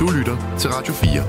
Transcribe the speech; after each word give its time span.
Du 0.00 0.08
lytter 0.18 0.56
til 0.58 0.70
Radio 0.70 0.92
4. 0.92 1.22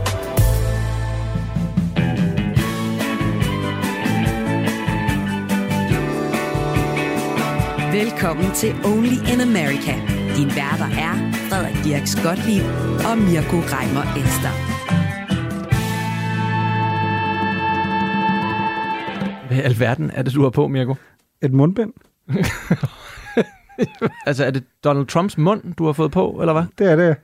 Velkommen 8.01 8.51
til 8.51 8.71
Only 8.85 9.15
in 9.33 9.41
America. 9.49 9.93
Din 10.37 10.49
værter 10.57 10.89
er 11.07 11.13
Frederik 11.49 11.83
Dirk 11.83 12.07
Skottliv 12.07 12.63
og 13.09 13.17
Mirko 13.17 13.57
Reimer 13.73 14.05
Ester. 14.21 14.53
Hvad 19.47 19.57
i 19.57 19.61
alverden 19.61 20.11
er 20.13 20.21
det, 20.23 20.33
du 20.33 20.43
har 20.43 20.49
på, 20.49 20.67
Mirko? 20.67 20.95
Et 21.41 21.53
mundbind. 21.53 21.93
altså, 24.27 24.45
er 24.45 24.51
det 24.51 24.63
Donald 24.83 25.07
Trumps 25.07 25.37
mund, 25.37 25.73
du 25.73 25.85
har 25.85 25.93
fået 25.93 26.11
på, 26.11 26.37
eller 26.39 26.53
hvad? 26.53 26.63
Det 26.77 26.91
er 26.91 26.95
det. 26.95 27.15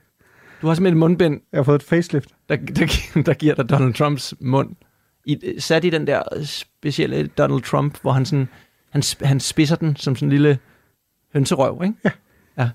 Du 0.62 0.66
har 0.66 0.74
simpelthen 0.74 0.96
et 0.96 1.00
mundbind. 1.00 1.40
Jeg 1.52 1.58
har 1.58 1.62
fået 1.62 1.74
et 1.74 1.82
facelift. 1.82 2.34
Der, 2.48 2.56
der, 2.56 3.22
der 3.26 3.34
giver 3.34 3.54
dig 3.54 3.68
Donald 3.68 3.94
Trumps 3.94 4.34
mund. 4.40 4.76
I, 5.24 5.54
sat 5.58 5.84
i 5.84 5.90
den 5.90 6.06
der 6.06 6.22
specielle 6.44 7.26
Donald 7.26 7.62
Trump, 7.62 7.98
hvor 8.02 8.12
han 8.12 8.26
sådan, 8.26 8.48
han, 8.90 9.02
han 9.22 9.40
spidser 9.40 9.76
den 9.76 9.96
som 9.96 10.16
sådan 10.16 10.26
en 10.26 10.32
lille 10.32 10.58
hønserøv, 11.34 11.82
ikke? 11.84 11.94
Ja. 12.04 12.10
ja. 12.58 12.70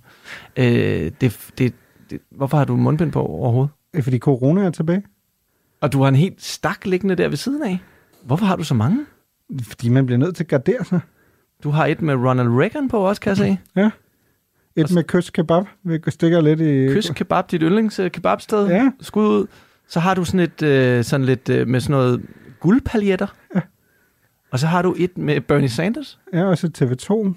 Øh, 0.56 1.12
det, 1.22 1.52
det, 1.58 1.74
det, 2.10 2.20
hvorfor 2.32 2.58
har 2.58 2.66
du 2.66 2.76
mundbind 2.76 3.12
på 3.12 3.26
overhovedet? 3.26 3.72
Det 3.92 4.00
er 4.00 4.04
fordi 4.04 4.20
corona 4.20 4.66
er 4.66 4.70
tilbage. 4.70 5.04
Og 5.82 5.94
du 5.94 6.02
har 6.02 6.08
en 6.08 6.16
helt 6.16 6.44
stak 6.44 6.86
liggende 6.86 7.16
der 7.16 7.28
ved 7.28 7.38
siden 7.38 7.64
af. 7.64 7.80
Hvorfor 8.24 8.46
har 8.46 8.56
du 8.56 8.64
så 8.64 8.74
mange? 8.74 9.06
Fordi 9.64 9.90
man 9.90 10.06
bliver 10.06 10.18
nødt 10.20 10.36
til 10.36 10.44
at 10.44 10.48
gardere 10.48 10.86
sig. 10.86 11.00
Du 11.64 11.70
har 11.70 11.86
et 11.86 12.02
med 12.02 12.16
Ronald 12.16 12.50
Reagan 12.50 12.90
på 12.90 12.98
også, 12.98 13.22
kan 13.22 13.30
jeg 13.30 13.38
se. 13.38 13.58
Ja. 13.76 13.92
Et 14.76 14.92
med 14.92 15.04
kys 15.04 15.30
kebab. 15.30 15.66
Vi 15.84 16.00
stikker 16.10 16.42
lidt 16.42 16.60
i... 16.60 16.88
Kys 16.94 17.12
kebab, 17.16 17.52
dit 17.52 17.62
yndlings 17.62 18.00
kebabsted. 18.14 18.68
Ja. 18.68 18.92
Skud 19.02 19.28
ud. 19.28 19.48
Så 19.88 20.00
har 20.00 20.14
du 20.14 20.26
sådan 20.26 20.40
et, 20.40 20.62
øh, 20.62 21.04
sådan 21.04 21.26
lidt 21.26 21.50
øh, 21.50 21.68
med 21.68 21.80
sådan 21.80 21.92
noget 21.92 22.22
guldpaljetter. 22.60 23.28
Ja. 23.56 23.62
Og 24.52 24.60
så 24.60 24.68
har 24.68 24.82
du 24.82 24.96
et 24.98 25.18
med 25.18 25.42
Bernie 25.42 25.70
Sanders. 25.70 26.20
Ja, 26.34 26.44
og 26.44 26.58
så 26.58 26.68
TV2. 26.78 27.34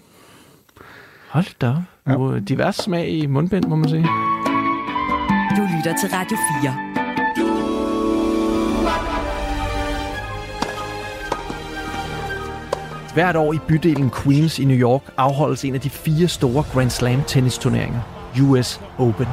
Hold 1.28 1.58
da 1.60 1.68
op. 1.68 1.76
Ja. 2.06 2.32
Ja. 2.32 2.38
Divers 2.38 2.76
smag 2.76 3.08
i 3.08 3.26
mundbind, 3.26 3.64
må 3.64 3.76
man 3.76 3.88
sige. 3.88 4.06
Du 5.56 5.62
lytter 5.76 5.94
til 6.00 6.08
Radio 6.12 6.36
4. 6.62 6.85
Hvert 13.16 13.36
år 13.36 13.52
i 13.52 13.58
bydelen 13.58 14.10
Queens 14.10 14.58
i 14.58 14.64
New 14.64 14.76
York 14.76 15.02
afholdes 15.16 15.64
en 15.64 15.74
af 15.74 15.80
de 15.80 15.90
fire 15.90 16.28
store 16.28 16.64
Grand 16.72 16.90
Slam 16.90 17.22
tennisturneringer, 17.22 18.00
US 18.42 18.80
Open. 18.98 19.26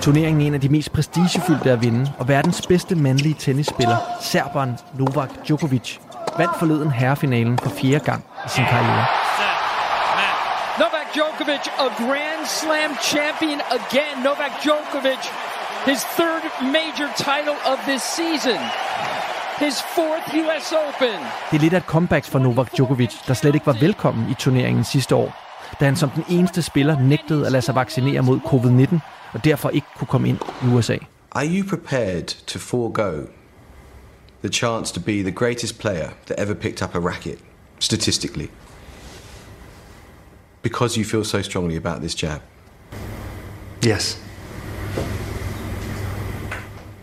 Turneringen 0.00 0.42
er 0.42 0.46
en 0.46 0.54
af 0.54 0.60
de 0.60 0.68
mest 0.68 0.92
prestigefyldte 0.92 1.70
at 1.70 1.82
vinde, 1.82 2.12
og 2.18 2.28
verdens 2.28 2.66
bedste 2.66 2.94
mandlige 2.94 3.34
tennisspiller, 3.38 3.96
serberen 4.20 4.78
Novak 4.94 5.30
Djokovic, 5.46 5.98
vandt 6.38 6.58
forleden 6.58 6.90
herrefinalen 6.90 7.58
for 7.58 7.70
fjerde 7.70 8.04
gang 8.04 8.24
i 8.46 8.48
sin 8.48 8.64
karriere. 8.64 9.06
Novak 10.78 11.08
Djokovic, 11.14 11.64
a 11.84 11.88
Grand 12.02 12.46
Slam 12.46 12.90
champion 13.12 13.60
again. 13.78 14.16
Novak 14.24 14.52
Djokovic, 14.62 15.22
his 15.86 16.02
third 16.18 16.42
major 16.62 17.08
title 17.16 17.56
of 17.72 17.78
this 17.86 18.02
season. 18.02 18.58
His 19.58 19.80
fourth 19.94 20.26
US 20.34 20.72
Open. 20.72 21.20
Det 21.50 21.56
er 21.56 21.60
lidt 21.60 21.72
af 21.72 21.76
et 21.78 21.84
comeback 21.84 22.24
for 22.24 22.38
Novak 22.38 22.76
Djokovic, 22.76 23.12
der 23.26 23.34
slet 23.34 23.54
ikke 23.54 23.66
var 23.66 23.76
velkommen 23.80 24.30
i 24.30 24.34
turneringen 24.34 24.84
sidste 24.84 25.14
år, 25.14 25.36
da 25.80 25.84
han 25.84 25.96
som 25.96 26.10
den 26.10 26.24
eneste 26.28 26.62
spiller 26.62 27.00
nægtede 27.00 27.46
at 27.46 27.52
lade 27.52 27.62
sig 27.62 27.74
vaccinere 27.74 28.22
mod 28.22 28.40
covid-19, 28.40 28.98
og 29.32 29.44
derfor 29.44 29.70
ikke 29.70 29.86
kunne 29.96 30.06
komme 30.06 30.28
ind 30.28 30.38
i 30.64 30.66
USA. 30.66 30.96
Are 31.32 31.46
you 31.46 31.68
prepared 31.68 32.26
to 32.46 32.58
forego 32.58 33.12
the 34.44 34.52
chance 34.52 34.94
to 34.94 35.00
be 35.00 35.12
the 35.12 35.32
greatest 35.32 35.78
player 35.78 36.08
that 36.26 36.38
ever 36.38 36.54
picked 36.54 36.82
up 36.82 36.94
a 36.94 36.98
racket, 36.98 37.38
statistically? 37.78 38.48
Because 40.62 41.00
you 41.00 41.04
feel 41.04 41.24
so 41.24 41.42
strongly 41.42 41.76
about 41.76 42.00
this 42.00 42.22
jab? 42.22 42.40
Yes. 43.86 44.25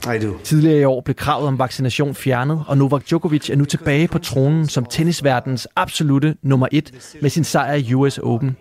I 0.06 0.18
do. 0.18 0.38
Tidligere 0.44 0.80
i 0.82 0.84
år 0.84 1.02
blev 1.02 1.16
kravet 1.16 1.48
om 1.48 1.60
vaccination 1.60 2.16
fjernet, 2.16 2.64
og 2.68 2.78
Novak 2.78 3.04
Djokovic 3.10 3.50
er 3.50 3.56
nu 3.56 3.66
tilbage 3.66 4.08
på 4.08 4.20
tronen 4.20 4.68
som 4.68 4.86
tennisverdens 4.86 5.68
absolute 5.76 6.36
nummer 6.42 6.68
et 6.72 7.16
med 7.22 7.30
sin 7.30 7.44
sejr 7.44 7.74
i 7.74 7.94
US 7.94 8.18
Open. 8.18 8.58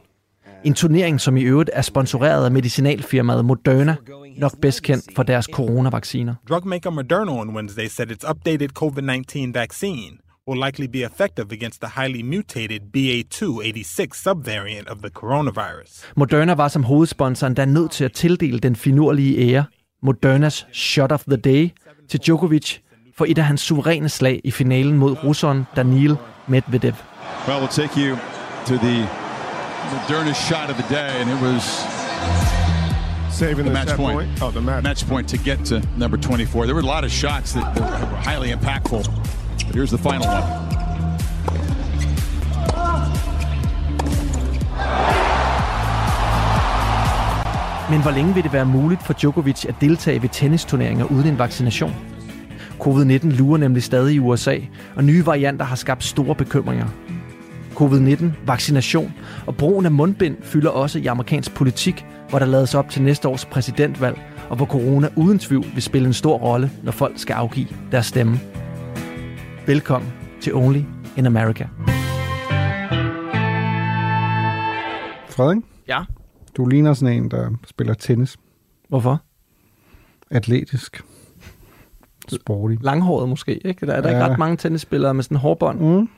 En 0.64 0.75
turnering, 0.75 1.20
som 1.20 1.36
i 1.36 1.42
øvrigt 1.42 1.70
er 1.72 1.82
sponsoreret 1.82 2.44
af 2.44 2.50
medicinalfirmaet 2.50 3.44
Moderna, 3.44 3.97
nok 4.38 4.60
bedst 4.60 4.82
kendt 4.82 5.04
for 5.16 5.22
deres 5.22 5.48
coronavacciner. 5.53 6.34
Drug 6.48 6.66
maker 6.66 6.91
Moderna 6.91 7.32
on 7.32 7.56
Wednesday 7.56 7.88
said 7.88 8.10
its 8.10 8.24
updated 8.24 8.69
COVID-19 8.82 9.53
vaccine 9.53 10.19
will 10.48 10.64
likely 10.66 10.86
be 10.86 10.98
effective 10.98 11.47
against 11.53 11.80
the 11.80 11.91
highly 12.03 12.22
mutated 12.22 12.80
BA286 12.97 14.22
subvariant 14.22 14.88
of 14.88 14.98
the 14.98 15.10
coronavirus. 15.10 16.04
Moderna 16.16 16.54
var 16.54 16.69
som 16.69 16.84
hovedsponsor 16.84 17.47
endda 17.47 17.64
nødt 17.64 17.91
til 17.91 18.04
at 18.04 18.12
tildele 18.12 18.59
den 18.59 18.76
finurlige 18.76 19.54
ære, 19.54 19.64
Modernas 20.02 20.66
Shot 20.72 21.12
of 21.12 21.24
the 21.28 21.36
Day, 21.36 21.72
til 22.08 22.20
Djokovic 22.20 22.78
for 23.16 23.24
et 23.28 23.38
af 23.38 23.44
hans 23.44 23.60
suveræne 23.60 24.08
slag 24.08 24.40
i 24.44 24.50
finalen 24.50 24.98
mod 24.98 25.24
russeren 25.24 25.66
Daniil 25.76 26.16
Medvedev. 26.46 26.94
Well, 27.48 27.60
we'll 27.60 27.82
take 27.82 27.96
you 27.96 28.16
to 28.66 28.74
the 28.86 29.08
Moderna 29.92 30.34
shot 30.34 30.70
of 30.70 30.76
the 30.76 30.94
day, 30.94 31.20
and 31.20 31.30
it 31.30 31.41
was 31.42 31.62
saving 33.30 33.56
the, 33.56 33.62
the 33.62 33.70
match 33.70 33.96
point. 33.96 34.16
point. 34.16 34.42
Oh, 34.42 34.50
the 34.50 34.60
match. 34.60 34.82
match 34.82 35.08
point 35.08 35.28
to 35.28 35.36
get 35.36 35.58
to 35.66 35.82
number 35.96 36.16
24. 36.16 36.66
There 36.66 36.74
were 36.74 36.80
a 36.80 36.94
lot 36.96 37.04
of 37.04 37.10
shots 37.10 37.52
that 37.52 37.78
were 37.78 38.16
highly 38.30 38.52
impactful, 38.52 39.02
but 39.66 39.74
here's 39.74 39.91
the 39.91 39.98
final 39.98 40.26
one. 40.26 40.72
Men 47.91 48.03
hvor 48.03 48.10
længe 48.10 48.34
vil 48.34 48.43
det 48.43 48.53
være 48.53 48.66
muligt 48.66 49.03
for 49.03 49.12
Djokovic 49.12 49.65
at 49.65 49.75
deltage 49.81 50.22
ved 50.22 50.28
tennisturneringer 50.28 51.04
uden 51.04 51.26
en 51.26 51.38
vaccination? 51.38 51.94
Covid-19 52.81 53.26
lurer 53.26 53.59
nemlig 53.59 53.82
stadig 53.82 54.15
i 54.15 54.19
USA, 54.19 54.56
og 54.97 55.04
nye 55.04 55.26
varianter 55.26 55.65
har 55.65 55.76
skabt 55.76 56.04
store 56.04 56.34
bekymringer. 56.34 56.87
Covid-19, 57.75 58.25
vaccination 58.47 59.12
og 59.47 59.56
brugen 59.56 59.87
af 59.87 59.92
mundbind 59.92 60.37
fylder 60.42 60.71
også 60.71 60.98
i 60.98 61.06
amerikansk 61.06 61.54
politik, 61.54 62.06
hvor 62.31 62.38
der 62.38 62.47
lades 62.47 62.75
op 62.75 62.91
til 62.91 63.03
næste 63.03 63.28
års 63.28 63.44
præsidentvalg, 63.44 64.21
og 64.48 64.56
hvor 64.56 64.66
corona 64.66 65.09
uden 65.16 65.38
tvivl 65.38 65.66
vil 65.75 65.82
spille 65.82 66.06
en 66.06 66.15
stor 66.15 66.38
rolle, 66.38 66.71
når 66.82 66.92
folk 66.92 67.19
skal 67.19 67.34
afgive 67.34 67.66
deres 67.92 68.06
stemme. 68.06 68.41
Velkommen 69.66 70.12
til 70.41 70.54
Only 70.54 70.81
in 71.16 71.26
America. 71.26 71.69
Frederik, 75.31 75.59
Ja, 75.88 75.98
du 76.56 76.66
ligner 76.66 76.94
sådan 76.94 77.16
en, 77.16 77.30
der 77.30 77.50
spiller 77.66 77.94
tennis. 77.94 78.36
hvorfor? 78.88 79.22
Atletisk. 80.30 81.02
Sporty. 82.28 82.74
Langhåret 82.80 83.28
måske, 83.28 83.66
ikke? 83.66 83.86
Der 83.86 83.92
er 83.92 84.00
der 84.00 84.10
ja. 84.10 84.16
ikke 84.16 84.32
ret 84.32 84.38
mange 84.38 84.56
tennisspillere 84.56 85.14
med 85.14 85.22
sådan 85.22 85.36
en 85.36 85.41
hårbånd. 85.41 85.80
Mm. 85.80 86.08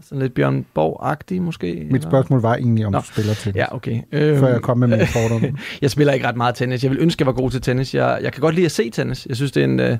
Sådan 0.00 0.22
lidt 0.22 0.34
Bjørn 0.34 0.66
Borg-agtig 0.78 1.40
måske. 1.40 1.86
Mit 1.90 2.02
spørgsmål 2.02 2.40
var 2.40 2.54
egentlig, 2.54 2.86
om 2.86 2.92
Nå. 2.92 2.98
du 2.98 3.04
spiller 3.04 3.34
tennis. 3.34 3.56
Ja, 3.56 3.74
okay. 3.74 4.00
Øhm, 4.12 4.38
Før 4.40 4.48
jeg 4.48 4.62
kom 4.62 4.78
med 4.78 4.88
mine 4.88 5.06
fordomme. 5.16 5.58
jeg 5.82 5.90
spiller 5.90 6.12
ikke 6.12 6.28
ret 6.28 6.36
meget 6.36 6.54
tennis. 6.54 6.82
Jeg 6.82 6.90
vil 6.90 7.00
ønske, 7.00 7.22
jeg 7.22 7.26
var 7.26 7.32
god 7.32 7.50
til 7.50 7.60
tennis. 7.60 7.94
Jeg, 7.94 8.18
jeg 8.22 8.32
kan 8.32 8.40
godt 8.40 8.54
lide 8.54 8.64
at 8.64 8.72
se 8.72 8.90
tennis. 8.90 9.26
Jeg 9.26 9.36
synes, 9.36 9.52
det 9.52 9.60
er 9.60 9.64
en, 9.64 9.80
øh, 9.80 9.98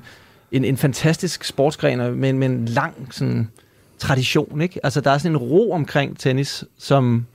en, 0.51 0.65
en 0.65 0.77
fantastisk 0.77 1.43
sportsgren 1.43 2.19
med, 2.19 2.33
med 2.33 2.49
en 2.49 2.65
lang 2.65 2.93
sådan, 3.11 3.49
tradition. 3.97 4.61
Ikke? 4.61 4.79
Altså, 4.83 5.01
der 5.01 5.11
er 5.11 5.17
sådan 5.17 5.31
en 5.31 5.37
ro 5.37 5.71
omkring 5.71 6.19
tennis, 6.19 6.63
som 6.77 7.25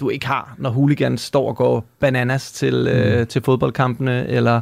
du 0.00 0.08
ikke 0.08 0.26
har, 0.26 0.54
når 0.58 0.70
hooligans 0.70 1.20
står 1.20 1.48
og 1.48 1.56
går 1.56 1.84
bananas 2.00 2.52
til, 2.52 2.88
øh, 2.88 3.26
til 3.26 3.42
fodboldkampene, 3.42 4.28
eller 4.28 4.60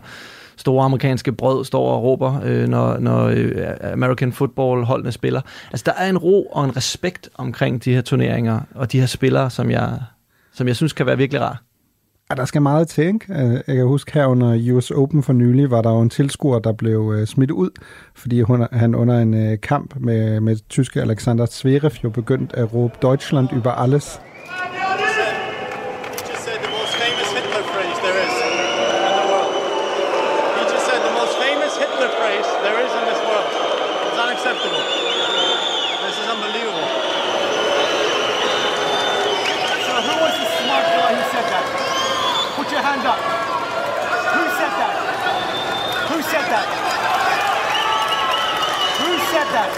store 0.57 0.85
amerikanske 0.85 1.33
brød 1.33 1.65
står 1.65 1.91
og 1.91 2.03
råber, 2.03 2.41
øh, 2.45 2.69
når, 2.69 2.99
når 2.99 3.25
øh, 3.27 3.67
American 3.93 4.33
football 4.33 4.85
holdene 4.85 5.13
spiller. 5.13 5.41
Altså, 5.71 5.85
der 5.87 5.93
er 5.93 6.09
en 6.11 6.19
ro 6.19 6.43
og 6.47 6.65
en 6.65 6.77
respekt 6.77 7.29
omkring 7.35 7.85
de 7.85 7.95
her 7.95 8.01
turneringer, 8.01 8.61
og 8.75 8.93
de 8.93 9.01
her 9.01 9.07
spillere, 9.07 9.51
som 9.51 9.71
jeg, 9.71 9.99
som 10.53 10.67
jeg 10.69 10.77
synes 10.77 10.93
kan 10.93 11.07
være 11.07 11.17
virkelig 11.17 11.41
rar. 11.43 11.63
Ja, 12.31 12.35
der 12.35 12.45
skal 12.45 12.63
meget 12.63 12.89
til, 12.89 13.05
ikke? 13.07 13.27
Øh, 13.31 13.53
Jeg 13.67 13.77
kan 13.77 13.87
huske 13.87 14.13
her 14.15 14.27
under 14.27 14.73
US 14.75 14.91
Open 14.91 15.23
for 15.23 15.33
nylig, 15.33 15.71
var 15.71 15.83
der 15.83 15.91
jo 15.91 16.01
en 16.01 16.11
tilskuer, 16.11 16.59
der 16.59 16.73
blev 16.73 17.15
øh, 17.17 17.27
smidt 17.27 17.51
ud, 17.51 17.71
fordi 18.15 18.41
hun, 18.41 18.67
han 18.73 18.95
under 18.95 19.19
en 19.19 19.59
kamp 19.59 19.95
med, 20.01 20.41
med 20.41 20.57
tyske 20.69 21.01
Alexander 21.01 21.47
Zverev 21.47 21.93
jo 22.05 22.11
begyndt 22.11 22.55
at 22.55 22.75
råbe 22.75 22.95
Deutschland 23.03 23.49
über 23.53 23.71
alles. 23.71 24.21
just 26.29 26.45
said 26.47 26.59
the 26.67 26.73
most 26.79 26.95
famous 27.03 27.29
Hitler 27.37 27.65
phrase 27.73 27.97
there 28.07 28.19
is 28.27 28.35
in 28.47 28.53
the 29.21 29.27
world. 29.33 29.53
He 30.59 30.63
just 30.73 30.85
said 30.89 31.01
the 31.09 31.15
most 31.21 31.35
famous 31.45 31.73
Hitler 31.83 32.11
phrase 32.19 32.49
there 32.65 32.79
is 32.85 32.93
in 32.99 33.05
this 33.11 33.21
world. 33.29 33.49
It's 34.09 34.21
unacceptable. 34.25 34.83
This 36.05 36.17
is 36.23 36.27
unbelievable. 36.35 36.87
So 39.87 39.93
who 48.99 49.07
got 49.33 49.49
that. 49.53 49.71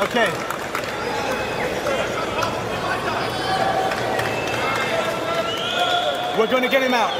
Okay. 0.00 0.30
We're 6.38 6.46
going 6.54 6.62
to 6.62 6.70
get 6.70 6.82
him 6.88 6.94
out. 7.02 7.12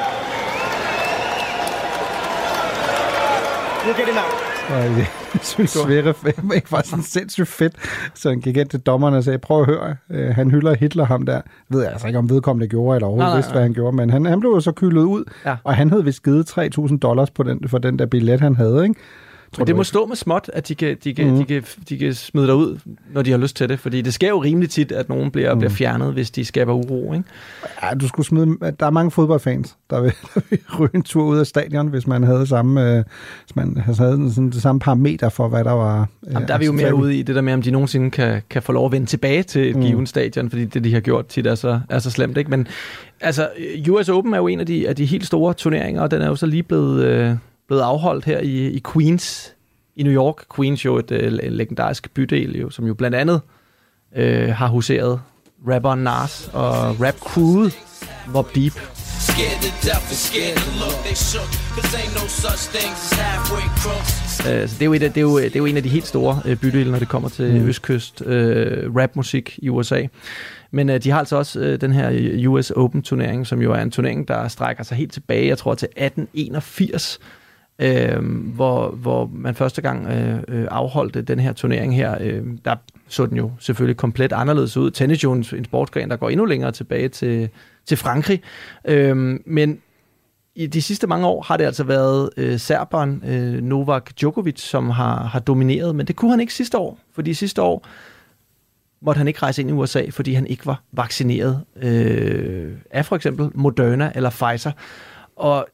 We'll 3.84 3.96
get 4.00 4.08
him 4.08 4.18
out. 4.24 4.34
Og 4.70 4.98
jeg 4.98 5.06
synes, 5.42 5.70
Sverre 5.70 6.14
ikke 6.54 6.72
var 6.72 6.82
sådan 6.84 7.02
sindssygt 7.04 7.48
fedt. 7.48 7.72
Så 8.14 8.28
han 8.28 8.40
gik 8.40 8.56
ind 8.56 8.68
til 8.68 8.80
dommerne 8.80 9.16
og 9.16 9.24
sagde, 9.24 9.38
prøv 9.38 9.60
at 9.60 9.66
høre, 9.66 9.96
øh, 10.10 10.34
han 10.34 10.50
hylder 10.50 10.74
Hitler 10.74 11.04
ham 11.04 11.22
der. 11.26 11.32
Jeg 11.32 11.42
ved 11.68 11.84
altså 11.86 12.06
ikke, 12.06 12.18
om 12.18 12.30
vedkommende 12.30 12.68
gjorde, 12.68 12.96
eller 12.96 13.06
overhovedet 13.06 13.26
Nej, 13.26 13.30
nej, 13.30 13.36
vidste, 13.36 13.52
hvad 13.52 13.62
han 13.62 13.72
gjorde, 13.74 13.96
men 13.96 14.10
han, 14.10 14.26
han 14.26 14.40
blev 14.40 14.50
jo 14.50 14.60
så 14.60 14.72
kyldet 14.72 15.02
ud, 15.02 15.24
Ja. 15.44 15.56
og 15.64 15.74
han 15.76 15.90
havde 15.90 16.04
vist 16.04 16.22
givet 16.22 16.58
3.000 16.58 16.98
dollars 16.98 17.30
på 17.30 17.42
den, 17.42 17.68
for 17.68 17.78
den 17.78 17.98
der 17.98 18.06
billet, 18.06 18.40
han 18.40 18.56
havde, 18.56 18.82
ikke? 18.82 19.00
Tror 19.52 19.60
Men 19.60 19.66
det 19.66 19.74
må 19.76 19.80
ikke? 19.82 19.88
stå 19.88 20.06
med 20.06 20.16
småt, 20.16 20.50
at 20.52 20.68
de 20.68 20.74
kan, 20.74 20.96
de, 21.04 21.14
kan, 21.14 21.26
Mhm. 21.26 21.34
mm. 21.34 21.44
de, 21.46 21.54
kan, 21.54 21.64
de 21.88 21.98
kan 21.98 22.14
smide 22.14 22.46
dig 22.46 22.54
ud, 22.54 22.78
når 23.12 23.22
de 23.22 23.30
har 23.30 23.38
lyst 23.38 23.56
til 23.56 23.68
det. 23.68 23.80
Fordi 23.80 24.00
det 24.02 24.14
sker 24.14 24.28
jo 24.28 24.38
rimelig 24.42 24.70
tit, 24.70 24.92
at 24.92 25.08
nogen 25.08 25.30
bliver, 25.30 25.54
mm. 25.54 25.58
bliver 25.60 25.70
fjernet, 25.70 26.12
hvis 26.12 26.30
de 26.30 26.44
skaber 26.44 26.72
uro. 26.72 27.12
Ikke? 27.14 27.24
Ja, 27.82 27.94
du 27.94 28.08
skulle 28.08 28.26
smide, 28.26 28.56
der 28.80 28.86
er 28.86 28.90
mange 28.90 29.10
fodboldfans, 29.10 29.76
der 29.90 30.00
vil, 30.00 30.12
der 30.34 30.40
vil 30.50 30.58
ryge 30.80 30.90
en 30.94 31.02
tur 31.02 31.24
ud 31.24 31.38
af 31.38 31.46
stadion, 31.46 31.88
hvis 31.88 32.06
man 32.06 32.22
havde 32.22 32.46
samme, 32.46 32.82
øh, 32.98 33.04
hvis 33.44 33.56
man 33.56 33.76
havde 33.76 33.96
sådan 33.96 34.50
det 34.50 34.62
samme 34.62 34.78
parameter 34.80 35.28
for, 35.28 35.48
hvad 35.48 35.64
der 35.64 35.72
var. 35.72 36.00
Øh, 36.26 36.32
Jamen, 36.32 36.48
der 36.48 36.54
er 36.54 36.58
vi 36.58 36.64
jo 36.66 36.72
mere 36.72 36.80
acceptabelt. 36.82 37.04
ude 37.04 37.16
i 37.18 37.22
det 37.22 37.34
der 37.34 37.40
med, 37.42 37.52
om 37.52 37.62
de 37.62 37.70
nogensinde 37.70 38.10
kan, 38.10 38.42
kan 38.50 38.62
få 38.62 38.72
lov 38.72 38.86
at 38.86 38.92
vende 38.92 39.06
tilbage 39.06 39.42
til 39.42 39.68
et 39.70 39.76
Mm. 39.76 39.80
mm. 39.82 39.86
givet 39.88 40.08
stadion, 40.08 40.50
fordi 40.50 40.64
det, 40.64 40.84
de 40.84 40.92
har 40.94 41.00
gjort 41.00 41.26
tit, 41.26 41.46
er 41.46 41.54
så, 41.54 41.80
er 41.88 41.98
så 41.98 42.10
slemt. 42.10 42.36
Ikke? 42.36 42.50
Men 42.50 42.66
altså, 43.20 43.48
US 43.90 44.08
Open 44.08 44.34
er 44.34 44.38
jo 44.38 44.46
en 44.46 44.60
af 44.60 44.66
de, 44.66 44.88
af 44.88 44.96
de 44.96 45.04
helt 45.04 45.26
store 45.26 45.54
turneringer, 45.54 46.02
og 46.02 46.10
den 46.10 46.22
er 46.22 46.26
jo 46.26 46.36
så 46.36 46.46
lige 46.46 46.62
blevet, 46.62 47.04
øh, 47.04 47.34
blevet 47.68 47.82
afholdt 47.82 48.24
her 48.24 48.38
i, 48.40 48.66
i 48.66 48.82
Queens 48.92 49.52
i 49.96 50.02
New 50.02 50.12
York. 50.12 50.36
Queens 50.56 50.84
jo 50.84 50.98
et 50.98 51.10
øh, 51.10 51.32
en 51.42 51.52
legendarisk 51.52 52.10
bydel, 52.14 52.56
jo, 52.58 52.70
som 52.70 52.86
jo 52.86 52.94
blandt 52.94 53.16
andet 53.16 53.40
øh, 54.16 54.48
har 54.48 54.68
huseret 54.68 55.20
rapperen 55.68 56.00
Nas 56.04 56.50
og 56.52 57.00
rap 57.00 57.18
crewet 57.18 57.78
Mob 58.34 58.54
Deep. 58.54 58.72
Øh, 64.62 64.68
så 64.68 64.74
det 64.74 64.82
er, 64.82 64.86
jo 64.86 64.92
et, 64.92 65.02
af- 65.02 65.12
det, 65.12 65.16
er 65.20 65.22
jo, 65.22 65.38
det 65.38 65.54
er 65.56 65.58
jo 65.60 65.66
en 65.66 65.76
af 65.76 65.82
de 65.82 65.88
helt 65.88 66.06
store 66.06 66.42
øh, 66.44 66.56
bydele, 66.56 66.90
når 66.90 66.98
det 66.98 67.08
kommer 67.08 67.28
til 67.28 67.60
Mm. 67.60 67.68
østkyst 67.68 68.22
øh, 68.26 68.94
rapmusik 68.96 69.58
i 69.62 69.68
USA. 69.68 70.02
Men 70.70 70.90
øh, 70.90 71.02
de 71.02 71.10
har 71.10 71.18
altså 71.18 71.36
også 71.36 71.60
øh, 71.60 71.80
den 71.80 71.92
her 71.92 72.48
US 72.48 72.70
Open 72.70 73.02
turnering, 73.02 73.46
som 73.46 73.62
jo 73.62 73.72
er 73.72 73.78
en 73.82 73.90
turnering, 73.90 74.28
der 74.28 74.48
strækker 74.48 74.82
sig 74.84 74.96
helt 74.96 75.12
tilbage, 75.12 75.46
jeg 75.48 75.58
tror 75.58 75.74
til 75.74 75.88
1881, 75.96 77.18
øh, 77.78 78.24
hvor, 78.54 78.90
hvor 78.90 79.30
man 79.32 79.54
første 79.54 79.82
gang 79.82 80.06
øh, 80.06 80.42
øh, 80.48 80.66
afholdte 80.70 81.22
den 81.22 81.40
her 81.40 81.52
turnering 81.52 81.96
her. 81.96 82.16
Øh, 82.20 82.44
der 82.64 82.76
så 83.08 83.26
den 83.26 83.36
jo 83.36 83.50
selvfølgelig 83.58 83.96
komplet 83.96 84.32
anderledes 84.32 84.76
ud. 84.76 84.90
Tennis 84.90 85.24
jo 85.24 85.32
en, 85.32 85.44
en 85.56 85.64
sportsgren, 85.64 86.10
der 86.10 86.16
går 86.16 86.28
endnu 86.28 86.44
længere 86.44 86.72
tilbage 86.72 87.08
til, 87.08 87.48
til 87.86 87.96
Frankrig. 87.96 88.42
Øh, 88.84 89.16
men 89.46 89.78
i 90.54 90.66
de 90.66 90.82
sidste 90.82 91.06
mange 91.06 91.26
år 91.26 91.42
har 91.42 91.56
det 91.56 91.64
altså 91.64 91.84
været 91.84 92.30
øh, 92.36 92.58
serberen 92.58 93.22
øh, 93.26 93.62
Novak 93.62 94.10
Djokovic, 94.20 94.60
som 94.60 94.90
har, 94.90 95.24
har 95.24 95.40
domineret, 95.40 95.96
men 95.96 96.06
det 96.06 96.16
kunne 96.16 96.30
han 96.30 96.40
ikke 96.40 96.54
sidste 96.54 96.78
år, 96.78 96.98
fordi 97.14 97.34
sidste 97.34 97.62
år 97.62 97.86
måtte 99.00 99.18
han 99.18 99.28
ikke 99.28 99.42
rejse 99.42 99.62
ind 99.62 99.70
i 99.70 99.72
USA, 99.72 100.04
fordi 100.10 100.32
han 100.32 100.46
ikke 100.46 100.66
var 100.66 100.82
vaccineret 100.92 101.64
øh, 101.76 102.72
af 102.90 103.06
for 103.06 103.16
eksempel 103.16 103.50
Moderna 103.54 104.12
eller 104.14 104.30
Pfizer. 104.30 104.72
Og 105.36 105.66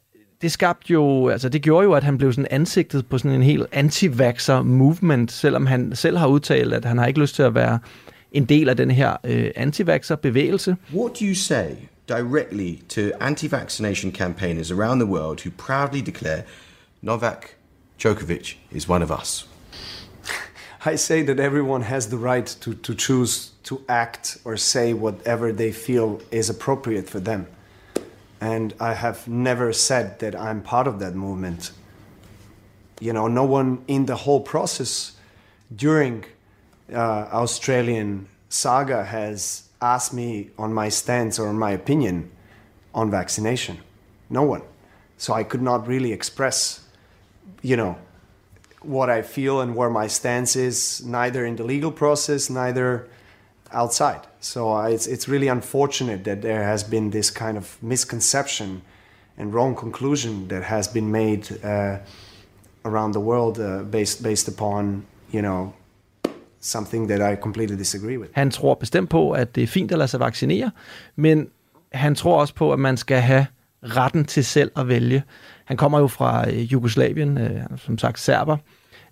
det 0.45 0.53
skabte 0.53 0.93
jo, 0.93 1.29
altså 1.29 1.49
det 1.49 1.63
gjorde 1.63 1.85
jo, 1.85 1.93
at 1.93 2.05
han 2.05 2.19
blev 2.19 2.33
sådan 2.33 2.47
ansigtet 2.51 3.07
på 3.07 3.19
sådan 3.19 3.31
en 3.31 3.43
helt 3.43 3.67
anti-vaxxer 3.73 4.63
movement, 4.63 5.33
selvom 5.33 5.67
han 5.67 5.97
selv 5.97 6.17
har 6.17 6.27
udtalt, 6.27 6.75
at 6.75 6.85
han 6.85 6.99
har 6.99 7.07
ikke 7.07 7.21
lyst 7.21 7.35
til 7.35 7.43
at 7.43 7.55
være 7.55 7.79
en 8.33 8.45
del 8.45 8.69
af 8.69 8.77
den 8.77 8.91
her 8.91 9.17
øh, 9.25 9.51
anti-vaxxer 9.57 10.17
bevægelse. 10.17 10.77
What 10.95 11.21
do 11.21 11.25
you 11.25 11.35
say 11.35 11.67
directly 12.09 12.79
to 12.89 13.01
anti 13.21 13.51
vaccination 13.51 14.13
campaigners 14.13 14.71
around 14.71 15.01
the 15.01 15.11
world 15.11 15.41
who 15.41 15.51
proudly 15.67 16.01
declare 16.07 16.43
Novak 17.03 17.47
Djokovic 18.03 18.57
is 18.71 18.89
one 18.89 19.05
of 19.05 19.11
us? 19.21 19.49
I 20.93 20.97
say 20.97 21.27
that 21.27 21.41
everyone 21.41 21.85
has 21.85 22.07
the 22.07 22.17
right 22.17 22.57
to, 22.61 22.75
to 22.75 22.95
choose 22.95 23.51
to 23.63 23.81
act 23.89 24.37
or 24.45 24.57
say 24.57 24.93
whatever 24.93 25.53
they 25.53 25.73
feel 25.73 26.21
is 26.31 26.51
appropriate 26.51 27.11
for 27.11 27.21
them. 27.21 27.47
And 28.45 28.75
I 28.79 28.93
have 28.93 29.27
never 29.27 29.73
said 29.73 30.19
that 30.19 30.37
I'm 30.37 30.61
part 30.61 30.87
of 30.87 30.99
that 30.99 31.15
movement. 31.15 31.71
You 33.01 33.15
know, 33.15 33.27
no 33.27 33.45
one 33.45 33.83
in 33.89 34.05
the 34.05 34.17
whole 34.17 34.43
process 34.43 35.13
during 35.75 36.27
uh, 36.93 36.99
Australian 37.43 38.29
saga 38.51 39.03
has 39.03 39.69
asked 39.81 40.13
me 40.13 40.51
on 40.59 40.75
my 40.75 40.91
stance 40.91 41.39
or 41.39 41.55
my 41.55 41.71
opinion 41.71 42.31
on 42.95 43.11
vaccination. 43.11 43.79
No 44.29 44.43
one. 44.43 44.63
So 45.17 45.33
I 45.33 45.43
could 45.43 45.63
not 45.63 45.87
really 45.87 46.13
express, 46.13 46.87
you 47.63 47.79
know, 47.79 47.97
what 48.83 49.09
I 49.09 49.23
feel 49.23 49.63
and 49.63 49.75
where 49.75 49.89
my 49.89 50.07
stance 50.07 50.55
is, 50.55 51.03
neither 51.07 51.47
in 51.47 51.57
the 51.57 51.65
legal 51.65 51.91
process, 51.91 52.51
neither 52.51 53.09
outside. 53.73 54.21
So 54.45 54.77
uh, 54.77 54.95
it's, 54.95 55.07
it's 55.07 55.27
really 55.27 55.49
unfortunate 55.49 56.25
that 56.25 56.43
there 56.43 56.65
has 56.65 56.85
been 56.85 57.11
this 57.11 57.31
kind 57.31 57.57
of 57.57 57.79
misconception 57.81 58.83
and 59.39 59.55
wrong 59.55 59.75
conclusion 59.75 60.49
that 60.49 60.63
has 60.63 60.89
been 60.89 61.11
made 61.13 61.43
uh, 61.65 61.97
around 62.85 63.15
the 63.15 63.21
world 63.21 63.59
uh, 63.59 63.91
based, 63.91 64.23
based 64.23 64.49
upon, 64.49 65.07
you 65.33 65.41
know, 65.41 65.73
something 66.61 67.09
that 67.09 67.33
I 67.33 67.41
completely 67.41 67.77
disagree 67.77 68.19
with. 68.19 68.31
Han 68.35 68.51
tror 68.51 68.75
bestemt 68.75 69.11
på, 69.11 69.31
at 69.31 69.55
det 69.55 69.63
er 69.63 69.67
fint 69.67 69.93
at 69.93 69.99
lade 69.99 70.09
sig 70.09 70.21
vaccinere, 70.21 70.71
men 71.17 71.49
han 71.93 72.15
tror 72.15 72.41
også 72.41 72.55
på, 72.55 72.73
at 72.73 72.79
man 72.79 72.97
skal 72.97 73.21
have 73.21 73.47
retten 73.83 74.25
til 74.25 74.45
selv 74.45 74.71
at 74.77 74.89
vælge. 74.89 75.23
Han 75.65 75.77
kommer 75.77 75.99
jo 75.99 76.07
fra 76.07 76.51
øh, 76.51 76.73
Jugoslavien, 76.73 77.39
øh, 77.39 77.61
som 77.77 77.99
sagt 77.99 78.21
serber, 78.21 78.57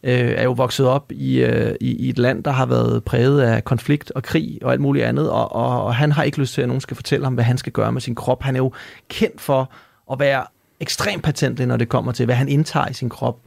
øh, 0.02 0.30
er 0.36 0.42
jo 0.42 0.52
vokset 0.52 0.86
op 0.86 1.12
i, 1.12 1.40
øh, 1.40 1.74
i, 1.80 1.96
i 1.96 2.08
et 2.08 2.18
land, 2.18 2.44
der 2.44 2.50
har 2.50 2.66
været 2.66 3.04
præget 3.04 3.40
af 3.40 3.64
konflikt 3.64 4.10
og 4.10 4.22
krig 4.22 4.58
og 4.62 4.72
alt 4.72 4.80
muligt 4.80 5.04
andet, 5.04 5.30
og, 5.30 5.52
og, 5.52 5.84
og 5.84 5.94
han 5.94 6.12
har 6.12 6.22
ikke 6.22 6.38
lyst 6.38 6.54
til, 6.54 6.62
at 6.62 6.68
nogen 6.68 6.80
skal 6.80 6.94
fortælle 6.94 7.26
ham, 7.26 7.34
hvad 7.34 7.44
han 7.44 7.58
skal 7.58 7.72
gøre 7.72 7.92
med 7.92 8.00
sin 8.00 8.14
krop. 8.14 8.42
Han 8.42 8.56
er 8.56 8.60
jo 8.60 8.72
kendt 9.08 9.40
for 9.40 9.70
at 10.12 10.20
være 10.20 10.44
ekstremt 10.80 11.22
patentlig, 11.22 11.66
når 11.66 11.76
det 11.76 11.88
kommer 11.88 12.12
til, 12.12 12.24
hvad 12.24 12.34
han 12.34 12.48
indtager 12.48 12.88
i 12.88 12.92
sin 12.92 13.08
krop 13.08 13.38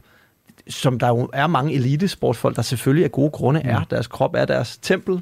som 0.68 0.98
der 0.98 1.08
jo 1.08 1.28
er 1.32 1.46
mange 1.46 1.74
elitesportsfolk, 1.74 2.56
der 2.56 2.62
selvfølgelig 2.62 3.04
af 3.04 3.12
gode 3.12 3.30
grunde 3.30 3.60
er. 3.60 3.80
Deres 3.90 4.06
krop 4.06 4.34
er 4.34 4.44
deres 4.44 4.78
tempel. 4.78 5.20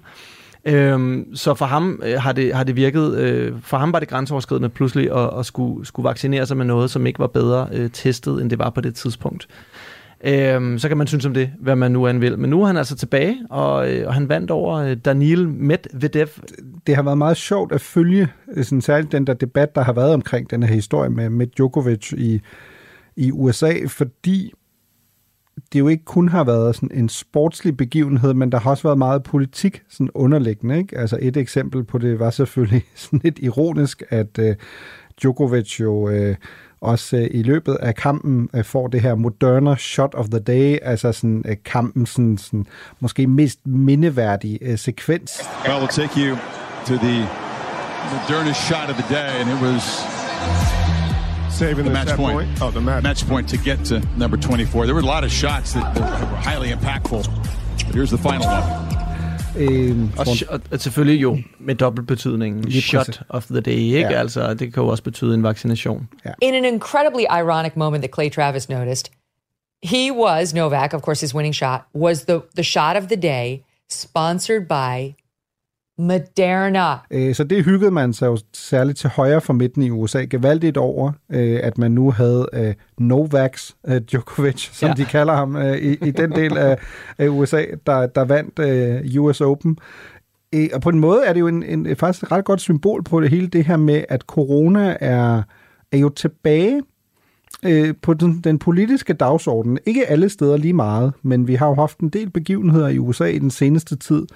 Øhm, 0.64 1.36
så 1.36 1.54
for 1.54 1.64
ham 1.64 2.00
øh, 2.04 2.20
har, 2.20 2.32
det, 2.32 2.54
har 2.54 2.64
det 2.64 2.76
virket, 2.76 3.14
øh, 3.14 3.52
for 3.62 3.76
ham 3.76 3.92
var 3.92 3.98
det 3.98 4.08
grænseoverskridende 4.08 4.68
pludselig 4.68 5.12
at, 5.12 5.38
at 5.38 5.46
skulle, 5.46 5.86
skulle 5.86 6.04
vaccinere 6.04 6.46
sig 6.46 6.56
med 6.56 6.64
noget, 6.64 6.90
som 6.90 7.06
ikke 7.06 7.18
var 7.18 7.26
bedre 7.26 7.68
øh, 7.72 7.90
testet, 7.90 8.42
end 8.42 8.50
det 8.50 8.58
var 8.58 8.70
på 8.70 8.80
det 8.80 8.94
tidspunkt. 8.94 9.48
Øhm, 10.26 10.78
så 10.78 10.88
kan 10.88 10.96
man 10.96 11.06
synes 11.06 11.26
om 11.26 11.34
det, 11.34 11.50
hvad 11.60 11.76
man 11.76 11.92
nu 11.92 12.06
end 12.06 12.18
vil. 12.18 12.38
Men 12.38 12.50
nu 12.50 12.62
er 12.62 12.66
han 12.66 12.76
altså 12.76 12.96
tilbage, 12.96 13.38
og, 13.50 13.92
øh, 13.92 14.06
og 14.06 14.14
han 14.14 14.28
vandt 14.28 14.50
over 14.50 14.76
øh, 14.76 14.96
Daniel 14.96 15.48
Medvedev. 15.48 16.28
det 16.86 16.96
har 16.96 17.02
været 17.02 17.18
meget 17.18 17.36
sjovt 17.36 17.72
at 17.72 17.80
følge 17.80 18.28
øh, 18.56 18.64
sådan, 18.64 18.80
særligt 18.80 19.12
den 19.12 19.26
der 19.26 19.34
debat, 19.34 19.74
der 19.74 19.82
har 19.82 19.92
været 19.92 20.14
omkring 20.14 20.50
den 20.50 20.62
her 20.62 20.74
historie 20.74 21.10
med, 21.10 21.30
med 21.30 21.46
Djokovic 21.46 22.12
i, 22.12 22.40
i 23.16 23.32
USA, 23.32 23.72
fordi 23.88 24.52
det 25.72 25.80
jo 25.80 25.88
ikke 25.88 26.04
kun 26.04 26.28
har 26.28 26.44
været 26.44 26.76
sådan 26.76 26.90
en 26.92 27.08
sportslig 27.08 27.76
begivenhed, 27.76 28.34
men 28.34 28.52
der 28.52 28.58
har 28.58 28.70
også 28.70 28.82
været 28.82 28.98
meget 28.98 29.22
politik 29.22 29.82
sådan 29.88 30.10
underliggende. 30.14 30.78
Ikke? 30.78 30.98
Altså 30.98 31.18
et 31.22 31.36
eksempel 31.36 31.84
på 31.84 31.98
det 31.98 32.18
var 32.18 32.30
selvfølgelig 32.30 32.84
sådan 32.94 33.20
lidt 33.24 33.38
ironisk, 33.38 34.02
at 34.08 34.38
øh, 34.38 34.56
Djokovic 35.22 35.80
jo 35.80 36.08
øh, 36.08 36.36
også 36.84 37.16
øh, 37.16 37.28
i 37.30 37.42
løbet 37.42 37.74
af 37.74 37.94
kampen 37.94 38.48
øh, 38.54 38.64
får 38.64 38.86
det 38.86 39.00
her 39.00 39.14
Moderna 39.14 39.76
shot 39.76 40.14
of 40.14 40.26
the 40.30 40.38
day, 40.40 40.78
altså 40.82 41.12
sådan 41.12 41.42
øh, 41.46 41.56
kampen 41.64 42.06
sådan, 42.06 42.38
sådan 42.38 42.66
måske 43.00 43.26
mest 43.26 43.66
mindeværdige 43.66 44.58
øh, 44.62 44.78
sekvens. 44.78 45.40
Well, 45.68 45.82
we'll 45.82 46.00
take 46.02 46.26
you 46.28 46.36
to 46.86 46.94
the 46.96 47.28
Moderna 48.12 48.52
shot 48.52 48.88
of 48.90 48.96
the 48.96 49.14
day, 49.14 49.40
and 49.40 49.50
it 49.50 49.60
was 49.62 49.82
Saving 51.50 51.76
the 51.76 51.82
the 51.84 51.92
match 51.92 52.14
point. 52.16 52.32
point. 52.34 52.62
Oh, 52.62 52.70
the 52.72 52.80
match. 52.80 53.02
match 53.02 53.26
point 53.28 53.48
to 53.48 53.56
get 53.56 53.78
to 53.84 54.00
number 54.18 54.36
24. 54.36 54.86
There 54.86 54.94
were 54.94 55.02
a 55.10 55.14
lot 55.14 55.24
of 55.24 55.30
shots 55.30 55.72
that 55.74 55.84
were 55.96 56.36
highly 56.50 56.70
impactful. 56.72 57.22
But 57.86 57.94
here's 57.94 58.10
the 58.10 58.18
final 58.18 58.46
one. 58.46 59.03
Øh, 59.56 59.96
Og, 60.18 60.26
sh- 60.26 60.46
og, 60.48 60.60
og 60.72 60.80
selvfølgelig 60.80 61.22
jo 61.22 61.38
med 61.58 61.74
dobbelt 61.74 62.08
betydningen. 62.08 62.64
Lige 62.64 62.82
Shot 62.82 63.20
of 63.28 63.46
the 63.46 63.60
day, 63.60 63.70
ikke? 63.72 63.98
Ja. 63.98 64.18
Altså, 64.18 64.54
det 64.54 64.74
kan 64.74 64.82
jo 64.82 64.88
også 64.88 65.02
betyde 65.02 65.34
en 65.34 65.42
vaccination. 65.42 66.08
In 66.42 66.54
an 66.54 66.64
incredibly 66.64 67.22
ironic 67.40 67.72
moment 67.76 68.02
that 68.04 68.14
Clay 68.14 68.30
Travis 68.30 68.68
noticed, 68.68 69.10
he 69.84 70.12
was 70.12 70.54
Novak, 70.54 70.94
of 70.94 71.00
course, 71.02 71.20
his 71.20 71.34
winning 71.34 71.54
shot 71.54 71.80
was 71.94 72.22
the 72.24 72.40
the 72.56 72.64
shot 72.64 72.96
of 72.96 73.02
the 73.08 73.16
day, 73.22 73.58
sponsored 73.90 74.62
by 74.68 75.14
Moderna. 75.98 76.94
Øh, 77.10 77.34
Så 77.34 77.44
det 77.44 77.64
hyggede 77.64 77.90
man 77.90 78.12
sig 78.12 78.26
jo 78.26 78.38
særligt 78.52 78.98
til 78.98 79.10
højre 79.10 79.40
for 79.40 79.52
midten 79.52 79.82
i 79.82 79.90
USA 79.90 80.18
gevaldigt 80.30 80.76
over, 80.76 81.12
øh, 81.32 81.60
at 81.62 81.78
man 81.78 81.92
nu 81.92 82.10
havde 82.10 82.48
øh, 82.52 82.74
øh, 83.88 84.00
Djokovic, 84.00 84.68
som 84.72 84.88
Ja. 84.88 84.94
de 84.94 85.04
kalder 85.04 85.34
ham, 85.34 85.56
øh, 85.56 85.76
i, 85.76 85.92
i 86.06 86.10
den 86.10 86.32
del 86.32 86.58
af, 86.58 86.78
af 87.18 87.28
USA, 87.28 87.64
der, 87.86 88.06
der 88.06 88.24
vandt 88.24 88.58
øh, 88.58 89.22
US 89.22 89.40
Open. 89.40 89.78
Øh, 90.54 90.68
Og 90.74 90.80
på 90.80 90.88
en 90.88 90.98
måde 90.98 91.24
er 91.26 91.32
det 91.32 91.40
jo 91.40 91.48
en, 91.48 91.62
en, 91.62 91.96
faktisk 91.96 92.22
et 92.24 92.32
ret 92.32 92.44
godt 92.44 92.60
symbol 92.60 93.02
på 93.02 93.20
det 93.20 93.30
hele 93.30 93.46
det 93.46 93.64
her 93.64 93.76
med, 93.76 94.04
at 94.08 94.20
corona 94.20 94.96
er, 95.00 95.42
er 95.92 95.98
jo 95.98 96.08
tilbage 96.08 96.82
øh, 97.64 97.94
på 98.02 98.14
den, 98.14 98.40
den 98.44 98.58
politiske 98.58 99.12
dagsorden. 99.12 99.78
Ikke 99.86 100.06
alle 100.06 100.28
steder 100.28 100.56
lige 100.56 100.72
meget, 100.72 101.12
men 101.22 101.48
vi 101.48 101.54
har 101.54 101.66
jo 101.68 101.74
haft 101.74 101.98
en 101.98 102.08
del 102.08 102.30
begivenheder 102.30 102.88
i 102.88 102.98
USA 102.98 103.24
i 103.24 103.38
den 103.38 103.50
seneste 103.50 103.96
tid, 103.96 104.26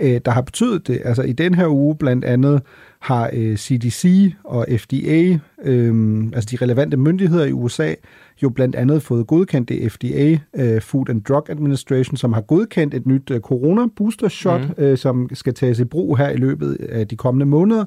øh, 0.00 0.20
der 0.24 0.30
har 0.30 0.40
betydet 0.42 0.86
det. 0.86 1.00
Altså 1.04 1.22
i 1.22 1.32
den 1.32 1.54
her 1.54 1.66
uge 1.68 1.96
blandt 1.96 2.24
andet 2.24 2.62
har 3.00 3.30
øh, 3.32 3.56
CDC 3.56 4.32
og 4.44 4.66
FDA, 4.78 5.38
øh, 5.64 6.24
altså 6.34 6.48
de 6.50 6.56
relevante 6.64 6.96
myndigheder 6.96 7.44
i 7.44 7.52
USA, 7.52 7.94
jo 8.42 8.48
blandt 8.48 8.76
andet 8.76 9.02
fået 9.02 9.26
godkendt 9.26 9.68
det 9.68 9.92
FDA, 9.92 10.38
øh, 10.56 10.80
Food 10.80 11.10
and 11.10 11.22
Drug 11.22 11.50
Administration, 11.50 12.16
som 12.16 12.32
har 12.32 12.40
godkendt 12.40 12.94
et 12.94 13.06
nyt 13.06 13.30
øh, 13.30 13.40
corona 13.40 13.82
booster 13.96 14.28
shot, 14.28 14.60
Mhm. 14.60 14.70
mm. 14.78 14.84
øh, 14.84 14.98
som 14.98 15.28
skal 15.32 15.54
tages 15.54 15.78
i 15.80 15.84
brug 15.84 16.16
her 16.18 16.28
i 16.28 16.36
løbet 16.36 16.76
af 16.88 17.08
de 17.08 17.16
kommende 17.16 17.46
måneder, 17.46 17.84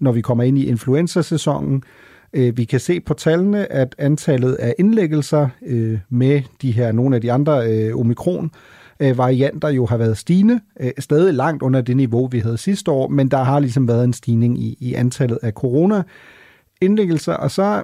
når 0.00 0.12
vi 0.12 0.20
kommer 0.20 0.44
ind 0.44 0.58
i 0.58 0.66
influenza-sæsonen. 0.66 1.82
Øh, 2.32 2.56
Vi 2.56 2.64
kan 2.64 2.80
se 2.80 3.00
på 3.00 3.14
tallene, 3.14 3.72
at 3.72 3.94
antallet 3.98 4.54
af 4.54 4.74
indlæggelser 4.78 5.48
øh, 5.66 5.98
med 6.10 6.42
de 6.62 6.70
her 6.72 6.92
nogle 6.92 7.16
af 7.16 7.22
de 7.22 7.32
andre 7.32 7.72
øh, 7.72 7.96
omikron 7.96 8.50
øh, 9.00 9.18
varianter 9.18 9.68
jo 9.68 9.86
har 9.86 9.96
været 9.96 10.18
stigende, 10.18 10.60
øh, 10.80 10.90
stadig 10.98 11.34
langt 11.34 11.62
under 11.62 11.80
det 11.80 11.96
niveau, 11.96 12.26
vi 12.26 12.38
havde 12.38 12.58
sidste 12.58 12.90
år, 12.90 13.08
men 13.08 13.28
der 13.28 13.42
har 13.42 13.60
ligesom 13.60 13.88
været 13.88 14.04
en 14.04 14.12
stigning 14.12 14.58
i, 14.58 14.76
i 14.80 14.94
antallet 14.94 15.38
af 15.42 15.52
corona 15.52 16.02
indlæggelser, 16.80 17.32
og 17.32 17.50
så 17.50 17.82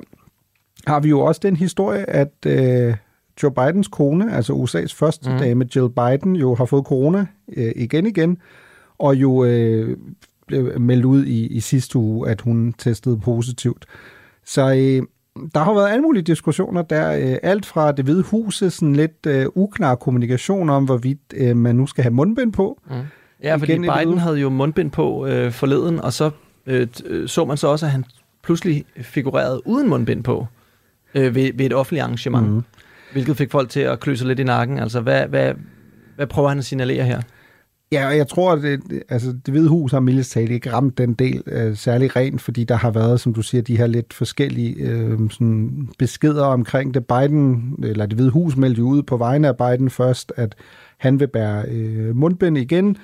har 0.86 1.00
vi 1.00 1.08
jo 1.08 1.20
også 1.20 1.40
den 1.44 1.56
historie, 1.56 2.10
at 2.10 2.32
øh, 2.46 2.94
Joe 3.42 3.50
Bidens 3.50 3.88
kone, 3.88 4.34
altså 4.34 4.52
USA's 4.52 4.94
første 4.94 5.30
mm. 5.30 5.38
dame, 5.38 5.68
Jill 5.76 5.88
Biden, 5.90 6.36
jo 6.36 6.54
har 6.54 6.64
fået 6.64 6.84
corona 6.84 7.26
øh, 7.56 7.72
igen 7.76 8.06
igen, 8.06 8.38
og 8.98 9.16
jo 9.16 9.44
øh, 9.44 9.96
blev 10.46 10.80
meldt 10.80 11.04
ud 11.04 11.24
i, 11.24 11.46
i 11.46 11.60
sidste 11.60 11.98
uge, 11.98 12.30
at 12.30 12.40
hun 12.40 12.74
testede 12.78 13.18
positivt. 13.18 13.86
Så 14.44 14.74
øh, 14.74 15.06
der 15.54 15.60
har 15.60 15.74
været 15.74 15.90
alle 15.90 16.02
mulige 16.02 16.22
diskussioner 16.22 16.82
der. 16.82 17.12
Øh, 17.12 17.36
alt 17.42 17.66
fra 17.66 17.92
det 17.92 18.04
hvide 18.04 18.22
huse, 18.22 18.70
sådan 18.70 18.96
lidt 18.96 19.26
øh, 19.26 19.46
uklar 19.54 19.94
kommunikation 19.94 20.70
om, 20.70 20.84
hvorvidt 20.84 21.20
øh, 21.34 21.56
man 21.56 21.76
nu 21.76 21.86
skal 21.86 22.04
have 22.04 22.14
mundbind 22.14 22.52
på. 22.52 22.80
Mm. 22.90 22.94
Ja, 23.42 23.56
fordi 23.56 23.72
Igen 23.72 23.90
Biden 23.98 24.18
havde 24.18 24.36
jo 24.36 24.48
mundbind 24.48 24.90
på 24.90 25.26
øh, 25.26 25.52
forleden, 25.52 26.00
og 26.00 26.12
så 26.12 26.30
øh, 26.66 26.86
øh, 27.06 27.28
så 27.28 27.44
man 27.44 27.56
så 27.56 27.68
også, 27.68 27.86
at 27.86 27.92
han 27.92 28.04
pludselig 28.42 28.84
figurerede 29.02 29.66
uden 29.66 29.88
mundbind 29.88 30.24
på 30.24 30.46
øh, 31.14 31.34
ved, 31.34 31.50
ved 31.54 31.66
et 31.66 31.74
offentligt 31.74 32.02
arrangement, 32.02 32.48
mm. 32.48 32.62
hvilket 33.12 33.36
fik 33.36 33.50
folk 33.50 33.68
til 33.68 33.80
at 33.80 34.00
klø 34.00 34.14
sig 34.14 34.26
lidt 34.26 34.38
i 34.38 34.44
nakken. 34.44 34.78
Altså, 34.78 35.00
hvad, 35.00 35.26
hvad, 35.26 35.54
hvad 36.16 36.26
prøver 36.26 36.48
han 36.48 36.58
at 36.58 36.64
signalere 36.64 37.04
her? 37.04 37.20
Ja, 37.92 38.06
og 38.06 38.16
jeg 38.16 38.28
tror, 38.28 38.52
at 38.52 38.62
det, 38.62 39.02
altså, 39.08 39.32
det 39.46 39.54
hvide 39.54 39.68
hus 39.68 39.92
har 39.92 40.00
mildest 40.00 40.32
talt 40.32 40.50
ikke 40.50 40.72
ramt 40.72 40.98
den 40.98 41.14
del 41.14 41.42
øh, 41.46 41.76
særlig 41.76 42.16
rent, 42.16 42.40
fordi 42.40 42.64
der 42.64 42.74
har 42.74 42.90
været, 42.90 43.20
som 43.20 43.34
du 43.34 43.42
siger, 43.42 43.62
de 43.62 43.76
her 43.76 43.86
lidt 43.86 44.12
forskellige 44.12 44.74
øh, 44.74 45.18
sådan 45.30 45.88
beskeder 45.98 46.44
omkring 46.44 46.94
det. 46.94 47.06
Biden, 47.06 47.74
eller 47.82 48.06
det 48.06 48.16
hvide 48.16 48.30
hus 48.30 48.56
meldte 48.56 48.78
jo 48.78 48.86
ud 48.86 49.02
på 49.02 49.16
vegne 49.16 49.48
af 49.48 49.56
Biden 49.56 49.90
først, 49.90 50.32
at 50.36 50.54
han 50.98 51.20
vil 51.20 51.28
bære 51.28 51.64
øh, 51.68 52.16
mundbind 52.16 52.58
igen, 52.58 52.96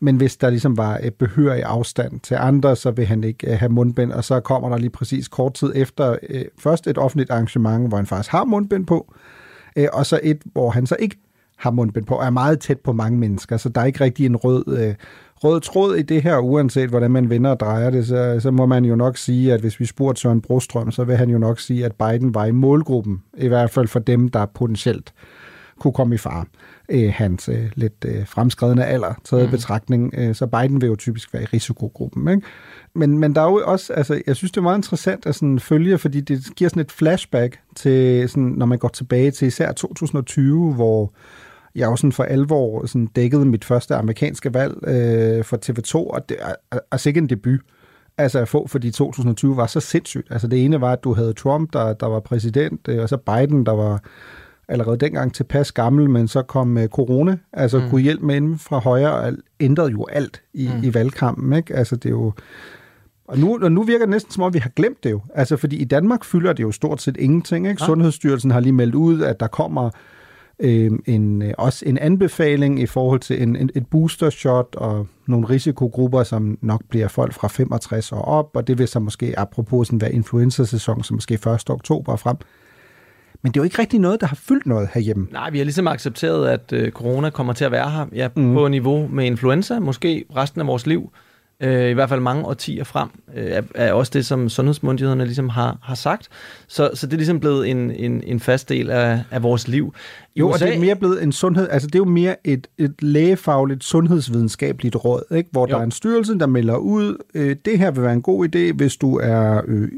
men 0.00 0.16
hvis 0.16 0.36
der 0.36 0.50
ligesom 0.50 0.76
var 0.76 1.00
et 1.02 1.14
behørig 1.14 1.62
afstand 1.64 2.20
til 2.20 2.34
andre, 2.34 2.76
så 2.76 2.90
vil 2.90 3.06
han 3.06 3.24
ikke 3.24 3.52
øh, 3.52 3.58
have 3.58 3.72
mundbind, 3.72 4.12
og 4.12 4.24
så 4.24 4.40
kommer 4.40 4.68
der 4.68 4.76
lige 4.76 4.90
præcis 4.90 5.28
kort 5.28 5.54
tid 5.54 5.72
efter 5.74 6.16
øh, 6.28 6.44
først 6.58 6.86
et 6.86 6.98
offentligt 6.98 7.30
arrangement, 7.30 7.88
hvor 7.88 7.96
han 7.96 8.06
faktisk 8.06 8.30
har 8.30 8.44
mundbind 8.44 8.86
på, 8.86 9.14
øh, 9.76 9.88
og 9.92 10.06
så 10.06 10.20
et, 10.22 10.42
hvor 10.44 10.70
han 10.70 10.86
så 10.86 10.96
ikke 10.98 11.16
har 11.62 11.70
mundbind 11.70 12.06
på, 12.06 12.14
og 12.14 12.26
er 12.26 12.30
meget 12.30 12.60
tæt 12.60 12.80
på 12.80 12.92
mange 12.92 13.18
mennesker, 13.18 13.56
så 13.56 13.68
der 13.68 13.80
er 13.80 13.84
ikke 13.84 14.04
rigtig 14.04 14.26
en 14.26 14.36
rød, 14.36 14.64
øh, 14.78 14.94
rød 15.44 15.60
tråd 15.60 15.96
i 15.96 16.02
det 16.02 16.22
her, 16.22 16.38
uanset 16.38 16.90
hvordan 16.90 17.10
man 17.10 17.30
vender 17.30 17.50
og 17.50 17.60
drejer 17.60 17.90
det, 17.90 18.06
så, 18.06 18.40
så 18.40 18.50
må 18.50 18.66
man 18.66 18.84
jo 18.84 18.96
nok 18.96 19.16
sige, 19.16 19.52
at 19.52 19.60
hvis 19.60 19.80
vi 19.80 19.84
spurgte 19.84 20.20
Søren 20.20 20.40
Brostrøm, 20.40 20.90
så 20.90 21.04
vil 21.04 21.16
han 21.16 21.30
jo 21.30 21.38
nok 21.38 21.60
sige, 21.60 21.84
at 21.84 21.92
Biden 21.92 22.34
var 22.34 22.44
i 22.44 22.50
målgruppen, 22.50 23.22
i 23.38 23.48
hvert 23.48 23.70
fald 23.70 23.88
for 23.88 23.98
dem, 23.98 24.28
der 24.28 24.46
potentielt 24.46 25.12
kunne 25.80 25.92
komme 25.92 26.14
i 26.14 26.18
far. 26.18 26.46
Øh, 26.88 27.12
hans 27.14 27.48
øh, 27.48 27.70
lidt 27.74 28.04
øh, 28.06 28.26
fremskredende 28.26 28.84
alder 28.84 29.14
taget 29.24 29.44
mm. 29.44 29.50
Betragtning, 29.50 30.14
øh, 30.16 30.34
så 30.34 30.46
Biden 30.46 30.80
vil 30.80 30.86
jo 30.86 30.96
typisk 30.96 31.34
være 31.34 31.42
i 31.42 31.46
risikogruppen. 31.46 32.28
Ikke? 32.28 32.46
Men, 32.94 33.18
men 33.18 33.34
der 33.34 33.40
er 33.40 33.50
jo 33.50 33.62
også, 33.64 33.92
altså, 33.92 34.22
jeg 34.26 34.36
synes, 34.36 34.52
det 34.52 34.58
er 34.58 34.62
meget 34.62 34.78
interessant 34.78 35.26
at 35.26 35.34
sådan 35.34 35.60
følge, 35.60 35.98
fordi 35.98 36.20
det 36.20 36.44
giver 36.56 36.70
sådan 36.70 36.80
et 36.80 36.92
flashback 36.92 37.60
til, 37.76 38.28
sådan, 38.28 38.42
når 38.56 38.66
man 38.66 38.78
går 38.78 38.88
tilbage 38.88 39.30
til 39.30 39.48
især 39.48 39.72
2020, 39.72 40.74
hvor 40.74 41.12
jeg 41.74 41.86
jo 41.86 41.96
sådan 41.96 42.12
for 42.12 42.24
alvor 42.24 42.86
sådan 42.86 43.06
dækkede 43.06 43.44
mit 43.44 43.64
første 43.64 43.94
amerikanske 43.94 44.54
valg 44.54 44.74
øh, 44.86 45.44
for 45.44 45.56
TV2, 45.56 45.94
og 45.94 46.28
det 46.28 46.36
er, 46.40 46.78
er 46.92 46.96
sikkert 46.96 47.22
en 47.22 47.28
debut 47.28 47.60
altså 48.18 48.38
at 48.38 48.48
få, 48.48 48.66
fordi 48.66 48.90
2020 48.90 49.56
var 49.56 49.66
så 49.66 49.80
sindssygt. 49.80 50.26
Altså 50.30 50.46
det 50.46 50.64
ene 50.64 50.80
var, 50.80 50.92
at 50.92 51.04
du 51.04 51.14
havde 51.14 51.32
Trump, 51.32 51.72
der, 51.72 51.92
der 51.92 52.06
var 52.06 52.20
præsident, 52.20 52.88
øh, 52.88 53.02
og 53.02 53.08
så 53.08 53.16
Biden, 53.16 53.66
der 53.66 53.72
var 53.72 54.02
allerede 54.68 54.96
dengang 54.96 55.34
tilpas 55.34 55.72
gammel, 55.72 56.10
men 56.10 56.28
så 56.28 56.42
kom 56.42 56.78
øh, 56.78 56.88
corona, 56.88 57.36
altså 57.52 57.78
mm. 57.78 57.90
Kunne 57.90 58.00
hjælpe 58.00 58.26
med 58.26 58.36
inden 58.36 58.58
fra 58.58 58.78
højre, 58.78 59.12
og 59.12 59.32
ændrede 59.60 59.90
jo 59.90 60.06
alt 60.12 60.42
i, 60.54 60.70
mm. 60.76 60.82
I 60.82 60.94
valgkampen, 60.94 61.52
ikke? 61.52 61.76
Altså 61.76 61.96
det 61.96 62.06
er 62.06 62.10
jo... 62.10 62.32
Og 63.28 63.38
nu, 63.38 63.58
og 63.62 63.72
nu 63.72 63.82
virker 63.82 64.04
det 64.04 64.10
næsten 64.10 64.32
som 64.32 64.42
om, 64.42 64.54
vi 64.54 64.58
har 64.58 64.70
glemt 64.70 65.04
det 65.04 65.10
jo. 65.10 65.20
Altså, 65.34 65.56
fordi 65.56 65.76
i 65.76 65.84
Danmark 65.84 66.24
fylder 66.24 66.52
det 66.52 66.62
jo 66.62 66.72
stort 66.72 67.02
set 67.02 67.16
ingenting. 67.16 67.68
Ikke? 67.68 67.80
Nej. 67.80 67.86
Sundhedsstyrelsen 67.86 68.50
har 68.50 68.60
lige 68.60 68.72
meldt 68.72 68.94
ud, 68.94 69.22
at 69.22 69.40
der 69.40 69.46
kommer 69.46 69.90
øh, 70.62 70.90
en, 71.06 71.54
også 71.58 71.84
en 71.86 71.98
anbefaling 71.98 72.80
i 72.80 72.86
forhold 72.86 73.20
til 73.20 73.42
en, 73.42 73.56
en, 73.56 73.70
et 73.74 73.86
booster 73.86 74.30
shot 74.30 74.74
og 74.76 75.06
nogle 75.26 75.48
risikogrupper, 75.48 76.22
som 76.22 76.58
nok 76.60 76.82
bliver 76.88 77.08
folk 77.08 77.32
fra 77.32 77.48
65 77.48 78.12
år 78.12 78.22
op, 78.22 78.50
og 78.54 78.66
det 78.66 78.78
vil 78.78 78.88
så 78.88 79.00
måske 79.00 79.38
apropos 79.38 79.86
sådan 79.86 80.00
være 80.00 80.12
influenza-sæson, 80.12 81.02
som 81.02 81.14
måske 81.14 81.34
1. 81.34 81.70
oktober 81.70 82.12
og 82.12 82.20
frem. 82.20 82.36
Men 83.42 83.52
det 83.52 83.60
er 83.60 83.60
jo 83.60 83.64
ikke 83.64 83.78
rigtig 83.78 84.00
noget, 84.00 84.20
der 84.20 84.26
har 84.26 84.36
fyldt 84.36 84.66
noget 84.66 84.88
herhjemme. 84.94 85.26
Nej, 85.30 85.50
vi 85.50 85.58
har 85.58 85.64
ligesom 85.64 85.88
accepteret, 85.88 86.48
at 86.48 86.72
øh, 86.72 86.90
corona 86.92 87.30
kommer 87.30 87.52
til 87.52 87.64
at 87.64 87.72
være 87.72 87.90
her 87.90 88.06
ja, 88.12 88.28
mm. 88.36 88.54
på 88.54 88.68
niveau 88.68 89.08
med 89.08 89.24
influenza, 89.26 89.78
måske 89.78 90.24
resten 90.36 90.60
af 90.60 90.66
vores 90.66 90.86
liv. 90.86 91.12
Øh, 91.62 91.90
I 91.90 91.92
hvert 91.92 92.08
fald 92.08 92.20
mange 92.20 92.44
årtier 92.44 92.84
frem, 92.84 93.08
øh, 93.34 93.50
er, 93.50 93.62
er 93.74 93.92
også 93.92 94.10
det, 94.14 94.26
som 94.26 94.48
sundhedsmyndighederne 94.48 95.24
ligesom 95.24 95.48
har, 95.48 95.78
har 95.82 95.94
sagt. 95.94 96.28
Så, 96.68 96.90
så 96.94 97.06
det 97.06 97.12
er 97.12 97.16
ligesom 97.16 97.40
blevet 97.40 97.70
en, 97.70 97.90
en, 97.90 98.22
en 98.26 98.40
fast 98.40 98.68
del 98.68 98.90
af, 98.90 99.20
af 99.30 99.42
vores 99.42 99.68
liv. 99.68 99.94
Jo, 100.36 100.48
og 100.48 100.58
det 100.58 100.74
er 100.74 100.80
mere 100.80 100.96
blevet 100.96 101.22
en 101.22 101.32
sundhed, 101.32 101.68
altså 101.70 101.86
det 101.86 101.94
er 101.94 101.98
jo 101.98 102.04
mere 102.04 102.36
et, 102.44 102.66
et 102.78 102.94
lægefagligt 103.02 103.84
sundhedsvidenskabeligt 103.84 104.96
råd, 105.04 105.22
ikke? 105.34 105.48
hvor 105.52 105.66
jo. 105.68 105.74
Der 105.74 105.78
er 105.78 105.84
en 105.84 105.90
styrelse, 105.90 106.38
der 106.38 106.46
melder 106.46 106.76
ud, 106.76 107.16
øh, 107.34 107.56
det 107.64 107.78
her 107.78 107.90
vil 107.90 108.02
være 108.02 108.12
en 108.12 108.22
god 108.22 108.48
idé, 108.48 108.72
hvis 108.72 108.96
du 108.96 109.16
er 109.16 109.62
øh, 109.66 109.88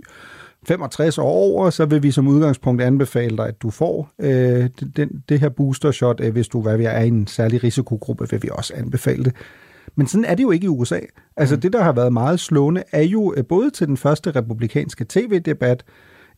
65 0.68 1.18
år 1.18 1.25
over, 1.25 1.71
så 1.71 1.85
vil 1.85 2.02
vi 2.02 2.11
som 2.11 2.28
udgangspunkt 2.28 2.83
anbefale 2.83 3.37
dig, 3.37 3.49
at 3.49 3.62
du 3.62 3.71
får 3.71 4.11
øh, 4.18 4.68
den, 4.97 5.23
det 5.28 5.40
her 5.40 5.49
booster 5.49 5.90
shot, 5.90 6.21
øh, 6.21 6.33
hvis 6.33 6.49
du 6.49 6.62
hvad 6.62 6.76
vi 6.76 6.85
er, 6.85 6.90
er 6.90 7.04
i 7.04 7.09
en 7.09 7.26
særlig 7.26 7.64
risikogruppe, 7.64 8.30
vil 8.30 8.42
vi 8.42 8.49
også 8.52 8.73
anbefale 8.76 9.25
det. 9.25 9.33
Men 9.97 10.07
sådan 10.07 10.25
er 10.25 10.35
det 10.35 10.43
jo 10.43 10.51
ikke 10.51 10.65
i 10.65 10.69
USA. 10.69 11.01
Altså 11.37 11.55
mm. 11.55 11.61
det, 11.61 11.73
der 11.73 11.83
har 11.83 11.93
været 11.93 12.13
meget 12.13 12.41
slående, 12.41 12.83
er 12.93 13.03
jo 13.03 13.35
øh, 13.37 13.45
både 13.45 13.71
til 13.71 13.87
den 13.87 13.97
første 13.97 14.31
republikanske 14.31 15.07
tv-debat 15.09 15.85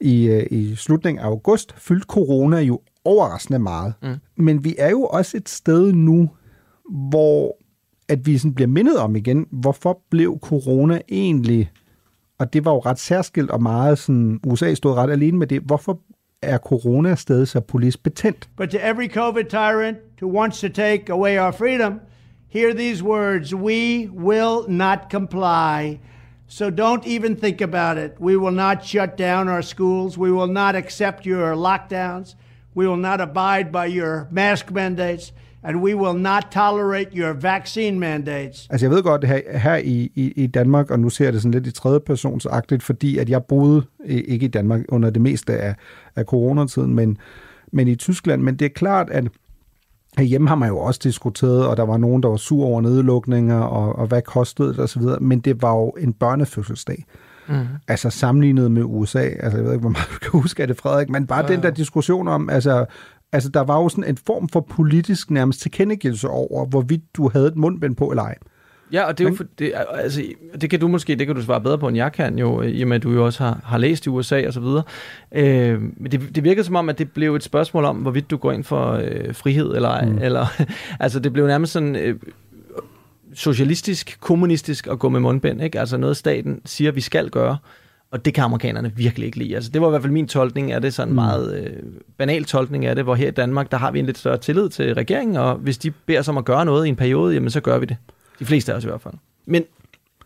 i, 0.01 0.27
øh, 0.27 0.47
i 0.51 0.75
slutningen 0.75 1.25
af 1.25 1.27
august, 1.27 1.75
fyldt 1.79 2.05
corona 2.05 2.61
jo 2.61 2.81
overraskende 3.05 3.59
meget. 3.59 3.95
Mm. 4.03 4.15
Men 4.37 4.65
vi 4.65 4.75
er 4.79 4.91
jo 4.91 5.03
også 5.03 5.37
et 5.37 5.49
sted 5.49 5.93
nu, 5.93 6.31
hvor 7.11 7.57
at 8.09 8.27
vi 8.27 8.39
sådan 8.39 8.55
bliver 8.55 8.69
mindet 8.69 8.99
om 8.99 9.17
igen, 9.17 9.47
hvorfor 9.51 10.01
blev 10.11 10.39
corona 10.43 11.01
egentlig, 11.09 11.71
og 12.39 12.53
det 12.53 12.65
var 12.65 12.73
jo 12.73 12.79
ret 12.79 12.99
særskilt 12.99 13.51
og 13.51 13.63
meget 13.63 13.99
sådan, 13.99 14.41
USA 14.47 14.75
stod 14.75 14.95
ret 14.95 15.11
alene 15.11 15.39
med 15.39 15.47
det, 15.47 15.63
hvorfor 15.63 16.01
er 16.43 16.59
corona 16.59 17.15
stadig 17.15 17.49
så 17.49 17.61
politisk 17.61 18.03
betændt? 18.03 18.49
But 18.57 18.71
to 18.71 18.79
every 18.83 19.09
COVID 19.09 19.45
tyrant 19.45 19.99
who 20.23 20.39
wants 20.39 20.61
to 20.61 20.69
take 20.69 21.13
away 21.13 21.39
our 21.39 21.51
freedom, 21.51 22.01
hear 22.57 22.75
these 22.75 23.03
words 23.03 23.55
We 23.55 24.09
will 24.27 24.59
not 24.69 25.11
comply. 25.11 26.01
So 26.49 26.71
don't 26.71 27.05
even 27.07 27.37
think 27.37 27.61
about 27.61 27.97
it. 27.99 28.11
We 28.21 28.37
will 28.37 28.57
not 28.65 28.85
shut 28.85 29.11
down 29.19 29.49
our 29.49 29.63
schools. 29.63 30.17
We 30.17 30.31
will 30.31 30.53
not 30.63 30.75
accept 30.77 31.27
your 31.27 31.55
lockdowns. 31.55 32.35
We 32.75 32.87
will 32.89 33.03
not 33.11 33.21
abide 33.21 33.73
by 33.73 33.87
your 33.87 34.29
mask 34.31 34.71
mandates. 34.71 35.33
And 35.63 35.83
we 35.83 35.95
will 35.95 36.15
not 36.15 36.53
tolerate 36.53 37.09
your 37.13 37.33
vaccine 37.33 37.99
mandates. 37.99 38.67
Altså 38.71 38.87
jeg 38.87 38.91
ved 38.91 39.03
godt, 39.03 39.25
her, 39.25 39.59
her 39.59 39.77
i, 39.77 40.11
i, 40.15 40.33
i 40.37 40.47
Danmark, 40.47 40.91
og 40.91 41.01
nu 41.01 41.11
ser 41.11 41.25
jeg 41.25 41.33
det 41.33 41.43
sådan 41.43 41.53
lidt 41.53 41.67
i 41.67 41.71
tredje 41.71 42.01
personsagtigt, 42.01 42.83
fordi 42.83 43.19
at 43.19 43.29
jeg 43.29 43.45
boede 43.45 43.83
ikke 44.05 44.45
i 44.45 44.49
Danmark 44.49 44.81
under 44.89 45.11
det 45.11 45.23
meste 45.23 45.53
af, 45.53 45.75
af 46.17 46.25
coronatiden, 46.25 46.95
men, 46.95 47.19
men 47.73 47.89
i 47.89 47.95
Tyskland. 47.95 48.43
Men 48.43 48.57
det 48.57 48.65
er 48.65 48.71
klart, 48.75 49.11
at 49.11 49.25
Hjemme 50.23 50.49
har 50.49 50.55
man 50.55 50.69
jo 50.69 50.79
også 50.79 51.01
diskuteret, 51.03 51.67
og 51.67 51.77
der 51.77 51.83
var 51.83 51.97
nogen, 51.97 52.23
der 52.23 52.29
var 52.29 52.37
sur 52.37 52.65
over 52.65 52.81
nedlukninger, 52.81 53.59
og, 53.59 53.97
og 53.97 54.07
hvad 54.07 54.23
kostede 54.23 54.69
det 54.69 54.79
osv., 54.79 55.03
men 55.21 55.41
det 55.41 55.63
var 55.63 55.75
jo 55.75 55.91
en 55.91 56.13
børnefødselsdag. 56.13 57.05
Mm. 57.49 57.55
Altså 57.89 58.11
sammenlignet 58.11 58.71
med 58.71 58.83
USA, 58.85 59.19
altså 59.19 59.59
jeg 59.59 59.65
ved 59.65 59.73
ikke, 59.73 59.81
hvor 59.81 59.91
meget 59.91 60.09
du 60.15 60.19
kan 60.19 60.41
huske 60.41 60.63
af 60.63 60.69
det, 60.69 60.77
Frederik, 60.77 61.11
men 61.11 61.27
bare 61.27 61.45
ja, 61.45 61.51
ja. 61.51 61.55
den 61.55 61.63
der 61.63 61.71
diskussion 61.71 62.29
om, 62.29 62.51
altså, 62.51 62.85
altså 63.33 63.49
der 63.49 63.61
var 63.61 63.83
jo 63.83 63.89
sådan 63.89 64.05
en 64.05 64.17
form 64.27 64.49
for 64.49 64.67
politisk 64.71 65.31
nærmest 65.31 65.61
tilkendegivelse 65.61 66.29
over, 66.29 66.67
hvorvidt 66.67 67.03
du 67.17 67.31
havde 67.33 67.47
et 67.47 67.57
mundbind 67.57 67.97
på 67.97 68.11
eller 68.11 68.23
ej. 68.23 68.35
Ja, 68.93 69.03
og 69.03 69.19
det 69.19 69.25
er 69.25 69.31
jo 69.31 69.37
for, 69.37 69.45
det, 69.59 69.73
altså, 69.91 70.23
det 70.61 70.71
kan 70.71 70.81
du 70.81 70.89
måske, 70.89 71.17
det 71.17 71.27
kan 71.27 71.37
du 71.37 71.43
svare 71.43 71.61
bedre 71.61 71.79
på, 71.79 71.89
end 71.89 71.97
jeg 71.97 72.13
kan 72.13 72.39
jo, 72.39 72.63
i 72.63 72.83
og 72.83 72.89
med 72.89 72.97
at 72.97 73.03
du 73.03 73.13
jo 73.13 73.25
også 73.25 73.45
har, 73.45 73.61
har 73.65 73.79
læst 73.79 74.07
i 74.07 74.09
USA 74.09 74.47
og 74.47 74.53
så 74.53 74.61
videre. 74.61 74.83
Øh, 75.33 75.81
men 75.81 76.13
det, 76.13 76.21
det 76.35 76.45
virkede 76.45 76.65
som 76.65 76.77
om, 76.77 76.89
at 76.89 76.99
det 76.99 77.11
blev 77.11 77.35
et 77.35 77.43
spørgsmål 77.43 77.85
om, 77.85 77.97
hvorvidt 77.97 78.31
du 78.31 78.37
går 78.37 78.53
ind 78.53 78.65
for 78.65 78.93
øh, 78.93 79.35
frihed 79.35 79.75
eller 79.75 79.89
ej. 79.89 80.05
Mm. 80.05 80.19
Eller, 80.19 80.47
altså 81.01 81.21
det 81.21 81.33
blev 81.33 81.47
nærmest 81.47 81.73
sådan 81.73 81.97
øh, 81.97 82.17
socialistisk, 83.35 84.17
kommunistisk 84.21 84.87
at 84.87 84.99
gå 84.99 85.09
med 85.09 85.21
mundbind. 85.21 85.63
Ikke? 85.63 85.81
Altså 85.81 85.97
noget 85.97 86.17
staten 86.17 86.61
siger, 86.65 86.93
vi 86.93 87.01
skal 87.01 87.31
gøre. 87.31 87.59
Og 88.11 88.25
det 88.25 88.35
kan 88.35 88.45
amerikanerne 88.45 88.93
virkelig 88.97 89.27
ikke 89.27 89.39
lide. 89.39 89.55
Altså, 89.55 89.71
det 89.71 89.81
var 89.81 89.89
i 89.89 89.91
hvert 89.91 90.03
fald 90.03 90.13
min 90.13 90.29
tolkning 90.29 90.73
af 90.73 90.81
det, 90.81 90.95
sådan 90.95 91.09
en 91.09 91.13
mm. 91.13 91.15
meget 91.15 91.59
øh, 91.59 91.73
banal 92.19 92.45
tolkning 92.45 92.87
af 92.87 92.95
det, 92.95 93.05
hvor 93.05 93.15
her 93.15 93.29
i 93.29 93.31
Danmark, 93.31 93.71
der 93.71 93.77
har 93.77 93.91
vi 93.91 93.99
en 93.99 94.07
lidt 94.07 94.19
større 94.19 94.39
tillid 94.39 94.69
til 94.69 94.95
regeringen, 94.95 95.37
og 95.37 95.55
hvis 95.55 95.79
de 95.79 95.91
beder 95.91 96.21
os 96.21 96.29
om 96.29 96.39
at 96.39 96.45
gøre 96.45 96.65
noget 96.65 96.87
i 96.87 96.89
en 96.89 96.97
periode, 96.97 97.35
jamen 97.35 97.51
så 97.51 97.61
gør 97.61 97.79
vi 97.79 97.87
det. 97.87 97.97
De 98.39 98.45
fleste 98.45 98.73
af 98.73 98.77
os 98.77 98.85
i 98.85 98.87
hvert 98.87 99.01
fald. 99.01 99.15
Men 99.47 99.65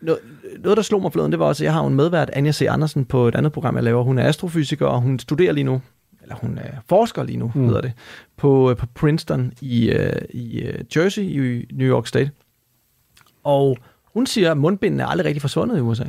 noget, 0.00 0.20
noget 0.58 0.76
der 0.76 0.82
slog 0.82 1.02
mig 1.02 1.12
forleden, 1.12 1.32
det 1.32 1.38
var 1.40 1.46
også, 1.46 1.64
at 1.64 1.64
jeg 1.64 1.72
har 1.72 1.86
en 1.86 1.94
medvært, 1.94 2.30
Anja 2.32 2.52
C. 2.52 2.66
Andersen, 2.68 3.04
på 3.04 3.28
et 3.28 3.34
andet 3.34 3.52
program, 3.52 3.76
jeg 3.76 3.84
laver. 3.84 4.02
Hun 4.02 4.18
er 4.18 4.28
astrofysiker, 4.28 4.86
og 4.86 5.00
hun 5.00 5.18
studerer 5.18 5.52
lige 5.52 5.64
nu, 5.64 5.82
eller 6.22 6.34
hun 6.34 6.58
er 6.58 6.72
forsker 6.88 7.22
lige 7.22 7.38
nu, 7.38 7.52
mm. 7.54 7.64
hedder 7.64 7.80
det, 7.80 7.92
på, 8.36 8.74
på 8.78 8.86
Princeton 8.94 9.52
i, 9.60 9.94
uh, 9.94 10.06
i 10.30 10.68
uh, 10.68 10.96
Jersey 10.96 11.22
i 11.22 11.66
New 11.72 11.88
York 11.88 12.06
State. 12.06 12.30
Og 13.44 13.78
hun 14.04 14.26
siger, 14.26 14.50
at 14.50 14.56
mundbindene 14.56 15.02
er 15.02 15.06
aldrig 15.06 15.24
rigtig 15.26 15.40
forsvundet 15.40 15.78
i 15.78 15.80
USA. 15.80 16.04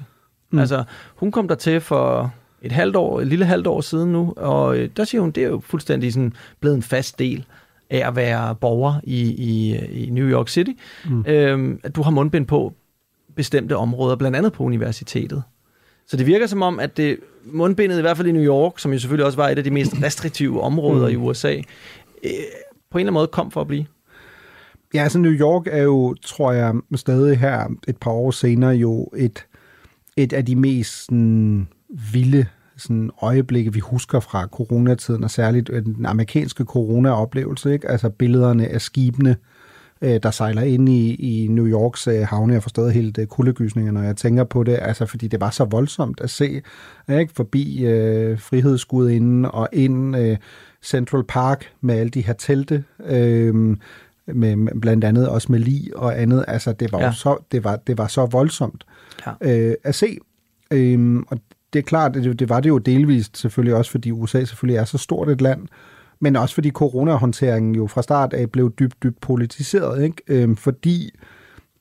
Mm. 0.51 0.60
Altså, 0.60 0.84
hun 1.15 1.31
kom 1.31 1.48
der 1.48 1.55
til 1.55 1.81
for 1.81 2.34
et 2.62 2.72
halvt 2.72 2.96
år, 2.96 3.22
et 3.22 3.27
lille 3.27 3.46
halvt 3.46 3.67
år 3.67 3.81
siden 3.81 4.12
nu, 4.12 4.34
og 4.38 4.77
øh, 4.77 4.89
der 4.98 5.03
siger 5.03 5.22
hun, 5.22 5.31
det 5.31 5.43
er 5.43 5.48
jo 5.48 5.60
fuldstændig 5.60 6.13
sådan 6.13 6.34
blevet 6.60 6.75
en 6.75 6.84
fast 6.84 7.20
del 7.20 7.46
af 7.91 8.07
at 8.07 8.15
være 8.15 8.55
borger 8.55 9.00
i, 9.03 9.21
i, 9.21 9.77
i 10.05 10.10
New 10.10 10.27
York 10.27 10.50
City, 10.50 10.71
mm. 11.05 11.25
øhm, 11.27 11.79
at 11.83 11.95
du 11.95 12.01
har 12.01 12.12
mundbind 12.12 12.48
på 12.48 12.74
bestemte 13.36 13.77
områder, 13.77 14.15
blandt 14.15 14.38
andet 14.38 14.53
på 14.53 14.63
universitetet. 14.63 15.43
Så 16.07 16.17
det 16.17 16.25
virker 16.25 16.48
som 16.48 16.62
om, 16.62 16.79
at 16.79 16.98
det 16.98 17.17
mundbindet, 17.45 17.98
i 17.98 18.01
hvert 18.01 18.17
fald 18.17 18.27
i 18.27 18.31
New 18.31 18.43
York, 18.43 18.79
som 18.79 18.93
jo 18.93 19.00
selvfølgelig 19.00 19.25
også 19.25 19.38
var 19.38 19.50
et 19.50 19.57
af 19.57 19.63
de 19.63 19.71
mest 19.71 19.93
restriktive 20.03 20.62
områder 20.62 21.07
mm. 21.07 21.13
i 21.13 21.15
USA, 21.15 21.53
øh, 21.57 21.62
på 22.91 22.98
en 22.98 23.00
eller 23.00 23.00
anden 23.00 23.13
måde 23.13 23.27
kom 23.27 23.51
for 23.51 23.62
at 23.62 23.67
blive. 23.67 23.86
Ja, 24.93 25.03
altså 25.03 25.19
New 25.19 25.31
York 25.31 25.67
er 25.67 25.83
jo, 25.83 26.15
tror 26.21 26.51
jeg, 26.51 26.75
stadig 26.95 27.39
her 27.39 27.67
et 27.88 27.98
par 27.98 28.12
år 28.12 28.31
senere 28.31 28.71
jo 28.71 29.10
et, 29.17 29.45
et 30.17 30.33
af 30.33 30.45
de 30.45 30.55
mest 30.55 31.05
sådan, 31.05 31.67
vilde 32.13 32.45
sådan 32.81 33.11
øjeblikke, 33.21 33.73
vi 33.73 33.79
husker 33.79 34.19
fra 34.19 34.47
coronatiden, 34.47 35.23
og 35.23 35.31
særligt 35.31 35.69
øh, 35.73 35.85
den 35.85 36.05
amerikanske 36.05 36.63
corona-oplevelse, 36.63 37.73
ikke? 37.73 37.89
altså 37.89 38.09
billederne 38.09 38.67
af 38.67 38.81
skibene, 38.81 39.35
øh, 40.01 40.19
der 40.23 40.31
sejler 40.31 40.61
ind 40.61 40.89
i, 40.89 41.15
i 41.15 41.47
New 41.47 41.67
Yorks 41.67 42.07
øh, 42.07 42.27
havne. 42.27 42.53
Jeg 42.53 42.63
forstår 42.63 42.89
helt 42.89 43.19
kuldegysninger, 43.29 43.91
når 43.91 44.01
jeg 44.01 44.17
tænker 44.17 44.43
på 44.43 44.63
det, 44.63 44.79
altså 44.81 45.05
fordi 45.05 45.27
det 45.27 45.41
var 45.41 45.50
så 45.50 45.65
voldsomt 45.65 46.21
at 46.21 46.29
se, 46.29 46.61
ikke? 47.09 47.33
forbi 47.33 47.85
øh, 47.85 48.39
Frihedsgudinden 48.39 49.45
og 49.45 49.69
ind 49.73 50.17
øh, 50.17 50.38
Central 50.83 51.23
Park 51.23 51.65
med 51.81 51.95
alle 51.95 52.09
de 52.09 52.21
her 52.21 52.33
telte, 52.33 52.83
øh, 53.05 53.77
med, 54.27 54.55
med 54.55 54.81
blandt 54.81 55.03
andet 55.03 55.29
også 55.29 55.51
med 55.51 55.59
lig 55.59 55.97
og 55.97 56.21
andet. 56.21 56.45
Altså 56.47 56.73
det 56.73 56.91
var 56.91 57.00
ja. 57.00 57.11
så 57.11 57.38
det 57.51 57.63
var 57.63 57.75
det 57.75 57.97
var 57.97 58.07
så 58.07 58.25
voldsomt 58.25 58.83
ja. 59.25 59.31
øh, 59.41 59.75
at 59.83 59.95
se. 59.95 60.17
Øhm, 60.71 61.24
og 61.27 61.37
det 61.74 61.79
er 61.79 61.84
klart, 61.84 62.14
det, 62.14 62.40
det 62.40 62.50
var 62.50 62.60
det 62.60 62.70
jo 62.70 62.77
delvist 62.77 63.38
selvfølgelig 63.38 63.75
også, 63.75 63.92
fordi 63.92 64.12
USA 64.12 64.46
selvfølgelig 64.46 64.77
er 64.77 64.86
så 64.86 64.98
stort 64.98 65.29
et 65.29 65.42
land, 65.42 65.68
men 66.20 66.36
også 66.36 66.55
fordi 66.55 66.72
coronahåndteringen 66.72 67.75
jo 67.75 67.88
fra 67.88 68.01
start 68.01 68.34
af 68.34 68.51
blev 68.51 68.74
dybt, 68.79 69.03
dybt 69.03 69.22
politiseret, 69.22 70.03
ikke? 70.03 70.24
Øhm, 70.27 70.55
fordi 70.55 71.10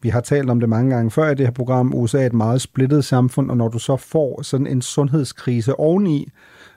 vi 0.03 0.09
har 0.09 0.21
talt 0.21 0.51
om 0.51 0.61
det 0.61 0.69
mange 0.69 0.95
gange 0.95 1.11
før 1.11 1.31
i 1.31 1.35
det 1.35 1.47
her 1.47 1.53
program, 1.53 1.95
USA 1.95 2.23
er 2.23 2.27
et 2.27 2.33
meget 2.33 2.61
splittet 2.61 3.05
samfund, 3.05 3.51
og 3.51 3.57
når 3.57 3.69
du 3.69 3.79
så 3.79 3.97
får 3.97 4.43
sådan 4.43 4.67
en 4.67 4.83
sundhedskrise 4.83 5.81
oveni, 5.81 6.29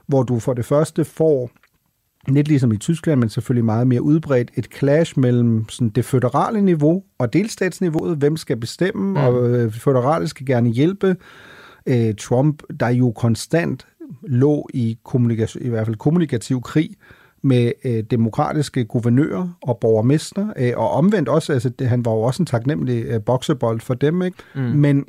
hvor 0.07 0.23
du 0.23 0.39
for 0.39 0.53
det 0.53 0.65
første 0.65 1.05
får 1.05 1.49
lidt 2.27 2.47
ligesom 2.47 2.71
i 2.71 2.77
Tyskland, 2.77 3.19
men 3.19 3.29
selvfølgelig 3.29 3.65
meget 3.65 3.87
mere 3.87 4.01
udbredt, 4.01 4.51
et 4.55 4.67
clash 4.77 5.19
mellem 5.19 5.69
sådan 5.69 5.89
det 5.89 6.05
føderale 6.05 6.61
niveau 6.61 7.03
og 7.17 7.33
delstatsniveauet. 7.33 8.17
Hvem 8.17 8.37
skal 8.37 8.57
bestemme, 8.57 9.09
mm. 9.09 9.15
og 9.15 9.49
øh, 9.49 9.71
føderale 9.71 10.27
skal 10.27 10.45
gerne 10.45 10.69
hjælpe 10.69 11.15
øh, 11.85 12.15
Trump, 12.15 12.63
der 12.79 12.89
jo 12.89 13.11
konstant 13.11 13.87
lå 14.21 14.67
i, 14.73 14.97
kommunikation, 15.03 15.63
i 15.63 15.69
hvert 15.69 15.85
fald 15.85 15.95
kommunikativ 15.95 16.61
krig 16.61 16.89
med 17.41 17.71
øh, 17.85 18.03
demokratiske 18.11 18.85
guvernører 18.85 19.57
og 19.61 19.77
borgermester, 19.77 20.53
øh, 20.57 20.73
og 20.75 20.91
omvendt 20.91 21.29
også, 21.29 21.53
altså 21.53 21.69
det, 21.69 21.87
han 21.87 22.05
var 22.05 22.11
jo 22.11 22.21
også 22.21 22.43
en 22.43 22.47
taknemmelig 22.47 23.05
øh, 23.05 23.21
boksebold 23.21 23.79
for 23.79 23.93
dem, 23.93 24.21
ikke? 24.21 24.37
Mm. 24.55 24.61
Men 24.61 25.05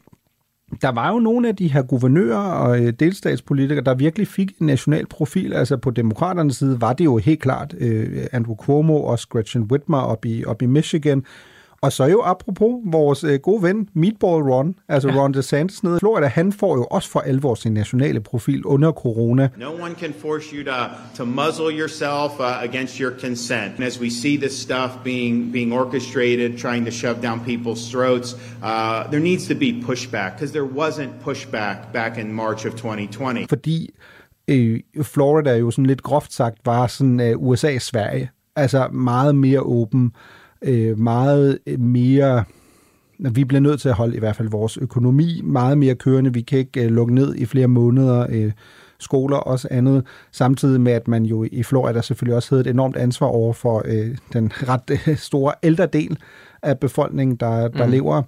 der 0.83 0.89
var 0.89 1.13
jo 1.13 1.19
nogle 1.19 1.49
af 1.49 1.57
de 1.57 1.69
her 1.69 1.83
guvernører 1.83 2.39
og 2.39 2.85
øh, 2.85 2.93
delstatspolitikere, 3.01 3.85
der 3.85 3.95
virkelig 3.95 4.29
fik 4.29 4.53
en 4.61 4.67
national 4.67 5.07
profil. 5.07 5.53
Altså 5.53 5.77
på 5.77 5.91
demokraternes 5.91 6.57
side 6.57 6.81
var 6.81 6.93
det 6.93 7.05
jo 7.05 7.17
helt 7.17 7.41
klart 7.41 7.75
øh, 7.79 8.27
Andrew 8.33 8.57
Cuomo 8.57 9.03
og 9.03 9.19
Gretchen 9.29 9.63
Whitmer 9.63 9.99
op 9.99 10.25
i, 10.25 10.45
op 10.45 10.63
i 10.63 10.67
Michigan, 10.67 11.25
og 11.85 11.93
så 11.93 12.05
jo 12.05 12.23
apropos 12.23 12.81
vores 12.85 13.25
øh, 13.25 13.39
gode 13.39 13.63
ven 13.63 13.89
Meatball 13.95 14.43
Ron, 14.43 14.75
altså 14.89 15.09
ja. 15.09 15.21
Ron 15.21 15.35
DeSantis 15.35 15.83
nede 15.83 15.97
i 15.97 15.99
Florida, 15.99 16.27
han 16.27 16.53
får 16.53 16.77
jo 16.77 16.85
også 16.85 17.11
for 17.11 17.21
alvor 17.21 17.55
sin 17.55 17.73
nationale 17.73 18.21
profil 18.21 18.65
under 18.65 18.93
corona. 18.93 19.49
No 19.59 19.83
one 19.83 19.95
can 19.95 20.13
force 20.13 20.57
you 20.57 20.65
to, 20.65 20.79
to 21.15 21.25
muzzle 21.25 21.79
yourself 21.81 22.41
uh, 22.41 22.69
against 22.69 22.99
your 22.99 23.13
consent. 23.21 23.75
And 23.77 23.85
as 23.85 24.01
we 24.01 24.11
see 24.11 24.37
this 24.37 24.53
stuff 24.61 24.91
being, 25.05 25.53
being 25.53 25.73
orchestrated, 25.73 26.59
trying 26.59 26.85
to 26.87 26.91
shove 26.91 27.17
down 27.23 27.41
people's 27.41 27.91
throats, 27.93 28.35
uh, 28.63 29.11
there 29.11 29.25
needs 29.31 29.47
to 29.49 29.55
be 29.55 29.83
pushback, 29.89 30.31
because 30.35 30.53
there 30.53 30.71
wasn't 30.83 31.11
pushback 31.27 31.93
back 31.93 32.19
in 32.19 32.33
March 32.33 32.67
of 32.67 32.73
2020. 32.73 33.47
Fordi 33.49 33.91
øh, 34.49 34.81
Florida 35.03 35.57
jo 35.57 35.71
sådan 35.71 35.87
lidt 35.87 36.03
groft 36.03 36.33
sagt 36.33 36.59
var 36.65 36.87
sådan 36.87 37.21
øh, 37.21 37.37
USA-Sverige. 37.39 38.31
Altså 38.57 38.89
meget 38.89 39.35
mere 39.35 39.61
åben 39.61 40.05
øh, 40.05 40.44
meget 40.97 41.59
mere 41.79 42.45
vi 43.19 43.45
bliver 43.45 43.61
nødt 43.61 43.81
til 43.81 43.89
at 43.89 43.95
holde 43.95 44.17
i 44.17 44.19
hvert 44.19 44.37
fald 44.37 44.49
vores 44.49 44.77
økonomi 44.77 45.41
meget 45.45 45.79
mere 45.79 45.95
kørende. 45.95 46.33
Vi 46.33 46.41
kan 46.41 46.59
ikke 46.59 46.85
øh, 46.85 46.91
lukke 46.91 47.15
ned 47.15 47.35
i 47.35 47.45
flere 47.45 47.69
måneder. 47.69 48.27
Øh, 48.31 48.53
skoler 48.99 49.37
og 49.37 49.59
andet, 49.71 50.07
samtidig 50.33 50.81
med, 50.81 50.93
at 50.93 51.09
man 51.09 51.25
jo 51.25 51.47
i 51.53 51.63
Florida 51.63 52.03
selvfølgelig 52.03 52.37
også 52.37 52.55
havde 52.55 52.61
et 52.61 52.67
enormt 52.67 52.97
ansvar 52.97 53.27
over 53.27 53.53
for 53.53 53.83
øh, 53.85 54.17
den 54.33 54.53
ret 54.69 54.91
øh, 55.09 55.17
store 55.17 55.53
ældre 55.63 55.87
del 55.87 56.19
af 56.63 56.79
befolkningen, 56.79 57.37
der, 57.37 57.69
der 57.69 57.87
mm. 57.87 57.91
lever 57.91 58.23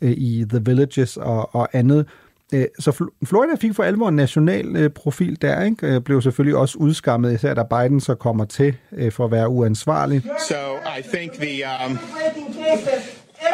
øh, 0.00 0.10
i 0.10 0.44
The 0.48 0.62
Villages 0.64 1.16
og, 1.16 1.54
og 1.54 1.68
andet. 1.72 2.06
Øh, 2.52 2.66
så 2.78 3.08
Florida 3.24 3.54
fik 3.60 3.74
for 3.74 3.82
alvor 3.82 4.08
en 4.08 4.16
national 4.16 4.76
øh, 4.76 4.90
profil 4.90 5.42
der, 5.42 5.64
ikke? 5.64 5.86
Øh, 5.86 6.00
blev 6.00 6.22
selvfølgelig 6.22 6.56
også 6.56 6.78
udskammet, 6.78 7.34
især 7.34 7.54
da 7.54 7.62
Biden 7.62 8.00
så 8.00 8.14
kommer 8.14 8.44
til 8.44 8.76
for 9.10 9.24
at 9.24 9.30
være 9.30 9.48
uansvarlig. 9.48 10.22
So 10.48 10.56
I 10.98 11.02
think 11.02 11.32
the 11.32 11.64
um, 11.86 11.98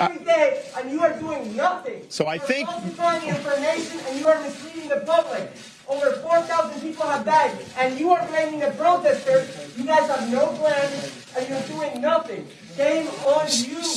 every 0.01 0.25
day, 0.25 0.63
and 0.77 0.91
you 0.93 1.01
are 1.01 1.15
doing 1.21 1.57
nothing. 1.57 2.05
So 2.09 2.27
I 2.27 2.39
think 2.39 2.69
falsifying 2.69 3.29
information, 3.29 3.99
and 4.07 4.21
you 4.21 4.27
are 4.27 4.41
misleading 4.43 4.89
the 4.89 5.01
public. 5.07 5.45
Over 5.89 6.13
4,000 6.21 6.81
people 6.83 7.07
have 7.07 7.25
died, 7.25 7.53
and 7.79 7.99
you 7.99 8.11
are 8.13 8.27
blaming 8.29 8.61
the 8.61 8.73
protesters. 8.77 9.47
You 9.77 9.85
guys 9.87 10.07
have 10.11 10.31
no 10.31 10.47
plan, 10.61 10.89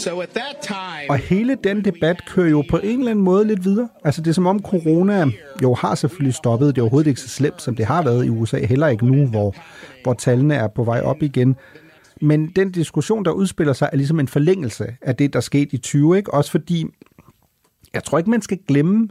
So 0.03 0.19
at 0.19 0.29
that 0.29 0.55
time... 0.61 1.09
Og 1.09 1.17
hele 1.17 1.57
den 1.63 1.85
debat 1.85 2.25
kører 2.25 2.49
jo 2.49 2.63
på 2.69 2.77
en 2.77 2.99
eller 2.99 3.11
anden 3.11 3.25
måde 3.25 3.47
lidt 3.47 3.65
videre. 3.65 3.89
Altså 4.03 4.21
det 4.21 4.29
er 4.29 4.33
som 4.33 4.47
om 4.47 4.61
corona 4.61 5.25
jo 5.63 5.73
har 5.73 5.95
selvfølgelig 5.95 6.33
stoppet. 6.33 6.75
Det 6.75 6.81
er 6.81 6.83
overhovedet 6.83 7.09
ikke 7.09 7.21
så 7.21 7.29
slemt, 7.29 7.61
som 7.61 7.75
det 7.75 7.85
har 7.85 8.03
været 8.03 8.25
i 8.25 8.29
USA. 8.29 8.65
Heller 8.65 8.87
ikke 8.87 9.05
nu, 9.05 9.27
hvor, 9.27 9.55
hvor 10.03 10.13
tallene 10.13 10.55
er 10.55 10.67
på 10.67 10.83
vej 10.83 11.01
op 11.01 11.23
igen. 11.23 11.55
Men 12.21 12.51
den 12.55 12.71
diskussion, 12.71 13.25
der 13.25 13.31
udspiller 13.31 13.73
sig, 13.73 13.89
er 13.91 13.97
ligesom 13.97 14.19
en 14.19 14.27
forlængelse 14.27 14.85
af 15.01 15.15
det, 15.15 15.33
der 15.33 15.39
skete 15.39 15.75
i 15.75 15.77
20. 15.77 16.17
Ikke? 16.17 16.33
Også 16.33 16.51
fordi, 16.51 16.85
jeg 17.93 18.03
tror 18.03 18.17
ikke, 18.17 18.29
man 18.29 18.41
skal 18.41 18.59
glemme, 18.67 19.09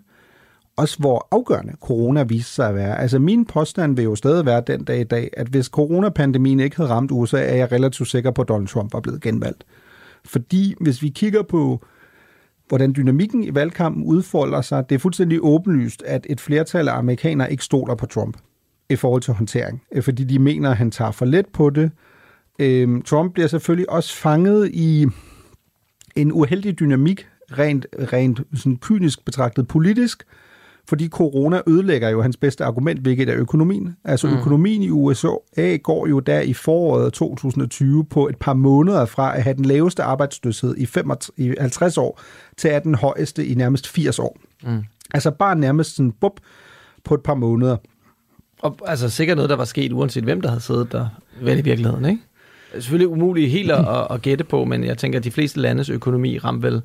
også 0.80 0.98
hvor 0.98 1.28
afgørende 1.30 1.72
corona 1.80 2.22
viste 2.22 2.52
sig 2.52 2.68
at 2.68 2.74
være. 2.74 3.00
Altså 3.00 3.18
min 3.18 3.44
påstand 3.44 3.96
vil 3.96 4.04
jo 4.04 4.14
stadig 4.14 4.46
være 4.46 4.62
den 4.66 4.84
dag 4.84 5.00
i 5.00 5.04
dag, 5.04 5.30
at 5.32 5.46
hvis 5.46 5.66
coronapandemien 5.66 6.60
ikke 6.60 6.76
havde 6.76 6.90
ramt 6.90 7.10
USA, 7.10 7.38
er 7.40 7.54
jeg 7.54 7.72
relativt 7.72 8.08
sikker 8.08 8.30
på, 8.30 8.42
at 8.42 8.48
Donald 8.48 8.68
Trump 8.68 8.92
var 8.92 9.00
blevet 9.00 9.20
genvalgt. 9.20 9.64
Fordi 10.24 10.74
hvis 10.80 11.02
vi 11.02 11.08
kigger 11.08 11.42
på, 11.42 11.84
hvordan 12.68 12.92
dynamikken 12.92 13.44
i 13.44 13.54
valgkampen 13.54 14.04
udfolder 14.04 14.60
sig, 14.60 14.88
det 14.88 14.94
er 14.94 14.98
fuldstændig 14.98 15.38
åbenlyst, 15.42 16.02
at 16.02 16.26
et 16.30 16.40
flertal 16.40 16.88
af 16.88 16.98
amerikanere 16.98 17.50
ikke 17.50 17.64
stoler 17.64 17.94
på 17.94 18.06
Trump 18.06 18.36
i 18.90 18.96
forhold 18.96 19.22
til 19.22 19.34
håndtering. 19.34 19.82
Øh, 19.92 20.02
fordi 20.02 20.24
de 20.24 20.38
mener, 20.38 20.70
at 20.70 20.76
han 20.76 20.90
tager 20.90 21.10
for 21.10 21.24
let 21.24 21.46
på 21.46 21.70
det, 21.70 21.90
Øhm, 22.60 23.02
Trump 23.02 23.32
bliver 23.32 23.46
selvfølgelig 23.46 23.90
også 23.90 24.16
fanget 24.16 24.70
i 24.72 25.06
en 26.16 26.32
uheldig 26.32 26.80
dynamik, 26.80 27.28
rent, 27.58 27.86
rent 28.12 28.40
sådan 28.54 28.76
kynisk 28.76 29.24
betragtet 29.24 29.68
politisk, 29.68 30.24
fordi 30.88 31.08
corona 31.08 31.60
ødelægger 31.66 32.08
jo 32.08 32.22
hans 32.22 32.36
bedste 32.36 32.64
argument, 32.64 33.00
hvilket 33.00 33.28
er 33.28 33.36
økonomien. 33.36 33.96
Altså 34.04 34.26
mm. 34.26 34.38
økonomien 34.38 34.82
i 34.82 34.90
USA 34.90 35.76
går 35.76 36.06
jo 36.06 36.20
der 36.20 36.40
i 36.40 36.52
foråret 36.52 37.12
2020 37.12 38.04
på 38.04 38.28
et 38.28 38.36
par 38.36 38.54
måneder 38.54 39.04
fra 39.04 39.36
at 39.36 39.42
have 39.42 39.56
den 39.56 39.64
laveste 39.64 40.02
arbejdsløshed 40.02 40.76
i, 40.76 40.86
55, 40.86 41.30
i 41.36 41.54
50 41.60 41.98
år, 41.98 42.20
til 42.56 42.68
at 42.68 42.84
den 42.84 42.94
højeste 42.94 43.46
i 43.46 43.54
nærmest 43.54 43.88
80 43.88 44.18
år. 44.18 44.38
Mm. 44.62 44.84
Altså 45.14 45.30
bare 45.30 45.56
nærmest 45.56 45.96
sådan 45.96 46.12
bup 46.12 46.40
på 47.04 47.14
et 47.14 47.22
par 47.22 47.34
måneder. 47.34 47.76
Og 48.62 48.76
altså 48.86 49.08
sikkert 49.08 49.36
noget, 49.36 49.50
der 49.50 49.56
var 49.56 49.64
sket, 49.64 49.92
uanset 49.92 50.24
hvem 50.24 50.40
der 50.40 50.48
havde 50.48 50.60
siddet 50.60 50.92
der, 50.92 51.08
vel 51.42 51.58
i 51.58 51.62
virkeligheden, 51.62 52.04
ikke? 52.04 52.22
Selvfølgelig 52.72 53.08
umuligt 53.08 53.50
helt 53.50 53.70
at, 53.70 54.06
at 54.10 54.22
gætte 54.22 54.44
på, 54.44 54.64
men 54.64 54.84
jeg 54.84 54.98
tænker, 54.98 55.18
at 55.18 55.24
de 55.24 55.30
fleste 55.30 55.60
landes 55.60 55.88
økonomi 55.88 56.38
ramte 56.38 56.62
vel 56.62 56.82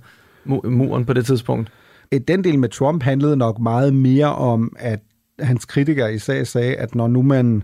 muren 0.63 1.05
på 1.05 1.13
det 1.13 1.25
tidspunkt. 1.25 1.71
Øh, 2.11 2.19
den 2.27 2.43
del 2.43 2.59
med 2.59 2.69
Trump 2.69 3.03
handlede 3.03 3.37
nok 3.37 3.59
meget 3.59 3.93
mere 3.93 4.35
om, 4.35 4.75
at 4.79 4.99
hans 5.39 5.65
kritikere 5.65 6.13
især 6.13 6.43
sagde, 6.43 6.75
at 6.75 6.95
når 6.95 7.07
nu 7.07 7.21
man 7.21 7.63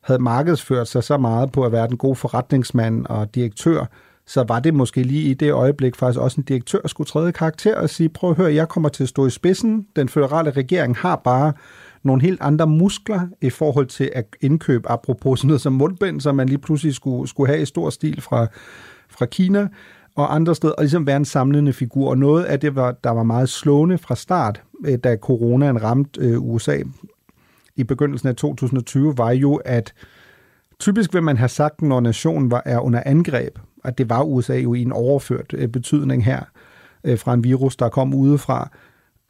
havde 0.00 0.22
markedsført 0.22 0.88
sig 0.88 1.04
så 1.04 1.16
meget 1.16 1.52
på 1.52 1.64
at 1.64 1.72
være 1.72 1.88
den 1.88 1.96
gode 1.96 2.16
forretningsmand 2.16 3.06
og 3.06 3.34
direktør, 3.34 3.86
så 4.26 4.44
var 4.48 4.60
det 4.60 4.74
måske 4.74 5.02
lige 5.02 5.30
i 5.30 5.34
det 5.34 5.52
øjeblik 5.52 5.96
faktisk 5.96 6.20
også 6.20 6.40
en 6.40 6.44
direktør 6.44 6.78
skulle 6.86 7.08
træde 7.08 7.32
karakter 7.32 7.76
og 7.76 7.90
sige, 7.90 8.08
prøv 8.08 8.30
at 8.30 8.36
høre, 8.36 8.54
jeg 8.54 8.68
kommer 8.68 8.88
til 8.88 9.02
at 9.02 9.08
stå 9.08 9.26
i 9.26 9.30
spidsen. 9.30 9.86
Den 9.96 10.08
føderale 10.08 10.50
regering 10.50 10.96
har 10.96 11.16
bare 11.16 11.52
nogle 12.02 12.22
helt 12.22 12.40
andre 12.40 12.66
muskler 12.66 13.20
i 13.40 13.50
forhold 13.50 13.86
til 13.86 14.10
at 14.14 14.24
indkøbe, 14.40 14.90
apropos 14.90 15.40
sådan 15.40 15.48
noget 15.48 15.60
som 15.60 15.72
mundbind, 15.72 16.20
som 16.20 16.34
man 16.34 16.48
lige 16.48 16.58
pludselig 16.58 16.94
skulle, 16.94 17.28
skulle 17.28 17.48
have 17.48 17.62
i 17.62 17.66
stor 17.66 17.90
stil 17.90 18.20
fra, 18.20 18.46
fra 19.08 19.26
Kina 19.26 19.68
og 20.14 20.34
andre 20.34 20.54
steder, 20.54 20.72
og 20.72 20.82
ligesom 20.82 21.06
være 21.06 21.16
en 21.16 21.24
samlende 21.24 21.72
figur. 21.72 22.10
Og 22.10 22.18
noget 22.18 22.44
af 22.44 22.60
det, 22.60 22.74
var, 22.74 22.92
der 23.04 23.10
var 23.10 23.22
meget 23.22 23.48
slående 23.48 23.98
fra 23.98 24.16
start, 24.16 24.62
øh, 24.84 24.98
da 25.04 25.16
coronaen 25.16 25.82
ramte 25.82 26.20
øh, 26.20 26.42
USA 26.42 26.78
i 27.76 27.84
begyndelsen 27.84 28.28
af 28.28 28.36
2020, 28.36 29.18
var 29.18 29.30
jo, 29.30 29.54
at 29.54 29.94
typisk 30.78 31.14
vil 31.14 31.22
man 31.22 31.36
have 31.36 31.48
sagt, 31.48 31.82
når 31.82 32.00
nationen 32.00 32.50
var, 32.50 32.62
er 32.64 32.78
under 32.78 33.02
angreb, 33.06 33.58
at 33.84 33.98
det 33.98 34.10
var 34.10 34.22
USA 34.22 34.56
jo 34.56 34.74
i 34.74 34.82
en 34.82 34.92
overført 34.92 35.54
øh, 35.54 35.68
betydning 35.68 36.24
her 36.24 36.40
fra 37.16 37.34
en 37.34 37.44
virus, 37.44 37.76
der 37.76 37.88
kom 37.88 38.14
udefra, 38.14 38.70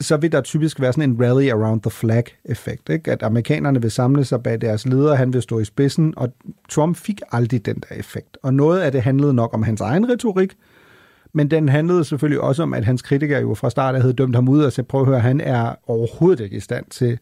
så 0.01 0.16
vil 0.16 0.33
der 0.33 0.40
typisk 0.40 0.81
være 0.81 0.93
sådan 0.93 1.11
en 1.11 1.23
rally 1.23 1.51
around 1.51 1.81
the 1.83 1.90
flag-effekt. 1.90 2.88
Ikke? 2.88 3.12
At 3.12 3.23
amerikanerne 3.23 3.83
vil 3.83 3.90
samle 3.90 4.25
sig 4.25 4.43
bag 4.43 4.61
deres 4.61 4.87
leder, 4.87 5.14
han 5.14 5.33
vil 5.33 5.43
stå 5.43 5.59
i 5.59 5.64
spidsen, 5.64 6.14
og 6.16 6.33
Trump 6.69 6.97
fik 6.97 7.21
aldrig 7.33 7.66
den 7.66 7.77
der 7.88 7.97
effekt. 7.97 8.38
Og 8.43 8.55
noget 8.55 8.81
af 8.81 8.93
det 8.93 9.03
handlede 9.03 9.35
nok 9.35 9.55
om 9.55 9.62
hans 9.62 9.81
egen 9.81 10.09
retorik, 10.09 10.57
men 11.33 11.51
den 11.51 11.69
handlede 11.69 12.05
selvfølgelig 12.05 12.40
også 12.40 12.62
om, 12.62 12.75
at 12.75 12.85
hans 12.85 13.03
kritikere 13.03 13.40
jo 13.40 13.55
fra 13.55 13.71
start 13.71 14.01
havde 14.01 14.12
dømt 14.12 14.35
ham 14.35 14.49
ud 14.49 14.62
og 14.62 14.73
sagde, 14.73 14.88
prøv 14.88 15.01
at 15.01 15.07
høre, 15.07 15.21
han 15.21 15.40
er 15.40 15.75
overhovedet 15.87 16.45
ikke 16.45 16.57
i 16.57 16.61
stand 16.61 16.85
til 16.90 17.19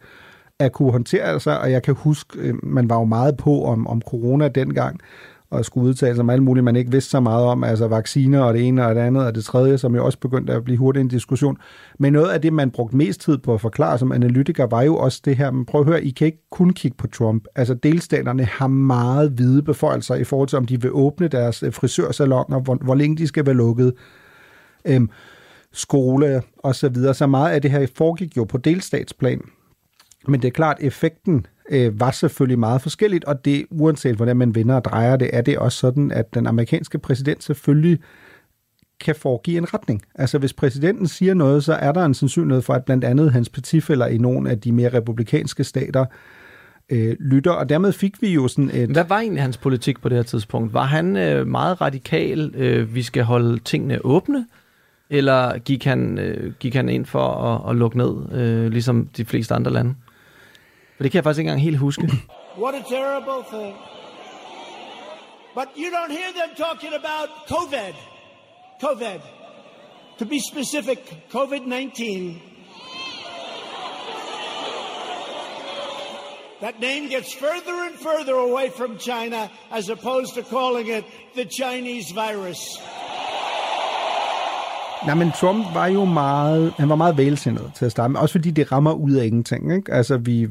at 0.59 0.73
kunne 0.73 0.93
håndtere 0.93 1.41
sig, 1.41 1.61
og 1.61 1.73
jeg 1.73 1.83
kan 1.83 1.95
huske, 1.95 2.39
øh, 2.39 2.55
man 2.63 2.91
var 2.91 2.99
jo 2.99 3.05
meget 3.05 3.37
på 3.37 3.65
om, 3.65 3.87
om 3.87 4.03
corona 4.03 4.49
dengang, 4.49 5.01
og 5.51 5.65
skulle 5.65 5.89
udtale 5.89 6.15
sig 6.15 6.23
om 6.23 6.31
alt 6.31 6.43
muligt, 6.43 6.65
man 6.65 6.77
ikke 6.77 6.91
vidste 6.91 7.11
så 7.11 7.21
meget 7.21 7.45
om, 7.45 7.65
altså 7.65 7.89
vacciner 7.89 8.41
og 8.41 8.55
det 8.55 8.69
ene 8.69 8.87
og 8.87 8.95
det 8.95 9.01
andet 9.01 9.27
og 9.27 9.35
det 9.35 9.45
tredje, 9.45 9.79
som 9.79 9.95
jo 9.95 10.05
også 10.05 10.19
begyndte 10.19 10.53
at 10.53 10.65
blive 10.65 10.79
hurtigt 10.79 11.01
en 11.01 11.09
diskussion. 11.09 11.57
Men 11.99 12.13
noget 12.13 12.29
af 12.29 12.43
det, 12.43 12.53
man 12.53 12.71
brugte 12.71 12.97
mest 12.97 13.21
tid 13.21 13.39
på 13.39 13.55
at 13.55 13.61
forklare 13.61 13.99
som 13.99 14.13
analytiker, 14.13 14.67
var 14.67 14.83
jo 14.83 14.97
også 14.97 15.23
det 15.25 15.37
her, 15.37 15.51
men 15.51 15.65
prøv 15.65 15.81
at 15.81 15.87
høre, 15.87 16.05
I 16.05 16.11
kan 16.11 16.27
ikke 16.27 16.49
kun 16.51 16.71
kigge 16.71 16.97
på 16.97 17.07
Trump. 17.07 17.45
Altså 17.55 17.75
delstaterne 17.75 18.45
har 18.45 18.67
meget 18.67 19.31
hvide 19.31 19.63
beføjelser 19.63 20.15
i 20.15 20.25
forhold 20.25 20.49
til, 20.49 20.59
om 20.59 20.67
de 20.67 20.83
vil 20.83 20.91
åbne 20.93 21.29
deres 21.29 21.63
øh, 21.63 21.73
frisørsalonger, 21.73 22.61
hvor, 22.61 22.75
hvor 22.75 22.95
længe 22.95 23.17
de 23.17 23.27
skal 23.27 23.47
være 23.47 23.55
lukket. 23.55 23.93
Øhm, 24.85 25.11
skole 25.73 26.43
og 26.59 26.75
så 26.75 26.89
videre. 26.89 27.15
Så 27.15 27.27
meget 27.27 27.53
af 27.53 27.63
det 27.63 27.71
her 27.71 27.87
foregik 27.95 28.37
jo 28.37 28.45
på 28.45 28.59
delstatsplan. 28.59 29.41
Men 30.29 30.43
det 30.43 30.49
er 30.49 30.53
klart, 30.53 30.77
effekten 30.81 31.47
øh, 31.71 32.01
var 32.01 32.11
selvfølgelig 32.11 32.59
meget 32.59 32.83
forskelligt, 32.83 33.25
og 33.25 33.45
det 33.45 33.67
uanset 33.71 34.17
hvordan 34.17 34.37
man 34.37 34.55
vender 34.55 34.75
og 34.75 34.85
drejer 34.85 35.17
det, 35.17 35.31
er 35.33 35.43
det 35.43 35.59
også 35.59 35.79
sådan, 35.79 36.13
at 36.13 36.35
den 36.35 36.47
amerikanske 36.47 36.99
præsident 36.99 37.43
selvfølgelig 37.43 37.99
kan 39.01 39.15
foregive 39.15 39.59
en 39.59 39.75
retning. 39.75 40.03
Altså 40.15 40.39
hvis 40.39 40.53
præsidenten 40.53 41.07
siger 41.07 41.35
noget, 41.35 41.65
så 41.65 41.73
er 41.73 41.93
der 41.93 42.05
en 42.05 42.15
sandsynlighed 42.15 42.63
for, 42.63 42.75
at 42.75 42.85
blandt 42.85 43.05
andet 43.05 43.33
hans 43.33 43.49
partifælder 43.49 44.07
i 44.07 44.19
nogle 44.19 44.51
af 44.51 44.61
de 44.61 44.73
mere 44.73 44.89
republikanske 44.89 45.65
stater 45.65 46.05
øh, 46.91 47.17
lytter, 47.21 47.51
og 47.51 47.69
dermed 47.69 47.93
fik 47.93 48.23
vi 48.23 48.35
jo 48.35 48.49
sådan 48.49 48.71
et... 48.75 48.91
Hvad 48.91 49.05
var 49.05 49.19
egentlig 49.19 49.43
hans 49.43 49.57
politik 49.57 50.01
på 50.01 50.09
det 50.09 50.17
her 50.17 50.23
tidspunkt? 50.23 50.75
Var 50.75 50.85
han 50.85 51.17
øh, 51.17 51.47
meget 51.47 51.81
radikal, 51.81 52.55
øh, 52.55 52.95
vi 52.95 53.03
skal 53.03 53.23
holde 53.25 53.59
tingene 53.59 54.05
åbne, 54.05 54.47
eller 55.11 55.59
gik 55.59 55.85
han, 55.85 56.19
øh, 56.19 56.53
gik 56.61 56.75
han 56.75 56.89
ind 56.89 57.07
for 57.07 57.29
at, 57.29 57.71
at 57.71 57.77
lukke 57.77 57.97
ned, 57.97 58.33
øh, 58.33 58.71
ligesom 58.71 59.09
de 59.17 59.25
fleste 59.25 59.55
andre 59.55 59.73
lande? 59.73 59.95
For 60.99 61.03
det 61.03 61.13
kan 61.13 61.17
jeg 61.17 61.25
faktisk 61.25 61.39
ikke 61.39 61.49
engang 61.49 61.63
helt 61.63 61.79
huske. 61.79 62.03
What 62.63 62.75
a 62.75 62.83
terrible 62.97 63.41
thing. 63.53 63.75
But 65.55 65.69
you 65.77 65.89
don't 65.97 66.13
hear 66.19 66.31
them 66.41 66.51
talking 66.67 66.93
about 67.03 67.29
COVID. 67.55 67.95
COVID. 68.87 69.21
To 70.19 70.25
be 70.25 70.39
specific, 70.53 70.99
COVID-19. 71.37 72.03
That 76.65 76.75
name 76.81 77.09
gets 77.15 77.31
further 77.45 77.77
and 77.87 77.95
further 78.09 78.37
away 78.49 78.67
from 78.79 78.99
China 78.99 79.41
as 79.71 79.89
opposed 79.91 80.35
to 80.35 80.43
calling 80.57 80.89
it 80.99 81.05
the 81.35 81.45
Chinese 81.45 82.15
virus. 82.15 82.59
Nej, 85.07 85.15
men 85.15 85.33
Trump 85.33 85.67
var 85.75 85.87
jo 85.87 86.05
meget, 86.05 86.73
han 86.79 86.89
var 86.89 86.97
meget 86.97 87.17
vælsindet 87.17 87.73
til 87.75 87.85
at 87.85 87.93
starte 87.93 88.13
med, 88.13 88.21
også 88.21 88.33
fordi 88.33 88.51
det 88.51 88.73
rammer 88.73 88.93
ud 88.93 89.13
af 89.13 89.27
ingenting. 89.27 89.75
Ikke? 89.77 89.93
Altså, 89.93 90.17
vi, 90.17 90.49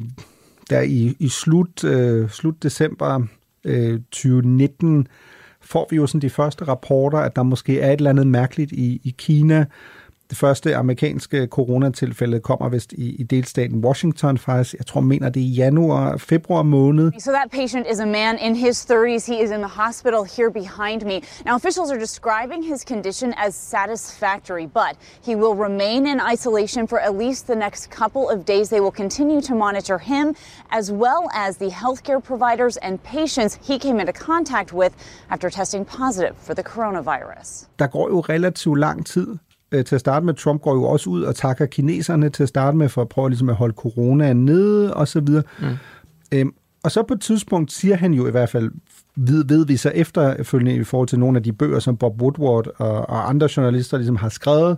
der 0.69 0.82
i, 0.82 1.15
i 1.19 1.30
slut, 1.30 1.84
øh, 1.84 2.30
slut 2.30 2.63
december 2.63 3.21
øh, 3.63 3.99
2019 4.12 5.08
får 5.62 5.88
vi 5.89 5.95
jo 5.95 6.08
sådan 6.08 6.21
de 6.21 6.30
første 6.30 6.65
rapporter, 6.65 7.17
at 7.17 7.36
der 7.36 7.43
måske 7.43 7.80
er 7.80 7.91
et 7.91 7.97
eller 7.97 8.10
andet 8.10 8.27
mærkeligt 8.27 8.71
i, 8.71 9.01
i 9.03 9.15
Kina, 9.17 9.65
det 10.30 10.38
første 10.38 10.76
amerikanske 10.76 11.48
coronatilfælde 11.48 12.40
kommer 12.40 12.70
vist 12.70 12.94
i, 12.94 13.16
i 13.16 13.24
delstaten 13.24 13.86
Washington 13.86 14.38
faktisk. 14.38 14.76
Jeg 14.78 14.86
tror, 14.86 15.02
mener 15.02 15.30
det 15.30 15.42
er 15.42 15.46
i 15.46 15.50
januar, 15.50 16.18
februar 16.18 16.62
måned. 16.62 17.12
So 17.20 17.32
that 17.32 17.52
patient 17.52 17.86
is 17.92 18.00
a 18.00 18.06
man 18.06 18.40
in 18.40 18.56
his 18.56 18.86
30s. 18.92 19.32
He 19.34 19.44
is 19.44 19.52
in 19.52 19.62
the 19.68 19.74
hospital 19.84 20.22
here 20.38 20.52
behind 20.52 21.02
me. 21.06 21.22
Now 21.46 21.56
officials 21.56 21.92
are 21.92 22.00
describing 22.00 22.63
his 22.74 22.82
condition 22.82 23.34
as 23.38 23.56
satisfactory, 23.56 24.68
but 24.82 24.94
he 25.28 25.36
will 25.36 25.56
remain 25.68 26.08
in 26.08 26.18
isolation 26.34 26.88
for 26.88 27.00
at 27.00 27.13
least 27.18 27.48
the 27.48 27.56
next 27.56 27.84
couple 28.00 28.24
of 28.34 28.46
days. 28.46 28.70
They 28.70 28.82
will 28.86 28.98
continue 29.04 29.42
to 29.42 29.56
monitor 29.56 29.98
him 29.98 30.36
as 30.80 30.92
well 30.92 31.24
as 31.46 31.58
the 31.58 31.70
healthcare 31.82 32.22
providers 32.32 32.78
and 32.78 32.94
patients 33.04 33.60
he 33.68 33.76
came 33.80 33.98
into 34.02 34.13
contact 34.13 34.70
with 34.74 34.94
after 35.30 35.50
testing 35.50 35.86
positive 35.86 36.36
for 36.48 36.54
the 36.54 36.63
coronavirus. 36.63 37.68
Der 37.80 37.88
går 37.88 38.10
jo 38.10 38.20
relativt 38.20 38.78
lang 38.78 39.06
tid 39.06 39.40
øh, 39.71 39.86
til 39.86 39.95
at 39.95 39.99
starte 39.99 40.25
med. 40.25 40.34
Trump 40.34 40.62
går 40.62 40.73
jo 40.73 40.84
også 40.84 41.10
ud 41.10 41.21
og 41.21 41.36
takker 41.36 41.65
kineserne 41.65 42.30
til 42.30 42.43
at 42.43 42.49
starte 42.49 42.77
med, 42.77 42.89
for 42.89 43.01
at 43.01 43.10
prøve 43.10 43.30
ligesom 43.30 43.49
at 43.49 43.56
holde 43.56 43.73
corona 43.73 44.34
nede 44.34 44.93
og 44.93 45.08
så 45.08 45.19
videre. 45.19 45.43
Mm. 45.60 45.65
Øhm, 46.32 46.53
og 46.84 46.91
så 46.91 47.03
på 47.03 47.13
et 47.13 47.21
tidspunkt 47.21 47.71
siger 47.71 47.95
han 47.95 48.13
jo 48.13 48.27
i 48.27 48.32
hvert 48.32 48.49
fald, 48.49 48.71
ved, 49.15 49.45
ved 49.45 49.65
vi 49.65 49.77
så 49.77 49.89
efterfølgende 49.89 50.75
i 50.75 50.84
forhold 50.84 51.08
til 51.08 51.19
nogle 51.19 51.38
af 51.38 51.43
de 51.43 51.53
bøger, 51.53 51.80
som 51.80 51.97
Bob 51.97 52.21
Woodward 52.21 52.67
og, 52.77 53.10
og 53.10 53.30
andre 53.30 53.49
journalister 53.58 53.97
ligesom 53.97 54.15
har 54.15 54.30
skrevet, 54.30 54.77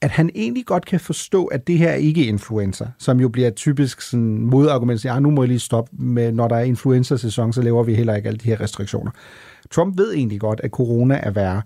at 0.00 0.10
han 0.10 0.30
egentlig 0.34 0.66
godt 0.66 0.86
kan 0.86 1.00
forstå, 1.00 1.44
at 1.44 1.66
det 1.66 1.78
her 1.78 1.92
ikke 1.92 2.24
er 2.24 2.28
influenza, 2.28 2.86
som 2.98 3.20
jo 3.20 3.28
bliver 3.28 3.50
typisk 3.50 4.00
sådan 4.00 4.38
modargument, 4.38 5.04
at 5.04 5.12
ah, 5.12 5.22
nu 5.22 5.30
må 5.30 5.42
jeg 5.42 5.48
lige 5.48 5.58
stoppe 5.58 5.90
med, 5.98 6.32
når 6.32 6.48
der 6.48 6.56
er 6.56 6.62
influenza-sæson, 6.62 7.52
så 7.52 7.62
laver 7.62 7.82
vi 7.82 7.94
heller 7.94 8.14
ikke 8.14 8.26
alle 8.26 8.38
de 8.38 8.48
her 8.48 8.60
restriktioner. 8.60 9.10
Trump 9.70 9.98
ved 9.98 10.14
egentlig 10.14 10.40
godt, 10.40 10.60
at 10.64 10.70
corona 10.70 11.20
er 11.22 11.30
værre 11.30 11.62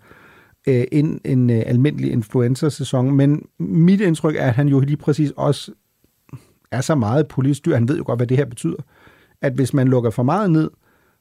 øh, 0.68 0.84
en, 0.92 1.20
en 1.24 1.50
øh, 1.50 1.62
almindelig 1.66 2.12
influenza-sæson, 2.12 3.14
men 3.14 3.46
mit 3.58 4.00
indtryk 4.00 4.36
er, 4.36 4.46
at 4.46 4.54
han 4.54 4.68
jo 4.68 4.80
lige 4.80 4.96
præcis 4.96 5.32
også 5.36 5.72
er 6.70 6.80
så 6.80 6.94
meget 6.94 7.28
politisk 7.28 7.64
dyr. 7.64 7.74
Han 7.74 7.88
ved 7.88 7.96
jo 7.96 8.04
godt, 8.06 8.18
hvad 8.18 8.26
det 8.26 8.36
her 8.36 8.44
betyder. 8.44 8.76
At 9.40 9.52
hvis 9.52 9.74
man 9.74 9.88
lukker 9.88 10.10
for 10.10 10.22
meget 10.22 10.50
ned, 10.50 10.70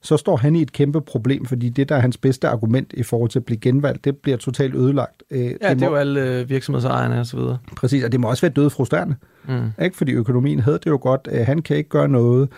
så 0.02 0.18
står 0.18 0.38
han 0.38 0.56
i 0.56 0.62
et 0.62 0.72
kæmpe 0.72 1.02
problem, 1.02 1.46
fordi 1.46 1.70
det, 1.70 1.90
der 1.90 1.96
er 1.96 2.00
hans 2.00 2.18
bedste 2.18 2.48
argument 2.48 2.94
i 2.94 3.04
forhold 3.04 3.30
til 3.30 3.40
at 3.40 3.46
blive 3.46 3.58
genvalgt, 3.58 4.06
det 4.06 4.18
bliver 4.18 4.38
totalt 4.38 4.76
ødelagt. 4.76 5.24
Øh, 5.32 5.40
ja, 5.40 5.48
det, 5.48 5.62
det 5.62 5.80
må, 5.80 5.86
er 5.86 5.90
jo 5.90 5.96
alle 5.96 6.40
øh, 6.40 6.50
virksomhedsejerne 6.50 7.20
og 7.20 7.26
så 7.26 7.38
videre. 7.38 7.58
Præcis, 7.76 8.04
og 8.04 8.12
det 8.12 8.20
må 8.20 8.30
også 8.30 8.42
være 8.42 8.52
døde 8.52 8.70
frustrerende. 8.70 9.16
Mm. 9.48 9.84
Ikke? 9.84 9.98
Fordi 9.98 10.12
økonomien 10.12 10.60
havde 10.60 10.78
det 10.78 10.88
jo 10.88 11.00
godt. 11.02 11.28
Øh, 11.32 11.46
han 11.46 11.62
kan 11.62 11.78
ikke 11.78 11.90
gøre 11.90 12.08
noget. 12.08 12.50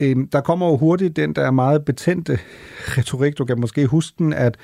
Øh, 0.00 0.16
der 0.32 0.40
kommer 0.40 0.66
jo 0.66 0.76
hurtigt 0.76 1.16
den 1.16 1.32
der 1.32 1.50
meget 1.50 1.84
betændte 1.84 2.38
retorik, 2.96 3.38
du 3.38 3.44
kan 3.44 3.60
måske 3.60 3.86
huske 3.86 4.14
den, 4.18 4.32
at 4.32 4.56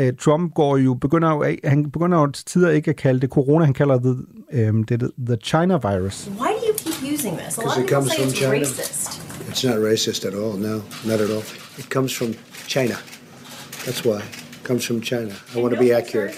Uh, 0.00 0.08
Trump 0.18 0.54
går 0.54 0.76
jo, 0.76 0.94
begynder 0.94 1.30
jo, 1.30 1.56
han 1.64 1.90
begynder 1.90 2.18
jo 2.18 2.26
til 2.26 2.44
tider 2.44 2.70
ikke 2.70 2.90
at 2.90 2.96
kalde 2.96 3.20
det 3.20 3.30
corona, 3.30 3.64
han 3.64 3.74
kalder 3.74 3.98
det, 3.98 4.26
um, 4.68 4.84
det 4.84 5.10
the 5.26 5.36
China 5.42 5.76
virus. 5.76 6.30
Why 6.38 6.48
do 6.48 6.66
you 6.66 6.74
keep 6.76 7.12
using 7.14 7.38
this? 7.38 7.58
A 7.58 7.60
lot 7.60 7.78
of 7.78 7.86
people 7.86 8.10
say 8.10 8.24
it's 8.24 8.38
China. 8.38 8.64
racist. 8.64 9.20
It's 9.50 9.64
not 9.64 9.76
racist 9.76 10.24
at 10.24 10.34
all, 10.34 10.56
no, 10.56 10.82
not 11.04 11.20
at 11.20 11.30
all. 11.30 11.44
It 11.78 11.90
comes 11.90 12.12
from 12.18 12.34
China. 12.66 12.96
That's 13.84 14.02
why. 14.04 14.20
It 14.20 14.64
comes 14.64 14.84
from 14.84 15.00
China. 15.02 15.34
I 15.54 15.60
want 15.60 15.74
to 15.74 15.80
be 15.80 15.92
accurate. 15.92 16.34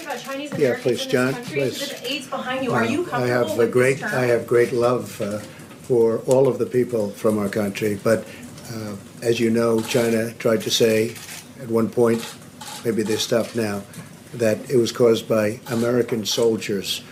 Yeah, 0.57 0.75
please, 0.81 1.05
John. 1.05 1.33
Please. 1.33 1.93
AIDS 2.03 2.27
behind 2.27 2.63
you. 2.65 2.73
Are 2.73 2.85
you 2.85 3.07
I 3.13 3.27
have 3.27 3.59
a 3.59 3.67
great. 3.67 4.03
I 4.03 4.25
have 4.25 4.47
great 4.47 4.73
love 4.73 5.21
uh, 5.21 5.39
for 5.87 6.19
all 6.27 6.47
of 6.47 6.57
the 6.57 6.65
people 6.65 7.09
from 7.11 7.37
our 7.37 7.49
country. 7.49 7.99
But 8.03 8.19
uh, 8.73 8.95
as 9.21 9.39
you 9.39 9.49
know, 9.49 9.79
China 9.81 10.33
tried 10.33 10.61
to 10.63 10.71
say 10.71 11.15
at 11.61 11.69
one 11.69 11.89
point, 11.89 12.21
maybe 12.85 13.03
they 13.03 13.17
stopped 13.17 13.55
now, 13.55 13.81
that 14.39 14.57
it 14.69 14.77
was 14.77 14.91
caused 14.91 15.27
by 15.27 15.59
American 15.73 16.25
soldiers. 16.25 17.03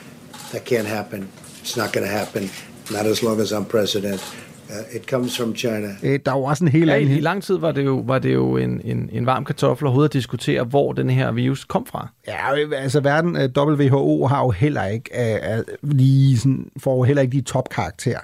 That 0.52 0.64
can't 0.66 0.88
happen. 0.88 1.28
It's 1.62 1.78
not 1.78 1.94
going 1.94 2.08
to 2.08 2.14
happen. 2.20 2.50
Not 2.92 3.06
as 3.06 3.24
long 3.24 3.42
as 3.42 3.52
I'm 3.52 3.66
president. 3.66 4.22
Uh, 4.70 4.96
it 4.96 5.08
comes 5.08 5.38
from 5.38 5.56
China. 5.56 5.88
Øh, 6.04 6.20
der 6.26 6.32
er 6.32 6.36
jo 6.38 6.44
også 6.44 6.64
en 6.64 6.72
helt 6.72 6.90
Ja, 6.90 6.96
anden... 6.96 7.18
i, 7.18 7.20
lang 7.20 7.44
tid 7.44 7.58
var 7.58 7.72
det 7.72 7.86
jo, 7.86 8.04
var 8.06 8.20
det 8.20 8.34
jo 8.34 8.58
en, 8.58 8.82
en, 8.84 9.10
en 9.12 9.26
varm 9.26 9.46
kartoffel 9.46 9.86
overhovedet 9.86 10.10
at 10.10 10.14
diskutere, 10.14 10.64
hvor 10.64 10.94
den 10.94 11.10
her 11.10 11.32
virus 11.32 11.64
kom 11.64 11.86
fra. 11.86 12.08
Ja, 12.28 12.56
altså 12.76 13.00
verden, 13.00 13.38
øh, 13.38 13.50
WHO 13.58 14.26
har 14.28 14.44
jo 14.44 14.50
heller 14.50 14.86
ikke 14.86 15.10
øh, 15.58 15.64
lige 15.82 16.38
sådan, 16.38 16.66
får 16.78 16.96
jo 16.96 17.04
heller 17.04 17.22
ikke 17.22 17.38
de 17.38 17.42
topkarakter 17.42 18.18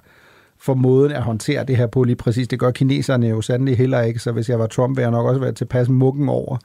for 0.61 0.73
måden 0.73 1.11
at 1.11 1.21
håndtere 1.21 1.63
det 1.63 1.77
her 1.77 1.87
på 1.87 2.03
lige 2.03 2.15
præcis. 2.15 2.47
Det 2.47 2.59
gør 2.59 2.71
kineserne 2.71 3.27
jo 3.27 3.41
sandelig 3.41 3.77
heller 3.77 4.01
ikke, 4.01 4.19
så 4.19 4.31
hvis 4.31 4.49
jeg 4.49 4.59
var 4.59 4.67
Trump, 4.67 4.97
ville 4.97 5.03
jeg 5.03 5.11
nok 5.11 5.25
også 5.25 5.41
være 5.41 5.51
tilpas 5.51 5.89
muggen 5.89 6.29
over 6.29 6.57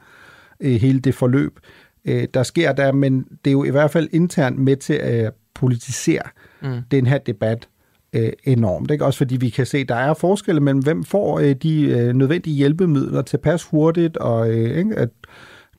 øh, 0.59 0.75
hele 0.75 0.99
det 0.99 1.15
forløb, 1.15 1.59
øh, 2.05 2.27
der 2.33 2.43
sker 2.43 2.71
der, 2.73 2.91
men 2.91 3.25
det 3.45 3.49
er 3.49 3.51
jo 3.51 3.63
i 3.63 3.69
hvert 3.69 3.91
fald 3.91 4.09
internt 4.11 4.59
med 4.59 4.75
til 4.75 4.93
at 4.93 5.33
politisere 5.53 6.21
Mm. 6.61 6.81
den 6.91 7.05
her 7.07 7.17
debat 7.17 7.67
øh, 8.13 8.31
enormt. 8.43 8.91
Ikke? 8.91 9.05
Også 9.05 9.17
fordi 9.17 9.37
vi 9.37 9.49
kan 9.49 9.65
se, 9.65 9.83
der 9.83 9.95
er 9.95 10.13
forskelle 10.13 10.61
mellem, 10.61 10.83
hvem 10.83 11.03
får 11.03 11.39
øh, 11.39 11.55
de 11.55 11.83
øh, 11.83 12.13
nødvendige 12.13 12.55
hjælpemidler 12.55 13.21
tilpas 13.21 13.63
hurtigt, 13.63 14.17
og 14.17 14.49
øh, 14.49 14.77
ikke? 14.77 14.95
at 14.95 15.09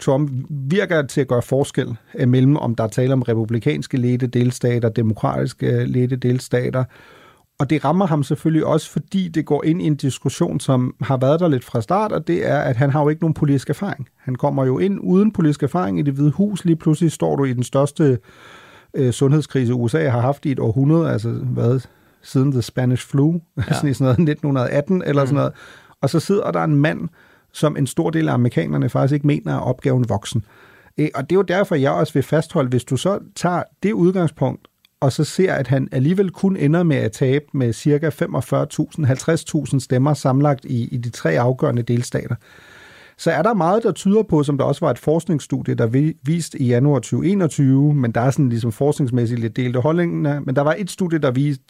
Trump 0.00 0.30
virker 0.50 1.02
til 1.02 1.20
at 1.20 1.28
gøre 1.28 1.42
forskel 1.42 1.96
øh, 2.14 2.28
mellem, 2.28 2.56
om 2.56 2.74
der 2.74 2.84
er 2.84 2.88
tale 2.88 3.12
om 3.12 3.22
republikanske 3.22 3.96
ledte 3.96 4.26
delstater, 4.26 4.88
demokratiske 4.88 5.66
øh, 5.66 5.86
ledte 5.88 6.16
delstater. 6.16 6.84
Og 7.58 7.70
det 7.70 7.84
rammer 7.84 8.06
ham 8.06 8.22
selvfølgelig 8.22 8.66
også, 8.66 8.90
fordi 8.90 9.28
det 9.28 9.46
går 9.46 9.64
ind 9.64 9.82
i 9.82 9.86
en 9.86 9.96
diskussion, 9.96 10.60
som 10.60 10.94
har 11.02 11.16
været 11.16 11.40
der 11.40 11.48
lidt 11.48 11.64
fra 11.64 11.80
start, 11.80 12.12
og 12.12 12.26
det 12.26 12.48
er, 12.48 12.58
at 12.58 12.76
han 12.76 12.90
har 12.90 13.02
jo 13.02 13.08
ikke 13.08 13.22
nogen 13.22 13.34
politisk 13.34 13.70
erfaring. 13.70 14.08
Han 14.16 14.34
kommer 14.34 14.64
jo 14.64 14.78
ind 14.78 15.00
uden 15.02 15.32
politisk 15.32 15.62
erfaring 15.62 15.98
i 15.98 16.02
det 16.02 16.14
hvide 16.14 16.30
hus. 16.30 16.64
Lige 16.64 16.76
pludselig 16.76 17.12
står 17.12 17.36
du 17.36 17.44
i 17.44 17.52
den 17.52 17.62
største 17.62 18.18
øh, 18.94 19.12
sundhedskrise, 19.12 19.74
USA 19.74 20.08
har 20.08 20.20
haft 20.20 20.46
i 20.46 20.52
et 20.52 20.58
århundrede, 20.58 21.10
altså 21.10 21.30
hvad, 21.30 21.80
siden 22.22 22.52
The 22.52 22.62
Spanish 22.62 23.08
Flu, 23.08 23.40
ja. 23.56 23.62
sådan 23.74 23.90
i 23.90 23.94
sådan 23.94 24.04
noget 24.04 24.28
1918 24.28 25.02
eller 25.06 25.22
mm. 25.22 25.26
sådan 25.26 25.34
noget. 25.34 25.52
Og 26.00 26.10
så 26.10 26.20
sidder 26.20 26.50
der 26.50 26.64
en 26.64 26.76
mand, 26.76 27.08
som 27.52 27.76
en 27.76 27.86
stor 27.86 28.10
del 28.10 28.28
af 28.28 28.34
amerikanerne 28.34 28.88
faktisk 28.88 29.14
ikke 29.14 29.26
mener 29.26 29.54
er 29.54 29.60
opgaven 29.60 30.08
voksen. 30.08 30.44
Øh, 30.98 31.08
Og 31.14 31.22
det 31.22 31.32
er 31.32 31.38
jo 31.38 31.42
derfor, 31.42 31.74
jeg 31.74 31.90
også 31.90 32.12
vil 32.12 32.22
fastholde, 32.22 32.68
hvis 32.68 32.84
du 32.84 32.96
så 32.96 33.18
tager 33.34 33.62
det 33.82 33.92
udgangspunkt, 33.92 34.66
og 35.00 35.12
så 35.12 35.24
ser, 35.24 35.52
at 35.52 35.66
han 35.66 35.88
alligevel 35.92 36.30
kun 36.30 36.56
ender 36.56 36.82
med 36.82 36.96
at 36.96 37.12
tabe 37.12 37.44
med 37.54 37.72
cirka 37.72 38.08
45.000, 38.08 38.24
50.000 39.72 39.80
stemmer 39.80 40.14
samlet 40.14 40.64
i, 40.64 40.88
i 40.88 40.96
de 40.96 41.10
tre 41.10 41.38
afgørende 41.38 41.82
delstater, 41.82 42.34
så 43.18 43.30
er 43.30 43.42
der 43.42 43.54
meget, 43.54 43.82
der 43.82 43.92
tyder 43.92 44.22
på, 44.22 44.42
som 44.42 44.58
der 44.58 44.64
også 44.64 44.84
var 44.84 44.90
et 44.90 44.98
forskningsstudie, 44.98 45.74
der 45.74 45.86
vi, 45.86 46.16
viste 46.22 46.62
i 46.62 46.66
januar 46.66 46.98
2021, 46.98 47.94
men 47.94 48.12
der 48.12 48.20
er 48.20 48.30
sådan 48.30 48.48
ligesom 48.48 48.72
forskningsmæssigt 48.72 49.40
lidt 49.40 49.56
delte 49.56 49.80
holdninger, 49.80 50.40
men 50.40 50.56
der 50.56 50.62
var 50.62 50.74
et 50.78 50.90
studie, 50.90 51.18
der 51.18 51.30
viste, 51.30 51.64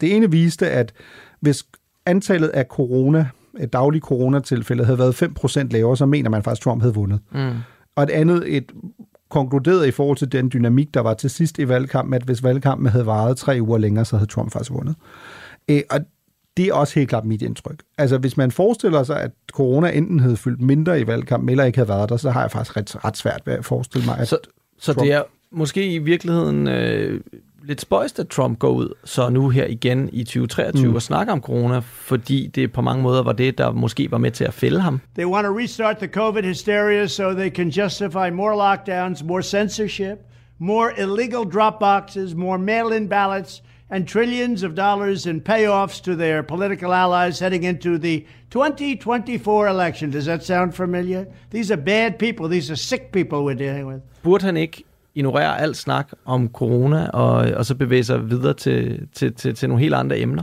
det 0.00 0.16
ene 0.16 0.30
viste, 0.30 0.70
at 0.70 0.92
hvis 1.40 1.64
antallet 2.06 2.48
af 2.48 2.64
corona, 2.64 3.26
et 3.60 3.72
daglige 3.72 4.00
coronatilfælde 4.00 4.84
havde 4.84 4.98
været 4.98 5.22
5% 5.22 5.68
lavere, 5.70 5.96
så 5.96 6.06
mener 6.06 6.30
man 6.30 6.42
faktisk, 6.42 6.60
at 6.60 6.64
Trump 6.64 6.82
havde 6.82 6.94
vundet. 6.94 7.20
Mm. 7.32 7.50
Og 7.96 8.02
et 8.02 8.10
andet, 8.10 8.56
et 8.56 8.72
konkluderet 9.30 9.86
i 9.86 9.90
forhold 9.90 10.16
til 10.16 10.32
den 10.32 10.50
dynamik, 10.52 10.94
der 10.94 11.00
var 11.00 11.14
til 11.14 11.30
sidst 11.30 11.58
i 11.58 11.68
valgkampen, 11.68 12.14
at 12.14 12.22
hvis 12.22 12.42
valgkampen 12.42 12.86
havde 12.86 13.06
varet 13.06 13.36
tre 13.36 13.58
uger 13.60 13.78
længere, 13.78 14.04
så 14.04 14.16
havde 14.16 14.30
Trump 14.30 14.52
faktisk 14.52 14.70
vundet. 14.70 14.94
Øh, 15.68 15.80
og 15.90 16.00
det 16.56 16.66
er 16.66 16.74
også 16.74 16.94
helt 16.94 17.08
klart 17.08 17.24
mit 17.24 17.42
indtryk. 17.42 17.82
Altså, 17.98 18.18
hvis 18.18 18.36
man 18.36 18.50
forestiller 18.50 19.02
sig, 19.02 19.20
at 19.20 19.30
corona 19.52 19.90
enten 19.90 20.20
havde 20.20 20.36
fyldt 20.36 20.60
mindre 20.60 21.00
i 21.00 21.06
valgkampen, 21.06 21.48
eller 21.48 21.64
ikke 21.64 21.78
havde 21.78 21.88
været 21.88 22.08
der, 22.08 22.16
så 22.16 22.30
har 22.30 22.40
jeg 22.40 22.50
faktisk 22.50 22.76
ret, 22.76 23.04
ret 23.04 23.16
svært 23.16 23.42
ved 23.44 23.54
at 23.54 23.64
forestille 23.64 24.06
mig, 24.06 24.18
at 24.18 24.28
Så, 24.28 24.38
så 24.78 24.92
Trump- 24.92 25.04
det 25.04 25.12
er 25.12 25.22
måske 25.52 25.92
i 25.94 25.98
virkeligheden 25.98 26.68
øh, 26.68 27.20
lidt 27.62 27.80
spøjst, 27.80 28.18
at 28.18 28.28
Trump 28.28 28.58
går 28.58 28.70
ud 28.70 28.88
så 29.04 29.28
nu 29.28 29.48
her 29.48 29.66
igen 29.66 30.10
i 30.12 30.24
2023 30.24 30.88
Mm. 30.88 30.94
og 30.94 31.02
snakker 31.02 31.32
om 31.32 31.40
corona, 31.40 31.78
fordi 31.84 32.46
det 32.46 32.72
på 32.72 32.80
mange 32.82 33.02
måder 33.02 33.22
var 33.22 33.32
det, 33.32 33.58
der 33.58 33.72
måske 33.72 34.10
var 34.10 34.18
med 34.18 34.30
til 34.30 34.44
at 34.44 34.54
fælde 34.54 34.80
ham. 34.80 35.00
They 35.14 35.26
want 35.26 35.44
to 35.46 35.58
restart 35.58 35.98
the 35.98 36.08
COVID 36.08 36.42
hysteria 36.42 37.06
so 37.06 37.32
they 37.32 37.50
can 37.50 37.68
justify 37.68 38.30
more 38.32 38.56
lockdowns, 38.56 39.24
more 39.24 39.42
censorship, 39.42 40.18
more 40.58 40.90
illegal 40.98 41.52
drop 41.54 41.74
boxes, 41.80 42.34
more 42.34 42.58
mail 42.58 42.92
in 42.96 43.08
ballots, 43.08 43.62
and 43.92 44.06
trillions 44.06 44.62
of 44.62 44.70
dollars 44.76 45.26
in 45.26 45.42
payoffs 45.48 46.00
to 46.02 46.14
their 46.16 46.42
political 46.42 46.92
allies 46.92 47.40
heading 47.40 47.64
into 47.64 47.98
the 47.98 48.20
2024 48.50 49.68
election. 49.68 50.10
Does 50.12 50.24
that 50.24 50.44
sound 50.44 50.72
familiar? 50.72 51.24
These 51.52 51.70
are 51.74 51.82
bad 51.82 52.12
people. 52.18 52.48
These 52.48 52.70
are 52.72 52.76
sick 52.76 53.12
people 53.12 53.38
we're 53.38 53.58
dealing 53.58 53.86
with. 53.88 54.00
Burde 54.22 54.44
han 54.44 54.56
ikke 54.56 54.82
ignorere 55.14 55.60
alt 55.60 55.76
snak 55.76 56.12
om 56.24 56.48
corona, 56.48 57.08
og, 57.08 57.34
og 57.56 57.66
så 57.66 57.74
bevæge 57.74 58.04
sig 58.04 58.30
videre 58.30 58.54
til, 58.54 59.08
til, 59.14 59.34
til, 59.34 59.54
til 59.54 59.68
nogle 59.68 59.82
helt 59.82 59.94
andre 59.94 60.18
emner? 60.18 60.42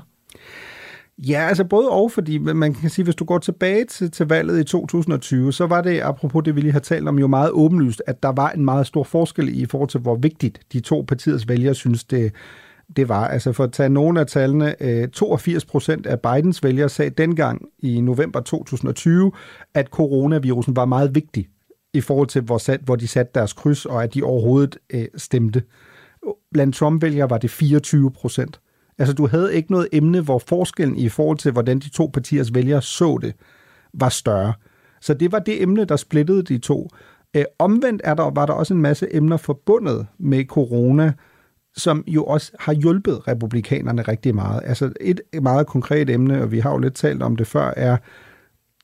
Ja, 1.17 1.47
altså 1.47 1.63
både 1.63 1.89
og, 1.89 2.12
fordi 2.12 2.38
man 2.38 2.73
kan 2.73 2.89
sige, 2.89 3.03
hvis 3.03 3.15
du 3.15 3.25
går 3.25 3.38
tilbage 3.38 3.86
til, 3.86 4.12
til 4.12 4.27
valget 4.27 4.60
i 4.60 4.63
2020, 4.63 5.53
så 5.53 5.65
var 5.65 5.82
det, 5.82 6.01
apropos 6.01 6.43
det, 6.43 6.56
vi 6.56 6.62
lige 6.62 6.71
har 6.71 6.80
talt 6.80 7.08
om, 7.08 7.19
jo 7.19 7.27
meget 7.27 7.51
åbenlyst, 7.51 8.01
at 8.08 8.23
der 8.23 8.32
var 8.32 8.49
en 8.49 8.65
meget 8.65 8.88
stor 8.88 9.03
forskel 9.03 9.62
i 9.62 9.65
forhold 9.65 9.89
til, 9.89 9.99
hvor 9.99 10.15
vigtigt 10.15 10.60
de 10.73 10.80
to 10.80 11.06
partiers 11.08 11.47
vælgere 11.47 11.73
synes, 11.73 12.03
det, 12.03 12.34
det 12.97 13.10
var. 13.10 13.27
Altså 13.27 13.51
for 13.51 13.63
at 13.63 13.71
tage 13.71 13.89
nogle 13.89 14.19
af 14.19 14.27
tallene, 14.27 14.84
øh, 14.84 15.08
82 15.08 15.65
procent 15.65 16.06
af 16.06 16.19
Bidens 16.19 16.63
vælgere 16.63 16.89
sagde 16.89 17.10
dengang 17.10 17.62
i 17.80 18.01
november 18.01 18.39
2020, 18.39 19.32
at 19.73 19.88
coronavirusen 19.88 20.75
var 20.75 20.86
meget 20.86 21.15
vigtig 21.15 21.47
i 21.97 22.01
forhold 22.01 22.27
til, 22.27 22.41
hvor, 22.41 22.57
sat, 22.57 22.79
hvor 22.83 22.95
de 22.95 23.07
satte 23.07 23.31
deres 23.36 23.53
kryds, 23.53 23.86
og 23.86 24.03
at 24.03 24.13
de 24.13 24.23
overhovedet 24.23 24.77
øh, 24.89 25.05
stemte. 25.15 25.63
Blandt 26.53 26.75
Trump-vælgere 26.75 27.29
var 27.29 27.38
det 27.38 27.49
24 27.49 28.12
procent. 28.12 28.60
Altså, 28.97 29.13
du 29.13 29.27
havde 29.27 29.55
ikke 29.55 29.71
noget 29.71 29.88
emne, 29.91 30.21
hvor 30.21 30.39
forskellen 30.39 30.97
i 30.97 31.10
forhold 31.10 31.38
til, 31.38 31.51
hvordan 31.51 31.79
de 31.79 31.89
to 31.89 32.10
partiers 32.13 32.53
vælgere 32.53 32.81
så 32.81 33.19
det, 33.21 33.33
var 33.93 34.10
større. 34.10 34.53
Så 35.01 35.13
det 35.13 35.31
var 35.31 35.39
det 35.39 35.62
emne, 35.62 35.86
der 35.86 35.95
splittede 35.95 36.43
de 36.43 36.57
to. 36.57 36.89
Øh, 37.36 37.43
omvendt 37.60 38.01
er 38.03 38.13
der, 38.13 38.31
var 38.31 38.45
der 38.45 38.53
også 38.53 38.73
en 38.73 38.81
masse 38.81 39.15
emner 39.15 39.38
forbundet 39.38 40.07
med 40.17 40.45
corona, 40.45 41.13
som 41.75 42.03
jo 42.07 42.23
også 42.23 42.51
har 42.60 42.73
hjulpet 42.73 43.27
republikanerne 43.27 44.01
rigtig 44.01 44.36
meget. 44.36 44.62
Altså 44.65 44.93
et 45.01 45.21
meget 45.41 45.67
konkret 45.67 46.10
emne, 46.10 46.41
og 46.41 46.51
vi 46.51 46.60
har 46.60 46.71
jo 46.71 46.77
lidt 46.77 46.95
talt 46.95 47.23
om 47.23 47.36
det 47.36 47.47
før, 47.47 47.73
er 47.77 47.97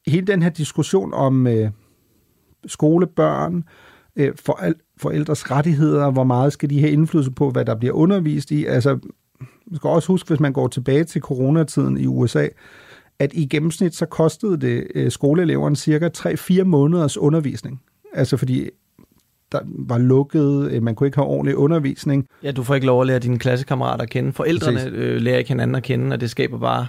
hele 0.07 0.27
den 0.27 0.41
her 0.41 0.49
diskussion 0.49 1.13
om 1.13 1.47
øh, 1.47 1.69
skolebørn, 2.65 3.63
øh, 4.15 4.31
foræl- 4.49 4.93
forældres 4.97 5.51
rettigheder, 5.51 6.11
hvor 6.11 6.23
meget 6.23 6.53
skal 6.53 6.69
de 6.69 6.79
have 6.79 6.91
indflydelse 6.91 7.31
på, 7.31 7.49
hvad 7.49 7.65
der 7.65 7.75
bliver 7.75 7.93
undervist 7.93 8.51
i. 8.51 8.65
Altså, 8.65 8.99
man 9.67 9.75
skal 9.75 9.87
også 9.87 10.07
huske, 10.07 10.27
hvis 10.27 10.39
man 10.39 10.53
går 10.53 10.67
tilbage 10.67 11.03
til 11.03 11.21
coronatiden 11.21 11.97
i 11.97 12.07
USA, 12.07 12.47
at 13.19 13.31
i 13.33 13.45
gennemsnit 13.45 13.95
så 13.95 14.05
kostede 14.05 14.57
det 14.57 14.87
øh, 14.95 15.11
skoleeleverne 15.11 15.75
cirka 15.75 16.09
3-4 16.17 16.63
måneders 16.63 17.17
undervisning. 17.17 17.81
Altså 18.13 18.37
fordi 18.37 18.69
der 19.51 19.59
var 19.65 19.97
lukket, 19.97 20.71
øh, 20.71 20.83
man 20.83 20.95
kunne 20.95 21.07
ikke 21.07 21.17
have 21.17 21.27
ordentlig 21.27 21.55
undervisning. 21.57 22.27
Ja, 22.43 22.51
du 22.51 22.63
får 22.63 22.75
ikke 22.75 22.87
lov 22.87 23.01
at 23.01 23.07
lære 23.07 23.19
dine 23.19 23.39
klassekammerater 23.39 24.03
at 24.03 24.09
kende. 24.09 24.33
Forældrene 24.33 24.77
Præcis. 24.77 24.93
øh, 24.93 25.21
lærer 25.21 25.37
ikke 25.37 25.47
hinanden 25.47 25.75
at 25.75 25.83
kende, 25.83 26.13
og 26.13 26.21
det 26.21 26.29
skaber 26.29 26.59
bare 26.59 26.87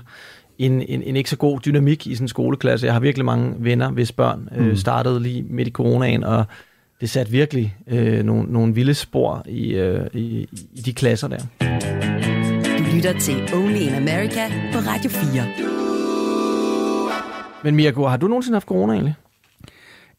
en, 0.59 0.83
en, 0.83 1.03
en 1.03 1.17
ikke 1.17 1.31
så 1.31 1.37
god 1.37 1.61
dynamik 1.61 2.07
i 2.07 2.15
sådan 2.15 2.25
en 2.25 2.29
skoleklasse. 2.29 2.87
Jeg 2.87 2.95
har 2.95 3.01
virkelig 3.01 3.25
mange 3.25 3.55
venner, 3.59 3.91
hvis 3.91 4.13
børn 4.13 4.49
øh, 4.57 4.67
Mm. 4.67 4.77
startede 4.77 5.21
lige 5.23 5.43
midt 5.43 5.69
i 5.69 5.71
coronaen, 5.71 6.25
og 6.25 6.45
det 7.01 7.11
satte 7.11 7.33
virkelig 7.33 7.77
øh, 7.87 8.23
nogle, 8.25 8.53
nogle 8.53 8.75
vilde 8.75 8.95
spor 8.95 9.43
i, 9.49 9.75
øh, 9.75 10.07
i, 10.13 10.49
i 10.75 10.81
de 10.81 10.93
klasser 10.93 11.29
der. 11.29 11.39
Du 12.79 12.85
lytter 12.97 13.19
til 13.19 13.35
Only 13.55 13.77
in 13.81 13.95
America 13.95 14.49
på 14.73 14.79
Radio 14.79 15.11
4. 15.11 15.45
Men 17.65 17.77
Mirko, 17.77 18.07
har 18.07 18.17
du 18.17 18.29
nogensinde 18.29 18.55
haft 18.57 18.67
corona 18.67 18.93
egentlig? 18.93 19.15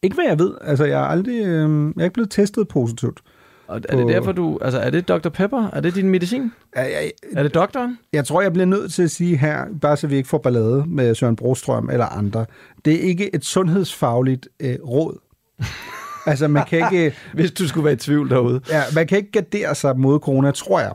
Ikke 0.03 0.13
hvad 0.15 0.25
jeg 0.27 0.39
ved. 0.39 0.51
Altså, 0.61 0.85
jeg 0.85 1.01
er 1.01 1.05
aldrig, 1.05 1.33
øh, 1.45 1.85
jeg 1.95 2.01
er 2.01 2.03
ikke 2.03 2.13
blevet 2.13 2.29
testet 2.31 2.67
positivt. 2.67 3.19
Og 3.67 3.81
er 3.89 3.95
det 3.95 4.07
derfor, 4.07 4.31
du... 4.31 4.59
Altså, 4.61 4.79
er 4.79 4.89
det 4.89 5.07
Dr. 5.07 5.29
Pepper? 5.29 5.69
Er 5.73 5.81
det 5.81 5.95
din 5.95 6.09
medicin? 6.09 6.51
Er, 6.73 6.83
jeg, 6.83 7.11
er 7.33 7.43
det 7.43 7.53
doktoren? 7.53 7.97
Jeg 8.13 8.25
tror, 8.25 8.41
jeg 8.41 8.53
bliver 8.53 8.65
nødt 8.65 8.93
til 8.93 9.03
at 9.03 9.11
sige 9.11 9.37
her, 9.37 9.65
bare 9.81 9.97
så 9.97 10.07
vi 10.07 10.15
ikke 10.15 10.29
får 10.29 10.37
ballade 10.37 10.83
med 10.87 11.15
Søren 11.15 11.35
Brostrøm 11.35 11.89
eller 11.89 12.05
andre. 12.05 12.45
Det 12.85 12.95
er 12.95 12.99
ikke 12.99 13.35
et 13.35 13.45
sundhedsfagligt 13.45 14.47
øh, 14.59 14.75
råd. 14.83 15.19
altså, 16.31 16.47
man 16.47 16.65
kan 16.65 16.79
ikke... 16.93 17.15
Hvis 17.33 17.51
du 17.51 17.67
skulle 17.67 17.85
være 17.85 17.93
i 17.93 17.97
tvivl 17.97 18.29
derude. 18.29 18.61
Ja, 18.69 18.81
man 18.95 19.07
kan 19.07 19.17
ikke 19.17 19.31
gardere 19.31 19.75
sig 19.75 19.99
mod 19.99 20.19
corona, 20.19 20.51
tror 20.51 20.79
jeg, 20.79 20.93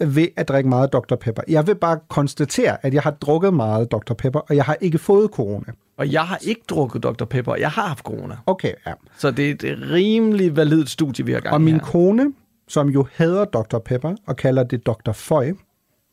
ved 0.00 0.28
at 0.36 0.48
drikke 0.48 0.68
meget 0.68 0.92
Dr. 0.92 1.14
Pepper. 1.14 1.42
Jeg 1.48 1.66
vil 1.66 1.74
bare 1.74 1.98
konstatere, 2.08 2.86
at 2.86 2.94
jeg 2.94 3.02
har 3.02 3.10
drukket 3.10 3.54
meget 3.54 3.92
Dr. 3.92 4.14
Pepper, 4.14 4.40
og 4.40 4.56
jeg 4.56 4.64
har 4.64 4.76
ikke 4.80 4.98
fået 4.98 5.30
corona. 5.30 5.72
Og 5.96 6.12
jeg 6.12 6.22
har 6.22 6.38
ikke 6.42 6.62
drukket 6.68 7.02
Dr. 7.02 7.24
Pepper, 7.24 7.54
jeg 7.54 7.70
har 7.70 7.88
haft 7.88 8.04
corona. 8.04 8.36
Okay, 8.46 8.72
ja. 8.86 8.92
Så 9.18 9.30
det 9.30 9.64
er 9.64 9.72
et 9.72 9.78
rimelig 9.90 10.56
validt 10.56 10.90
studie, 10.90 11.24
vi 11.26 11.32
har 11.32 11.40
gang 11.40 11.54
Og 11.54 11.60
min 11.60 11.74
her. 11.74 11.82
kone, 11.82 12.32
som 12.68 12.88
jo 12.88 13.06
hader 13.12 13.44
Dr. 13.44 13.78
Pepper 13.78 14.14
og 14.26 14.36
kalder 14.36 14.62
det 14.62 14.86
Dr. 14.86 15.12
Føj, 15.12 15.52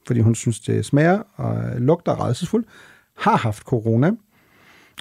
fordi 0.08 0.20
hun 0.20 0.36
synes, 0.36 0.60
det 0.60 0.86
smager 0.86 1.20
og 1.36 1.82
lugter 1.82 2.12
rædselsfuldt, 2.12 2.68
har 3.18 3.38
haft 3.38 3.64
corona. 3.64 4.12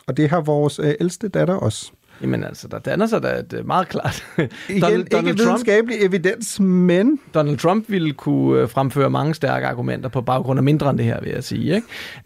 Og 0.07 0.17
det 0.17 0.31
har 0.31 0.41
vores 0.41 0.79
øh, 0.79 0.95
ældste 1.01 1.29
datter 1.29 1.55
også. 1.55 1.93
Jamen 2.23 2.45
altså, 2.45 2.69
der 2.69 2.79
danner 2.79 3.07
sig 3.07 3.23
da 3.23 3.29
et 3.29 3.53
øh, 3.59 3.67
meget 3.67 3.89
klart... 3.89 4.25
Igen, 4.69 4.83
Donald, 4.83 5.15
ikke 5.15 5.37
videnskabelig 5.39 5.97
evidens, 6.01 6.61
men... 6.61 7.21
Donald 7.35 7.57
Trump 7.59 7.85
ville 7.89 8.13
kunne 8.13 8.61
øh, 8.61 8.69
fremføre 8.69 9.11
mange 9.11 9.35
stærke 9.35 9.67
argumenter 9.67 10.09
på 10.09 10.21
baggrund 10.21 10.59
af 10.59 10.63
mindre 10.65 10.91
end 10.91 10.99
det 10.99 11.07
her, 11.07 11.21
vil 11.21 11.31
jeg 11.31 11.45
sige. 11.45 11.75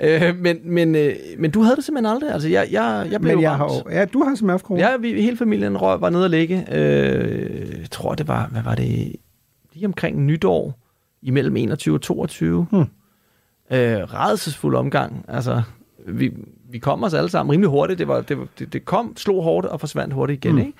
Ikke? 0.00 0.26
Øh, 0.28 0.36
men, 0.38 0.58
men, 0.64 0.94
øh, 0.94 1.14
men 1.38 1.50
du 1.50 1.62
havde 1.62 1.76
det 1.76 1.84
simpelthen 1.84 2.14
aldrig. 2.14 2.30
Altså, 2.30 2.48
jeg, 2.48 2.68
jeg, 2.70 3.08
jeg 3.10 3.20
blev 3.20 3.34
Men 3.36 3.42
jeg 3.42 3.50
ramt. 3.50 3.58
har, 3.58 3.82
jo- 3.86 3.98
ja, 3.98 4.04
du 4.04 4.24
har 4.24 4.58
corona. 4.58 4.90
Ja, 4.90 4.96
vi, 4.96 5.22
hele 5.22 5.36
familien 5.36 5.76
røg, 5.76 6.00
var 6.00 6.10
nede 6.10 6.24
og 6.24 6.30
ligge. 6.30 6.66
Øh, 6.72 7.80
jeg 7.80 7.90
tror, 7.90 8.14
det 8.14 8.28
var, 8.28 8.48
hvad 8.52 8.62
var 8.62 8.74
det, 8.74 9.12
lige 9.72 9.86
omkring 9.86 10.24
nytår, 10.24 10.78
imellem 11.22 11.56
21 11.56 11.94
og 11.94 12.00
22. 12.00 12.66
Hmm. 12.70 12.80
Øh, 13.70 14.14
rædselsfuld 14.14 14.76
omgang. 14.76 15.24
Altså, 15.28 15.62
vi, 16.08 16.32
vi 16.74 16.78
kom 16.78 17.04
os 17.04 17.14
alle 17.14 17.28
sammen 17.30 17.52
rimelig 17.52 17.70
hurtigt. 17.70 17.98
Det, 17.98 18.08
var, 18.08 18.20
det, 18.20 18.38
det, 18.58 18.72
det 18.72 18.84
kom, 18.84 19.12
slog 19.16 19.42
hårdt 19.42 19.66
og 19.66 19.80
forsvandt 19.80 20.14
hurtigt 20.14 20.44
igen. 20.44 20.54
Mm. 20.54 20.60
Ikke? 20.60 20.72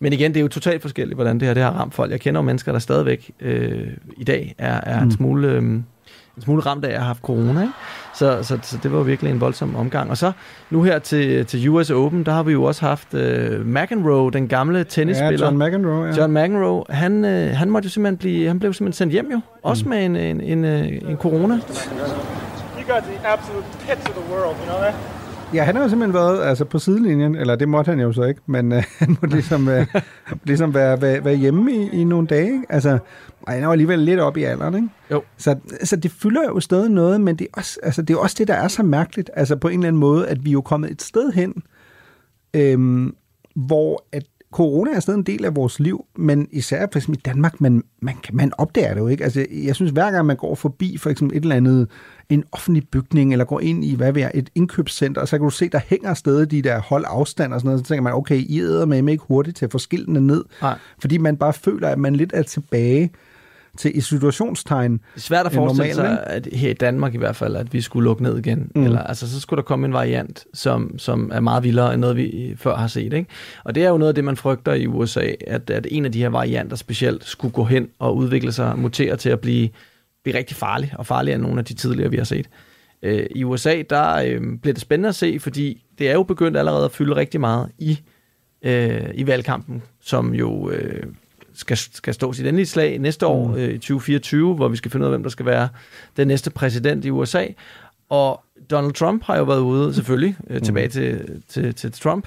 Men 0.00 0.12
igen, 0.12 0.30
det 0.34 0.40
er 0.40 0.42
jo 0.42 0.48
totalt 0.48 0.82
forskelligt, 0.82 1.14
hvordan 1.16 1.40
det 1.40 1.46
her 1.48 1.54
det 1.54 1.62
har 1.62 1.70
ramt 1.70 1.94
folk. 1.94 2.10
Jeg 2.12 2.20
kender 2.20 2.38
jo 2.40 2.42
mennesker, 2.44 2.72
der 2.72 2.78
stadigvæk 2.78 3.30
øh, 3.40 3.86
i 4.16 4.24
dag 4.24 4.54
er, 4.58 4.80
er 4.82 4.96
Hmm. 4.98 5.04
en 5.04 5.12
smule... 5.12 5.48
Øh, 5.48 5.62
en 6.36 6.42
smule 6.42 6.62
ramt 6.62 6.84
af 6.84 6.88
at 6.88 6.94
have 6.94 7.06
haft 7.06 7.22
corona. 7.22 7.60
Ikke? 7.60 7.72
Så, 8.14 8.42
så, 8.42 8.58
så 8.62 8.78
det 8.82 8.92
var 8.92 9.02
virkelig 9.02 9.32
en 9.32 9.40
voldsom 9.40 9.76
omgang. 9.76 10.10
Og 10.10 10.16
så 10.16 10.32
nu 10.70 10.82
her 10.82 10.98
til, 10.98 11.46
til 11.46 11.68
US 11.68 11.90
Open, 11.90 12.26
der 12.26 12.32
har 12.32 12.42
vi 12.42 12.52
jo 12.52 12.62
også 12.64 12.86
haft 12.86 13.14
øh, 13.14 13.66
McEnroe, 13.66 14.30
den 14.30 14.48
gamle 14.48 14.84
tennisspiller. 14.84 15.46
Ja, 15.46 15.52
John 15.52 15.58
McEnroe, 15.58 16.06
ja. 16.06 16.16
John 16.16 16.32
McEnroe, 16.32 16.84
han, 16.90 17.24
øh, 17.24 17.50
han 17.56 17.70
måtte 17.70 17.86
jo 17.86 17.90
simpelthen 17.90 18.16
blive, 18.18 18.48
han 18.48 18.58
blev 18.58 18.72
simpelthen 18.72 18.96
sendt 18.98 19.12
hjem 19.12 19.30
jo. 19.32 19.40
Også 19.62 19.84
Mm. 19.84 19.90
med 19.90 20.04
en, 20.04 20.16
en, 20.16 20.40
en, 20.40 20.64
øh, 20.64 20.86
en 20.88 21.16
corona. 21.16 21.54
You 21.54 22.94
got 22.94 23.02
the 23.02 23.18
absolute 23.28 23.66
pits 23.86 24.08
of 24.08 24.14
the 24.14 24.32
world, 24.34 24.56
you 24.60 24.64
know 24.66 24.78
that? 24.78 24.94
Ja, 25.54 25.62
han 25.62 25.76
har 25.76 25.82
jo 25.82 25.88
simpelthen 25.88 26.14
været 26.14 26.42
altså, 26.42 26.64
på 26.64 26.78
sidelinjen, 26.78 27.36
eller 27.36 27.56
det 27.56 27.68
måtte 27.68 27.88
han 27.88 28.00
jo 28.00 28.12
så 28.12 28.22
ikke, 28.22 28.40
men 28.46 28.72
øh, 28.72 28.84
han 28.98 29.16
må 29.22 29.28
ligesom, 29.28 29.68
øh, 29.68 29.86
ligesom 30.44 30.74
være, 30.74 31.02
være, 31.02 31.24
være 31.24 31.34
hjemme 31.34 31.72
i, 31.72 32.00
i 32.00 32.04
nogle 32.04 32.26
dage. 32.26 32.52
Ikke? 32.52 32.66
Altså, 32.68 32.98
og 33.42 33.52
han 33.52 33.62
er 33.62 33.66
jo 33.66 33.72
alligevel 33.72 33.98
lidt 33.98 34.20
op 34.20 34.36
i 34.36 34.42
alderen, 34.42 34.74
ikke? 34.74 34.88
Jo. 35.10 35.22
Så, 35.36 35.56
så 35.84 35.96
det 35.96 36.10
fylder 36.10 36.42
jo 36.42 36.60
stadig 36.60 36.90
noget, 36.90 37.20
men 37.20 37.36
det 37.36 37.44
er, 37.44 37.58
også, 37.58 37.80
altså, 37.82 38.02
det 38.02 38.14
er 38.14 38.18
også 38.18 38.36
det, 38.38 38.48
der 38.48 38.54
er 38.54 38.68
så 38.68 38.82
mærkeligt, 38.82 39.30
altså 39.34 39.56
på 39.56 39.68
en 39.68 39.74
eller 39.74 39.88
anden 39.88 40.00
måde, 40.00 40.28
at 40.28 40.44
vi 40.44 40.50
er 40.50 40.52
jo 40.52 40.60
kommet 40.60 40.90
et 40.90 41.02
sted 41.02 41.32
hen, 41.32 41.54
øhm, 42.54 43.14
hvor 43.54 44.04
at 44.12 44.24
corona 44.52 44.90
er 44.90 45.00
stadig 45.00 45.18
en 45.18 45.24
del 45.24 45.44
af 45.44 45.56
vores 45.56 45.80
liv, 45.80 46.04
men 46.16 46.48
især 46.52 46.86
for 46.92 46.98
eksempel 46.98 47.18
i 47.18 47.22
Danmark, 47.24 47.60
man, 47.60 47.82
man, 48.02 48.14
man 48.32 48.52
opdager 48.58 48.94
det 48.94 49.00
jo 49.00 49.06
ikke. 49.06 49.24
Altså, 49.24 49.46
jeg 49.50 49.74
synes, 49.74 49.90
hver 49.90 50.10
gang 50.10 50.26
man 50.26 50.36
går 50.36 50.54
forbi 50.54 50.96
for 50.98 51.10
eksempel 51.10 51.36
et 51.36 51.42
eller 51.42 51.56
andet, 51.56 51.88
en 52.28 52.44
offentlig 52.52 52.88
bygning, 52.88 53.32
eller 53.32 53.44
går 53.44 53.60
ind 53.60 53.84
i, 53.84 53.94
hvad 53.94 54.12
ved 54.12 54.22
jeg, 54.22 54.30
et 54.34 54.50
indkøbscenter, 54.54 55.24
så 55.24 55.38
kan 55.38 55.44
du 55.44 55.50
se, 55.50 55.68
der 55.68 55.80
hænger 55.86 56.14
stadig 56.14 56.50
de 56.50 56.62
der 56.62 56.80
hold 56.80 57.04
afstand 57.08 57.52
og 57.54 57.60
sådan 57.60 57.68
noget, 57.68 57.80
så 57.80 57.88
tænker 57.88 58.02
man, 58.02 58.12
okay, 58.12 58.36
I 58.36 58.60
æder 58.60 58.86
med 58.86 59.08
ikke 59.08 59.24
hurtigt 59.28 59.56
til 59.56 59.64
at 59.64 59.72
få 59.72 59.78
skiltene 59.78 60.20
ned, 60.20 60.44
Nej. 60.62 60.78
fordi 61.00 61.18
man 61.18 61.36
bare 61.36 61.52
føler, 61.52 61.88
at 61.88 61.98
man 61.98 62.16
lidt 62.16 62.30
er 62.34 62.42
tilbage 62.42 63.10
til 63.78 63.96
i 63.96 64.00
situationstegn. 64.00 64.92
Det 64.92 65.00
er 65.16 65.20
svært 65.20 65.46
at 65.46 65.52
øh, 65.52 65.56
forestille 65.56 65.94
normalt, 65.94 66.18
sig, 66.18 66.26
at 66.26 66.48
her 66.52 66.70
i 66.70 66.72
Danmark 66.72 67.14
i 67.14 67.18
hvert 67.18 67.36
fald, 67.36 67.56
at 67.56 67.72
vi 67.72 67.80
skulle 67.80 68.04
lukke 68.04 68.22
ned 68.22 68.38
igen. 68.38 68.72
Mm. 68.74 68.84
Eller, 68.84 69.00
altså, 69.00 69.30
så 69.30 69.40
skulle 69.40 69.58
der 69.58 69.62
komme 69.62 69.86
en 69.86 69.92
variant, 69.92 70.44
som, 70.54 70.98
som 70.98 71.30
er 71.34 71.40
meget 71.40 71.62
vildere 71.62 71.94
end 71.94 72.00
noget, 72.00 72.16
vi 72.16 72.54
før 72.56 72.76
har 72.76 72.86
set. 72.86 73.12
Ikke? 73.12 73.26
Og 73.64 73.74
det 73.74 73.84
er 73.84 73.88
jo 73.88 73.98
noget 73.98 74.08
af 74.08 74.14
det, 74.14 74.24
man 74.24 74.36
frygter 74.36 74.72
i 74.72 74.86
USA, 74.86 75.30
at, 75.46 75.70
at 75.70 75.86
en 75.90 76.04
af 76.04 76.12
de 76.12 76.18
her 76.18 76.28
varianter 76.28 76.76
specielt 76.76 77.24
skulle 77.24 77.52
gå 77.52 77.64
hen 77.64 77.88
og 77.98 78.16
udvikle 78.16 78.52
sig 78.52 78.78
mutere 78.78 79.16
til 79.16 79.30
at 79.30 79.40
blive, 79.40 79.68
blive 80.24 80.38
rigtig 80.38 80.56
farlig, 80.56 80.92
og 80.98 81.06
farligere 81.06 81.34
end 81.34 81.42
nogle 81.42 81.58
af 81.58 81.64
de 81.64 81.74
tidligere, 81.74 82.10
vi 82.10 82.16
har 82.16 82.24
set. 82.24 82.48
Øh, 83.02 83.26
I 83.30 83.44
USA, 83.44 83.82
der 83.90 84.14
øh, 84.14 84.40
bliver 84.62 84.74
det 84.74 84.80
spændende 84.80 85.08
at 85.08 85.14
se, 85.14 85.38
fordi 85.40 85.84
det 85.98 86.08
er 86.08 86.12
jo 86.12 86.22
begyndt 86.22 86.56
allerede 86.56 86.84
at 86.84 86.92
fylde 86.92 87.16
rigtig 87.16 87.40
meget 87.40 87.68
i, 87.78 87.98
øh, 88.62 89.10
i 89.14 89.26
valgkampen, 89.26 89.82
som 90.00 90.34
jo 90.34 90.70
øh, 90.70 91.02
skal, 91.58 91.76
skal 91.76 92.14
stå 92.14 92.32
sit 92.32 92.46
endelige 92.46 92.66
slag 92.66 92.98
næste 92.98 93.26
år 93.26 93.48
Mm. 93.48 93.54
øh, 93.54 93.68
i 93.68 93.78
2024, 93.78 94.54
hvor 94.54 94.68
vi 94.68 94.76
skal 94.76 94.90
finde 94.90 95.04
ud 95.06 95.06
af, 95.06 95.12
hvem 95.12 95.22
der 95.22 95.30
skal 95.30 95.46
være 95.46 95.68
den 96.16 96.28
næste 96.28 96.50
præsident 96.50 97.04
i 97.04 97.10
USA. 97.10 97.46
Og 98.10 98.40
Donald 98.70 98.92
Trump 98.92 99.24
har 99.24 99.36
jo 99.38 99.44
været 99.44 99.60
ude, 99.60 99.94
selvfølgelig, 99.94 100.36
øh, 100.50 100.62
tilbage 100.62 100.88
til, 100.88 101.42
til, 101.48 101.74
til 101.74 101.92
Trump, 101.92 102.26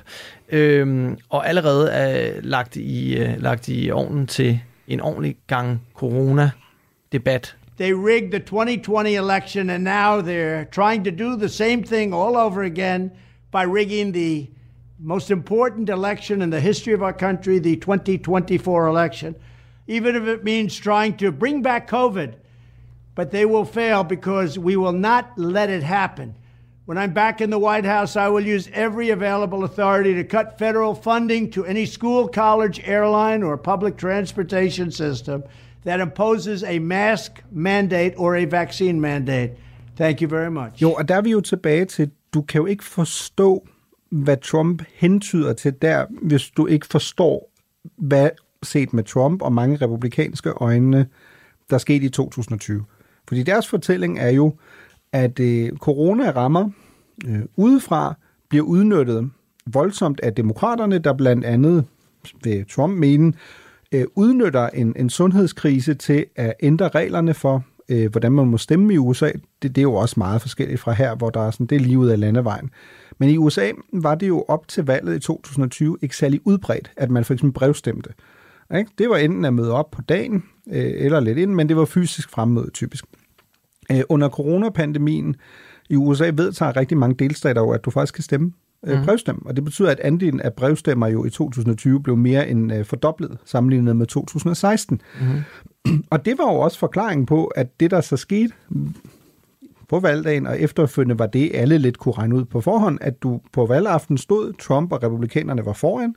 øhm, 0.50 1.18
og 1.30 1.50
allerede 1.50 1.92
er 1.92 2.42
lagt 2.42 2.76
i, 2.76 3.18
øh, 3.18 3.42
lagt 3.42 3.68
i 3.70 3.92
ovnen 3.92 4.28
til 4.28 4.60
en 4.88 5.02
ordentlig 5.02 5.36
gang 5.48 5.82
corona-debat. 5.96 7.56
They 7.80 7.94
rigged 7.94 8.32
the 8.32 8.40
2020 8.40 9.16
election, 9.16 9.70
and 9.70 9.84
now 9.84 10.22
they're 10.22 10.70
trying 10.72 11.06
to 11.06 11.12
do 11.24 11.36
the 11.38 11.50
same 11.50 11.84
thing 11.84 12.14
all 12.14 12.36
over 12.36 12.62
again 12.62 13.12
by 13.52 13.66
rigging 13.66 14.14
the 14.14 14.48
most 15.02 15.32
important 15.32 15.90
election 15.90 16.42
in 16.42 16.52
the 16.52 16.60
history 16.60 16.94
of 16.94 17.02
our 17.02 17.14
country, 17.14 17.60
the 17.60 17.76
2024 17.76 18.88
election, 18.88 19.36
even 19.88 20.16
if 20.16 20.24
it 20.28 20.44
means 20.44 20.76
trying 20.78 21.18
to 21.18 21.32
bring 21.32 21.62
back 21.62 21.90
COVID. 21.90 22.36
But 23.16 23.32
they 23.32 23.46
will 23.46 23.66
fail 23.66 24.04
because 24.04 24.58
we 24.58 24.76
will 24.78 24.94
not 24.94 25.38
let 25.38 25.70
it 25.70 25.84
happen. 25.84 26.36
When 26.86 26.98
I'm 26.98 27.14
back 27.14 27.42
in 27.42 27.50
the 27.50 27.60
White 27.60 27.86
House, 27.86 28.16
I 28.16 28.28
will 28.30 28.46
use 28.46 28.70
every 28.74 29.10
available 29.10 29.64
authority 29.64 30.14
to 30.16 30.24
cut 30.24 30.58
federal 30.58 30.96
funding 30.96 31.52
to 31.52 31.66
any 31.66 31.86
school, 31.86 32.28
college, 32.28 32.82
airline, 32.86 33.44
or 33.44 33.58
public 33.58 33.98
transportation 33.98 34.92
system 34.92 35.44
that 35.84 36.00
imposes 36.00 36.64
a 36.64 36.80
mask 36.80 37.44
mandate 37.52 38.14
or 38.18 38.36
a 38.36 38.46
vaccine 38.46 39.00
mandate. 39.02 39.52
Thank 39.96 40.22
you 40.22 40.28
very 40.28 40.52
much. 40.52 40.82
Jo, 40.82 40.94
og 40.94 41.08
der 41.08 41.16
er 41.16 41.22
vi 41.22 41.32
jo 41.32 41.42
tilbage 41.42 41.86
til, 41.86 42.10
du 42.34 42.42
kan 42.42 42.62
jo 42.62 42.66
ikke 42.66 42.84
forstå, 42.84 43.68
hvad 44.12 44.38
Trump 44.38 44.84
hentyder 44.94 45.54
til 45.54 45.74
der, 45.82 46.06
hvis 46.22 46.50
du 46.50 46.68
ikke 46.68 46.88
forstår, 46.88 47.52
hvad 47.98 48.30
set 48.64 48.94
med 48.94 49.04
Trump 49.04 49.42
og 49.42 49.54
mange 49.54 49.76
republikanske 49.76 50.50
øjne, 50.50 51.08
der 51.70 51.78
skete 51.78 52.06
i 52.06 52.10
2020. 52.10 52.84
Fordi 53.28 53.44
deres 53.44 53.68
fortælling 53.68 54.20
er 54.20 54.30
jo, 54.30 54.56
at 55.12 55.40
øh, 55.40 55.70
corona 55.70 56.32
rammer 56.32 56.70
øh, 57.28 57.42
udefra, 57.56 58.14
bliver 58.50 58.64
udnyttet 58.64 59.30
voldsomt 59.66 60.20
af 60.20 60.36
demokraterne, 60.36 61.00
der 61.00 61.14
blandt 61.14 61.46
andet, 61.46 61.86
ved 62.44 62.66
Trump 62.66 62.98
mene, 62.98 63.34
øh, 63.92 64.06
udnytter 64.16 64.70
en, 64.70 64.94
en 64.96 65.10
sundhedskrise 65.10 65.94
til 65.94 66.26
at 66.36 66.54
ændre 66.60 66.88
reglerne 66.88 67.34
for, 67.34 67.64
øh, 67.90 68.12
hvordan 68.12 68.32
man 68.32 68.48
må 68.48 68.58
stemme 68.58 68.94
i 68.94 68.98
USA. 68.98 69.32
Det, 69.62 69.76
det 69.76 69.78
er 69.78 69.82
jo 69.82 69.94
også 69.94 70.16
meget 70.18 70.42
forskelligt 70.42 70.80
fra 70.80 70.92
her, 70.92 71.16
hvor 71.16 71.30
der 71.30 71.48
er 71.48 71.52
sådan, 71.52 71.66
det 71.66 71.76
er 71.76 71.80
lige 71.80 72.00
ud 72.00 72.08
af 72.08 72.20
landevejen. 72.20 72.70
Men 73.22 73.30
i 73.30 73.38
USA 73.38 73.72
var 73.94 74.16
det 74.16 74.28
jo 74.28 74.46
op 74.48 74.68
til 74.68 74.86
valget 74.86 75.16
i 75.16 75.20
2020 75.20 75.98
ikke 76.02 76.18
særlig 76.18 76.40
udbredt, 76.46 76.92
at 76.98 77.10
man 77.12 77.26
for 77.26 77.34
eksempel 77.34 77.54
brevstemte. 77.60 78.10
Ikke? 78.78 78.92
Det 78.98 79.10
var 79.10 79.18
enten 79.18 79.46
at 79.46 79.54
møde 79.54 79.72
op 79.74 79.92
på 79.92 80.02
dagen, 80.02 80.44
øh, 80.72 80.92
eller 80.96 81.20
lidt 81.20 81.38
ind, 81.38 81.54
men 81.54 81.70
det 81.70 81.78
var 81.78 81.86
fysisk 81.86 82.30
fremmøde 82.30 82.70
typisk. 82.74 83.06
Øh, 83.92 84.02
under 84.10 84.30
coronapandemien 84.30 85.36
i 85.90 85.96
USA 85.96 86.32
vedtager 86.36 86.78
rigtig 86.78 86.98
mange 86.98 87.16
delstater 87.16 87.62
jo, 87.62 87.70
at 87.72 87.86
du 87.86 87.92
faktisk 87.92 88.14
kan 88.14 88.24
stemme 88.24 88.52
øh, 88.88 88.96
Mhm. 88.98 89.06
brevstemme. 89.06 89.42
Og 89.46 89.56
det 89.56 89.64
betyder, 89.64 89.90
at 89.92 90.00
andelen 90.00 90.40
af 90.42 90.54
brevstemmer 90.54 91.08
jo 91.08 91.26
i 91.26 91.30
2020 91.30 92.04
blev 92.04 92.18
mere 92.18 92.50
end 92.50 92.74
øh, 92.74 92.86
fordoblet 92.86 93.38
sammenlignet 93.46 93.96
med 93.96 94.06
2016. 94.08 95.02
Mm-hmm. 95.20 96.04
Og 96.12 96.26
det 96.26 96.38
var 96.38 96.54
jo 96.54 96.60
også 96.60 96.80
forklaringen 96.80 97.26
på, 97.26 97.46
at 97.46 97.80
det, 97.80 97.92
der 97.92 98.02
så 98.02 98.18
skete 98.18 98.54
på 99.92 100.00
valgdagen 100.00 100.48
og 100.48 100.60
efterfølgende, 100.60 101.20
var 101.20 101.28
det, 101.28 101.52
alle 101.54 101.78
lidt 101.78 101.98
kunne 101.98 102.14
regne 102.14 102.36
ud 102.36 102.46
på 102.46 102.62
forhånd, 102.62 102.98
at 103.02 103.24
du 103.24 103.42
på 103.54 103.66
valgaften 103.66 104.18
stod, 104.18 104.54
Trump 104.54 104.92
og 104.92 105.04
republikanerne 105.04 105.66
var 105.66 105.74
foran. 105.74 106.16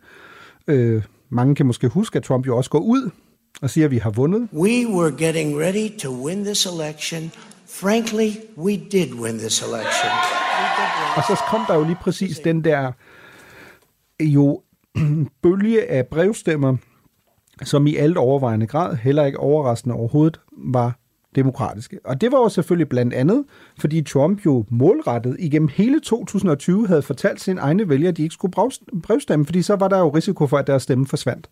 Øh, 0.68 1.02
mange 1.28 1.54
kan 1.54 1.66
måske 1.66 1.88
huske, 1.88 2.16
at 2.16 2.22
Trump 2.22 2.46
jo 2.46 2.56
også 2.56 2.70
går 2.70 2.78
ud 2.78 3.10
og 3.62 3.70
siger, 3.70 3.84
at 3.84 3.90
vi 3.90 3.98
har 3.98 4.10
vundet. 4.10 4.48
We 4.52 4.88
were 4.96 5.12
getting 5.18 5.58
ready 5.58 5.98
to 5.98 6.26
win 6.26 6.44
this 6.44 6.66
election. 6.66 7.32
Frankly, 7.68 8.30
we 8.58 8.72
did 8.72 9.14
win 9.14 9.38
this 9.38 9.62
election. 9.62 10.12
Og 11.16 11.22
så 11.28 11.42
kom 11.48 11.60
der 11.68 11.74
jo 11.74 11.84
lige 11.84 11.98
præcis 12.00 12.38
den 12.38 12.64
der 12.64 12.92
jo 14.20 14.62
bølge 15.42 15.90
af 15.90 16.06
brevstemmer, 16.06 16.76
som 17.62 17.86
i 17.86 17.96
alt 17.96 18.16
overvejende 18.16 18.66
grad, 18.66 18.96
heller 18.96 19.24
ikke 19.24 19.38
overraskende 19.38 19.94
overhovedet, 19.94 20.40
var 20.52 20.98
demokratiske. 21.34 21.98
Og 22.04 22.20
det 22.20 22.32
var 22.32 22.38
jo 22.38 22.48
selvfølgelig 22.48 22.88
blandt 22.88 23.14
andet, 23.14 23.44
fordi 23.78 24.02
Trump 24.02 24.46
jo 24.46 24.64
målrettet 24.70 25.36
igennem 25.38 25.68
hele 25.72 26.00
2020 26.00 26.86
havde 26.86 27.02
fortalt 27.02 27.40
sine 27.40 27.60
egne 27.60 27.88
vælgere, 27.88 28.08
at 28.08 28.16
de 28.16 28.22
ikke 28.22 28.32
skulle 28.32 28.52
brevstemme, 29.02 29.46
fordi 29.46 29.62
så 29.62 29.76
var 29.76 29.88
der 29.88 29.98
jo 29.98 30.08
risiko 30.08 30.46
for, 30.46 30.58
at 30.58 30.66
deres 30.66 30.82
stemme 30.82 31.06
forsvandt. 31.06 31.48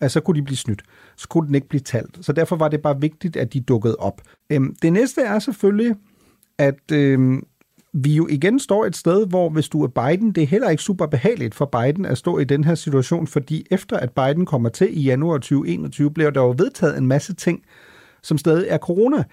Altså, 0.00 0.14
så 0.14 0.20
kunne 0.20 0.36
de 0.40 0.44
blive 0.44 0.56
snydt. 0.56 0.82
Så 1.16 1.28
kunne 1.28 1.46
den 1.46 1.54
ikke 1.54 1.68
blive 1.68 1.80
talt. 1.80 2.18
Så 2.20 2.32
derfor 2.32 2.56
var 2.56 2.68
det 2.68 2.82
bare 2.82 3.00
vigtigt, 3.00 3.36
at 3.36 3.52
de 3.52 3.60
dukkede 3.60 3.96
op. 3.98 4.22
Øhm, 4.50 4.76
det 4.82 4.92
næste 4.92 5.22
er 5.22 5.38
selvfølgelig, 5.38 5.94
at 6.58 6.92
øhm, 6.92 7.46
vi 7.92 8.14
jo 8.14 8.26
igen 8.30 8.58
står 8.58 8.84
et 8.84 8.96
sted, 8.96 9.26
hvor 9.26 9.48
hvis 9.48 9.68
du 9.68 9.82
er 9.82 9.88
Biden, 9.88 10.32
det 10.32 10.42
er 10.42 10.46
heller 10.46 10.68
ikke 10.68 10.82
super 10.82 11.06
behageligt 11.06 11.54
for 11.54 11.64
Biden 11.64 12.04
at 12.04 12.18
stå 12.18 12.38
i 12.38 12.44
den 12.44 12.64
her 12.64 12.74
situation, 12.74 13.26
fordi 13.26 13.66
efter 13.70 13.96
at 13.96 14.10
Biden 14.12 14.46
kommer 14.46 14.68
til 14.68 14.98
i 14.98 15.02
januar 15.02 15.38
2021, 15.38 16.10
bliver 16.10 16.30
der 16.30 16.40
jo 16.40 16.54
vedtaget 16.58 16.98
en 16.98 17.06
masse 17.06 17.34
ting, 17.34 17.62
som 18.22 18.38
stadig 18.38 18.66
er 18.68 18.78
corona 18.78 19.24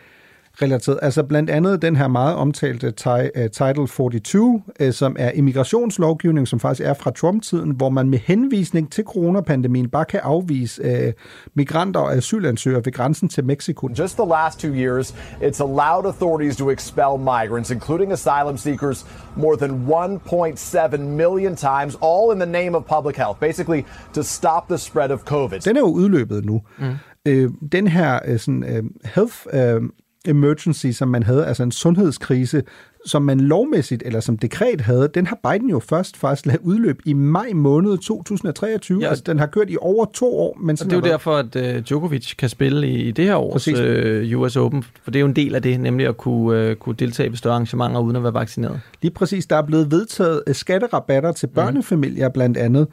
relateret. 0.62 1.00
Altså 1.02 1.24
blandt 1.24 1.50
andet 1.50 1.82
den 1.82 1.96
her 1.96 2.08
meget 2.08 2.36
omtalte 2.36 2.88
uh, 2.88 3.46
Title 3.52 3.88
42, 3.88 4.62
uh, 4.82 4.92
som 4.92 5.16
er 5.20 5.32
immigrationslovgivning, 5.32 6.48
som 6.48 6.60
faktisk 6.60 6.88
er 6.88 6.94
fra 6.94 7.12
Trump-tiden, 7.12 7.72
hvor 7.72 7.90
man 7.90 8.10
med 8.10 8.20
henvisning 8.20 8.92
til 8.92 9.04
coronapandemien 9.04 9.90
bare 9.90 10.06
kan 10.06 10.20
afvise 10.24 10.82
uh, 10.84 11.14
migranter 11.54 12.00
og 12.00 12.14
asylansøgere 12.14 12.82
ved 12.86 12.94
grænsen 12.94 13.30
til 13.30 13.46
Mexico. 13.46 13.90
Just 14.00 14.18
the 14.18 14.30
last 14.30 14.60
two 14.60 14.74
years, 14.74 15.12
it's 15.42 15.62
allowed 15.64 16.06
authorities 16.06 16.58
to 16.58 16.72
expel 16.72 17.20
migrants, 17.20 17.72
including 17.72 18.12
asylum 18.12 18.58
seekers, 18.58 19.06
more 19.36 19.58
than 19.58 19.72
1.7 19.72 20.98
million 20.98 21.56
times, 21.56 21.98
all 22.02 22.34
in 22.34 22.40
the 22.40 22.52
name 22.52 22.78
of 22.78 22.84
public 22.86 23.16
health, 23.18 23.40
basically 23.40 23.84
to 24.14 24.24
stop 24.24 24.68
the 24.68 24.78
spread 24.78 25.12
of 25.12 25.20
COVID. 25.20 25.60
Den 25.60 25.76
er 25.76 25.82
jo 25.82 25.88
udløbet 25.88 26.46
nu. 26.46 26.62
Mm. 26.80 26.86
Øh, 27.26 27.50
den 27.72 27.88
her 27.88 28.20
øh, 28.28 28.40
sådan, 28.40 28.64
øh, 28.64 28.84
health 29.06 29.36
øh, 29.54 29.82
emergency, 30.28 30.88
som 30.88 31.08
man 31.08 31.24
havde, 31.24 31.46
altså 31.46 31.64
en 31.64 31.72
sundhedskrise, 31.72 32.64
som 33.06 33.22
man 33.22 33.40
lovmæssigt, 33.40 34.04
eller 34.06 34.20
som 34.20 34.38
dekret 34.38 34.82
havde, 34.82 35.10
den 35.14 35.28
har 35.28 35.40
Biden 35.52 35.70
jo 35.70 35.80
først 35.80 36.18
faktisk 36.18 36.46
lavet 36.46 36.62
udløb 36.64 37.02
i 37.06 37.14
maj 37.14 37.52
måned 37.54 37.98
2023. 37.98 39.02
Ja. 39.02 39.10
Altså, 39.10 39.24
den 39.28 39.40
har 39.40 39.46
kørt 39.46 39.70
i 39.70 39.78
over 39.82 40.06
to 40.06 40.38
år. 40.38 40.58
Men 40.62 40.78
og 40.82 40.86
det 40.86 40.92
er 40.92 40.96
jo 40.96 41.00
været... 41.00 41.12
derfor, 41.12 41.36
at 41.36 41.76
uh, 41.78 41.84
Djokovic 41.84 42.36
kan 42.38 42.50
spille 42.50 42.88
i, 42.88 43.04
i 43.04 43.12
det 43.12 43.26
her 43.26 43.36
års 43.36 43.68
uh, 43.68 44.42
US 44.42 44.56
Open, 44.56 44.84
for 45.04 45.12
det 45.12 45.16
er 45.16 45.22
jo 45.22 45.28
en 45.28 45.36
del 45.36 45.56
af 45.56 45.62
det, 45.62 45.80
nemlig 45.80 46.08
at 46.08 46.18
kunne, 46.18 46.70
uh, 46.72 46.76
kunne 46.76 46.96
deltage 46.96 47.30
ved 47.30 47.38
større 47.38 47.54
arrangementer 47.54 48.00
uden 48.00 48.16
at 48.16 48.24
være 48.24 48.34
vaccineret. 48.34 48.82
Lige 49.02 49.12
præcis. 49.12 49.46
Der 49.46 49.56
er 49.56 49.66
blevet 49.66 49.92
vedtaget 49.92 50.44
skatterabatter 50.52 51.32
til 51.32 51.48
mhm. 51.48 51.56
børnefamilier 51.56 52.30
blandt 52.30 52.58
andet, 52.58 52.88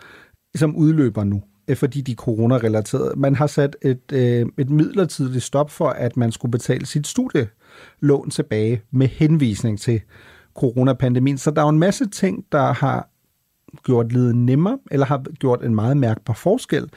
som 0.55 0.76
udløber 0.76 1.24
nu 1.24 1.43
Øh, 1.72 1.76
fordi 1.76 2.00
de 2.00 2.12
er 2.12 2.16
coronarelaterede. 2.16 3.12
Man 3.16 3.34
har 3.34 3.46
sat 3.46 3.76
et, 3.82 4.12
øh, 4.12 4.46
et 4.58 4.70
midlertidigt 4.70 5.44
stop 5.44 5.70
for, 5.70 5.88
at 5.88 6.16
man 6.16 6.32
skulle 6.32 6.52
betale 6.52 6.86
sit 6.86 7.06
studielån 7.06 8.30
tilbage 8.30 8.82
med 8.90 9.08
henvisning 9.08 9.80
til 9.80 10.00
coronapandemien. 10.54 11.38
Så 11.38 11.50
der 11.50 11.60
er 11.60 11.66
jo 11.66 11.70
en 11.70 11.78
masse 11.78 12.08
ting, 12.08 12.44
der 12.52 12.72
har 12.72 13.08
gjort 13.84 14.12
livet 14.12 14.36
nemmere, 14.36 14.78
eller 14.90 15.06
har 15.06 15.22
gjort 15.38 15.64
en 15.64 15.74
meget 15.74 15.96
mærkbar 15.96 16.34
forskel 16.34 16.90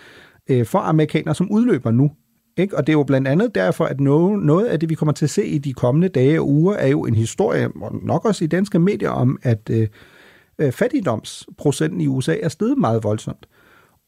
øh, 0.49 0.65
for 0.65 0.79
amerikanere, 0.79 1.35
som 1.35 1.51
udløber 1.51 1.91
nu. 1.91 2.11
Ikke? 2.57 2.77
Og 2.77 2.87
det 2.87 2.93
er 2.93 2.97
jo 2.97 3.03
blandt 3.03 3.27
andet 3.27 3.55
derfor, 3.55 3.85
at 3.85 3.99
noget, 3.99 4.43
noget 4.43 4.65
af 4.65 4.79
det, 4.79 4.89
vi 4.89 4.95
kommer 4.95 5.13
til 5.13 5.25
at 5.25 5.29
se 5.29 5.45
i 5.45 5.57
de 5.57 5.73
kommende 5.73 6.07
dage 6.07 6.39
og 6.39 6.49
uger, 6.49 6.73
er 6.73 6.87
jo 6.87 7.05
en 7.05 7.15
historie, 7.15 7.69
og 7.81 7.95
nok 8.03 8.25
også 8.25 8.43
i 8.43 8.47
danske 8.47 8.79
medier, 8.79 9.09
om 9.09 9.39
at 9.41 9.69
øh, 9.69 9.87
øh 10.59 10.71
fattigdomsprocenten 10.71 12.01
i 12.01 12.07
USA 12.07 12.37
er 12.41 12.49
steget 12.49 12.77
meget 12.77 13.03
voldsomt. 13.03 13.47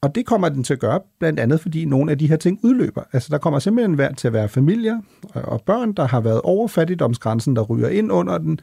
Og 0.02 0.16
det 0.16 0.26
kommer 0.26 0.50
den 0.50 0.64
til 0.64 0.74
at 0.74 0.80
gøre, 0.80 1.00
blandt 1.20 1.40
andet 1.40 1.62
fordi 1.62 1.86
nogle 1.86 2.12
af 2.12 2.18
de 2.18 2.28
her 2.28 2.36
ting 2.36 2.60
udløber. 2.64 3.04
Altså 3.14 3.30
der 3.32 3.38
kommer 3.38 3.60
simpelthen 3.60 4.16
til 4.16 4.28
at 4.28 4.34
være 4.34 4.50
familier 4.50 5.02
og 5.34 5.62
børn, 5.66 5.94
der 5.94 6.08
har 6.08 6.22
været 6.22 6.42
over 6.42 6.68
fattigdomsgrænsen, 6.68 7.56
der 7.56 7.62
ryger 7.62 7.90
ind 7.90 8.12
under 8.12 8.38
den, 8.38 8.60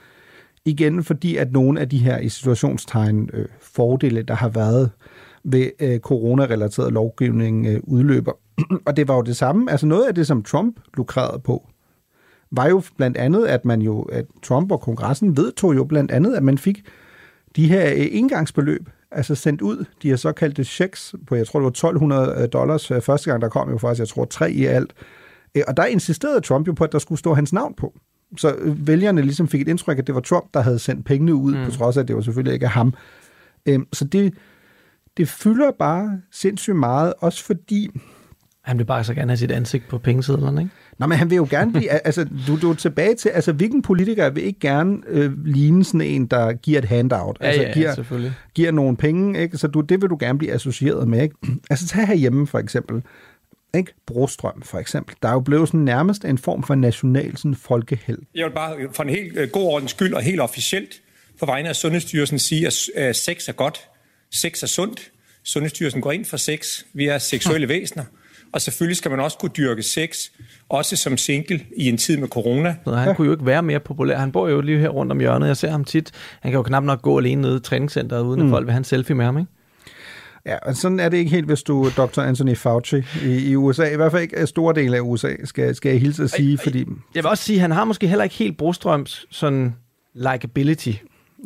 igen 0.65 1.05
fordi 1.05 1.37
at 1.37 1.53
nogle 1.53 1.81
af 1.81 1.89
de 1.89 1.99
her 1.99 2.19
i 2.19 2.29
situationstegn 2.29 3.31
øh, 3.33 3.47
fordele, 3.61 4.23
der 4.23 4.35
har 4.35 4.49
været 4.49 4.91
ved 5.45 5.71
øh, 5.81 5.99
coronarelateret 5.99 6.93
lovgivning, 6.93 7.67
øh, 7.67 7.81
udløber. 7.83 8.33
og 8.87 8.97
det 8.97 9.09
var 9.09 9.15
jo 9.15 9.23
det 9.23 9.37
samme, 9.37 9.71
altså 9.71 9.87
noget 9.87 10.05
af 10.05 10.15
det, 10.15 10.27
som 10.27 10.43
Trump 10.43 10.81
lukrerede 10.97 11.41
på, 11.41 11.69
var 12.51 12.69
jo 12.69 12.83
blandt 12.97 13.17
andet, 13.17 13.47
at 13.47 13.65
man 13.65 13.83
jo, 13.83 14.03
at 14.03 14.25
Trump 14.43 14.73
og 14.73 14.81
kongressen 14.81 15.37
vedtog 15.37 15.77
jo 15.77 15.85
blandt 15.85 16.11
andet, 16.11 16.35
at 16.35 16.43
man 16.43 16.59
fik 16.59 16.83
de 17.57 17.69
her 17.69 17.93
øh, 17.93 18.07
indgangsbeløb 18.11 18.89
altså 19.15 19.35
sendt 19.35 19.61
ud 19.61 19.85
de 20.03 20.09
her 20.09 20.17
såkaldte 20.17 20.65
checks 20.65 21.15
på, 21.27 21.35
jeg 21.35 21.47
tror 21.47 21.61
det 21.61 21.65
var 21.65 21.71
1200 21.71 22.37
øh, 22.39 22.49
dollars 22.53 22.91
øh, 22.91 23.01
første 23.01 23.31
gang, 23.31 23.43
der 23.43 23.49
kom 23.49 23.71
jo 23.71 23.79
faktisk, 23.79 23.99
jeg 23.99 24.09
tror 24.09 24.25
tre 24.25 24.53
i 24.53 24.65
alt. 24.65 24.93
Øh, 25.55 25.63
og 25.69 25.77
der 25.77 25.85
insisterede 25.85 26.41
Trump 26.41 26.67
jo 26.67 26.73
på, 26.73 26.85
at 26.85 26.93
der 26.93 26.99
skulle 26.99 27.19
stå 27.19 27.35
hans 27.35 27.53
navn 27.53 27.75
på. 27.75 27.95
Så 28.37 28.55
vælgerne 28.65 29.23
ligesom 29.23 29.49
fik 29.49 29.61
et 29.61 29.69
indtryk, 29.69 29.99
at 29.99 30.07
det 30.07 30.15
var 30.15 30.21
Trump, 30.21 30.55
der 30.55 30.61
havde 30.61 30.79
sendt 30.79 31.07
pengene 31.07 31.35
ud, 31.35 31.55
mm. 31.55 31.65
på 31.65 31.71
trods 31.71 31.97
af, 31.97 32.01
at 32.01 32.09
det 32.09 32.17
var 32.17 32.23
selvfølgelig 32.23 32.55
ikke 32.55 32.67
ham. 32.67 32.95
Så 33.93 34.05
det, 34.05 34.35
det 35.17 35.29
fylder 35.29 35.71
bare 35.79 36.21
sindssygt 36.33 36.77
meget, 36.77 37.15
også 37.19 37.45
fordi... 37.45 37.91
Han 38.63 38.79
vil 38.79 38.85
bare 38.85 39.05
så 39.05 39.15
gerne 39.15 39.31
have 39.31 39.37
sit 39.37 39.51
ansigt 39.51 39.89
på 39.89 39.99
pengesedlerne, 39.99 40.61
ikke? 40.61 40.73
Nå, 40.99 41.07
men 41.07 41.19
han 41.19 41.31
vil 41.31 41.37
jo 41.37 41.47
gerne 41.51 41.73
blive, 41.73 41.91
altså, 42.07 42.27
du, 42.47 42.59
du 42.61 42.71
er 42.71 42.75
tilbage 42.75 43.15
til, 43.15 43.29
altså, 43.29 43.53
hvilken 43.53 43.83
politiker 43.83 44.31
vil 44.31 44.45
ikke 44.45 44.61
gerne 44.61 44.99
øh, 45.07 45.45
ligne 45.45 45.85
sådan 45.85 46.01
en, 46.01 46.27
der 46.27 46.53
giver 46.53 46.79
et 46.79 46.85
handout? 46.85 47.37
Ja, 47.41 47.47
altså, 47.47 47.63
ja, 47.63 47.73
giver, 47.73 47.95
selvfølgelig. 47.95 48.33
Giver 48.55 48.71
nogle 48.71 48.97
penge, 48.97 49.43
ikke? 49.43 49.59
Så 49.59 49.67
du, 49.67 49.81
det 49.81 50.03
vil 50.03 50.11
du 50.11 50.17
gerne 50.21 50.39
blive 50.39 50.53
associeret 50.53 51.09
med, 51.09 51.23
ikke? 51.23 51.37
Altså, 51.71 51.87
tag 51.87 52.07
herhjemme, 52.07 52.47
for 52.47 52.59
eksempel. 52.59 53.03
Ikke? 53.77 53.95
Brostrøm, 54.07 54.63
for 54.63 54.79
eksempel. 54.79 55.17
Der 55.23 55.29
er 55.29 55.33
jo 55.33 55.41
blevet 55.41 55.69
sådan 55.69 55.81
nærmest 55.81 56.25
en 56.25 56.39
form 56.39 56.63
for 56.63 56.75
national 56.75 57.37
sådan, 57.37 57.55
folkeheld. 57.55 58.19
Jeg 58.35 58.45
vil 58.47 58.53
bare 58.53 58.77
for 58.93 59.03
en 59.03 59.09
helt 59.09 59.37
øh, 59.37 59.49
god 59.49 59.65
ordens 59.65 59.91
skyld 59.91 60.15
og 60.15 60.23
helt 60.23 60.41
officielt 60.41 61.01
på 61.41 61.47
vegne 61.47 61.69
af 61.69 61.77
Sundhedsstyrelsen 61.77 62.39
sige, 62.39 62.67
at 62.67 62.75
øh, 62.97 63.15
sex 63.15 63.49
er 63.49 63.53
godt, 63.53 63.81
sex 64.33 64.63
er 64.63 64.67
sundt. 64.67 65.11
Sundhedsstyrelsen 65.45 66.01
går 66.01 66.13
ind 66.13 66.25
for 66.25 66.37
sex. 66.37 66.83
Vi 66.93 67.07
er 67.07 67.19
seksuelle 67.19 67.69
væsener. 67.75 68.05
Og 68.55 68.61
selvfølgelig 68.61 68.97
skal 68.97 69.11
man 69.11 69.21
også 69.21 69.39
kunne 69.39 69.51
dyrke 69.57 69.83
sex, 69.83 70.19
også 70.69 70.97
som 70.97 71.17
single 71.17 71.61
i 71.77 71.89
en 71.89 71.97
tid 71.99 72.17
med 72.17 72.29
corona. 72.29 72.77
Han 72.87 73.15
kunne 73.15 73.27
jo 73.27 73.33
ikke 73.33 73.47
være 73.47 73.63
mere 73.63 73.81
populær. 73.81 74.19
Han 74.19 74.33
bor 74.33 74.49
jo 74.49 74.61
lige 74.61 74.79
her 74.79 74.89
rundt 74.89 75.13
om 75.13 75.21
hjørnet. 75.21 75.47
Jeg 75.47 75.57
ser 75.57 75.71
ham 75.71 75.85
tit. 75.85 76.13
Han 76.41 76.51
kan 76.51 76.59
jo 76.59 76.63
knap 76.63 76.83
nok 76.83 77.03
gå 77.03 77.19
alene 77.19 77.43
nede 77.43 77.57
i 77.57 77.61
træningscenteret, 77.61 78.23
uden 78.23 78.41
at 78.41 78.47
mm. 78.47 78.53
folk 78.53 78.67
vil 78.67 78.73
have 78.73 78.79
en 78.79 78.85
selfie 78.85 79.15
med 79.15 79.25
ham, 79.25 79.39
ikke? 79.39 79.51
Ja, 80.47 80.57
og 80.63 80.77
sådan 80.77 81.01
er 81.01 81.09
det 81.09 81.17
ikke 81.17 81.31
helt, 81.31 81.47
hvis 81.47 81.63
du 81.63 81.85
er 81.85 81.91
Dr. 81.91 82.21
Anthony 82.21 82.57
Fauci 82.57 83.03
i, 83.25 83.51
i 83.51 83.57
USA. 83.57 83.93
I 83.93 83.97
hvert 83.97 84.13
fald 84.13 84.23
ikke 84.23 84.47
store 84.47 84.75
dele 84.75 84.97
af 84.97 85.01
USA, 85.01 85.35
skal, 85.45 85.75
skal 85.75 85.91
jeg 85.91 86.01
hilse 86.01 86.23
at 86.23 86.31
sige, 86.31 86.51
ej, 86.51 86.63
fordi... 86.63 86.79
Jeg 87.15 87.23
vil 87.23 87.27
også 87.27 87.45
sige, 87.45 87.57
at 87.57 87.61
han 87.61 87.71
har 87.71 87.85
måske 87.85 88.09
heller 88.09 88.25
ikke 88.25 88.37
helt 88.37 88.57
Brostrøms 88.57 89.27
sådan 89.31 89.75
likability. 90.15 90.93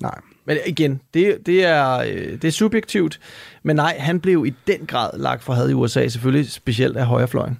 Nej. 0.03 0.21
Men 0.49 0.59
igen, 0.67 1.01
det, 1.15 1.47
det, 1.47 1.65
er, 1.65 1.99
øh, 1.99 2.33
det 2.33 2.45
er 2.45 2.51
subjektivt. 2.51 3.21
Men 3.63 3.77
nej, 3.77 3.99
han 3.99 4.21
blev 4.21 4.47
i 4.47 4.55
den 4.67 4.87
grad 4.87 5.11
lagt 5.19 5.43
for 5.43 5.53
had 5.53 5.71
i 5.71 5.73
USA, 5.73 6.09
selvfølgelig 6.09 6.51
specielt 6.51 6.97
af 6.97 7.07
højrefløjen. 7.07 7.59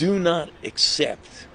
Do 0.00 0.18
not 0.18 0.48
accept 0.64 1.48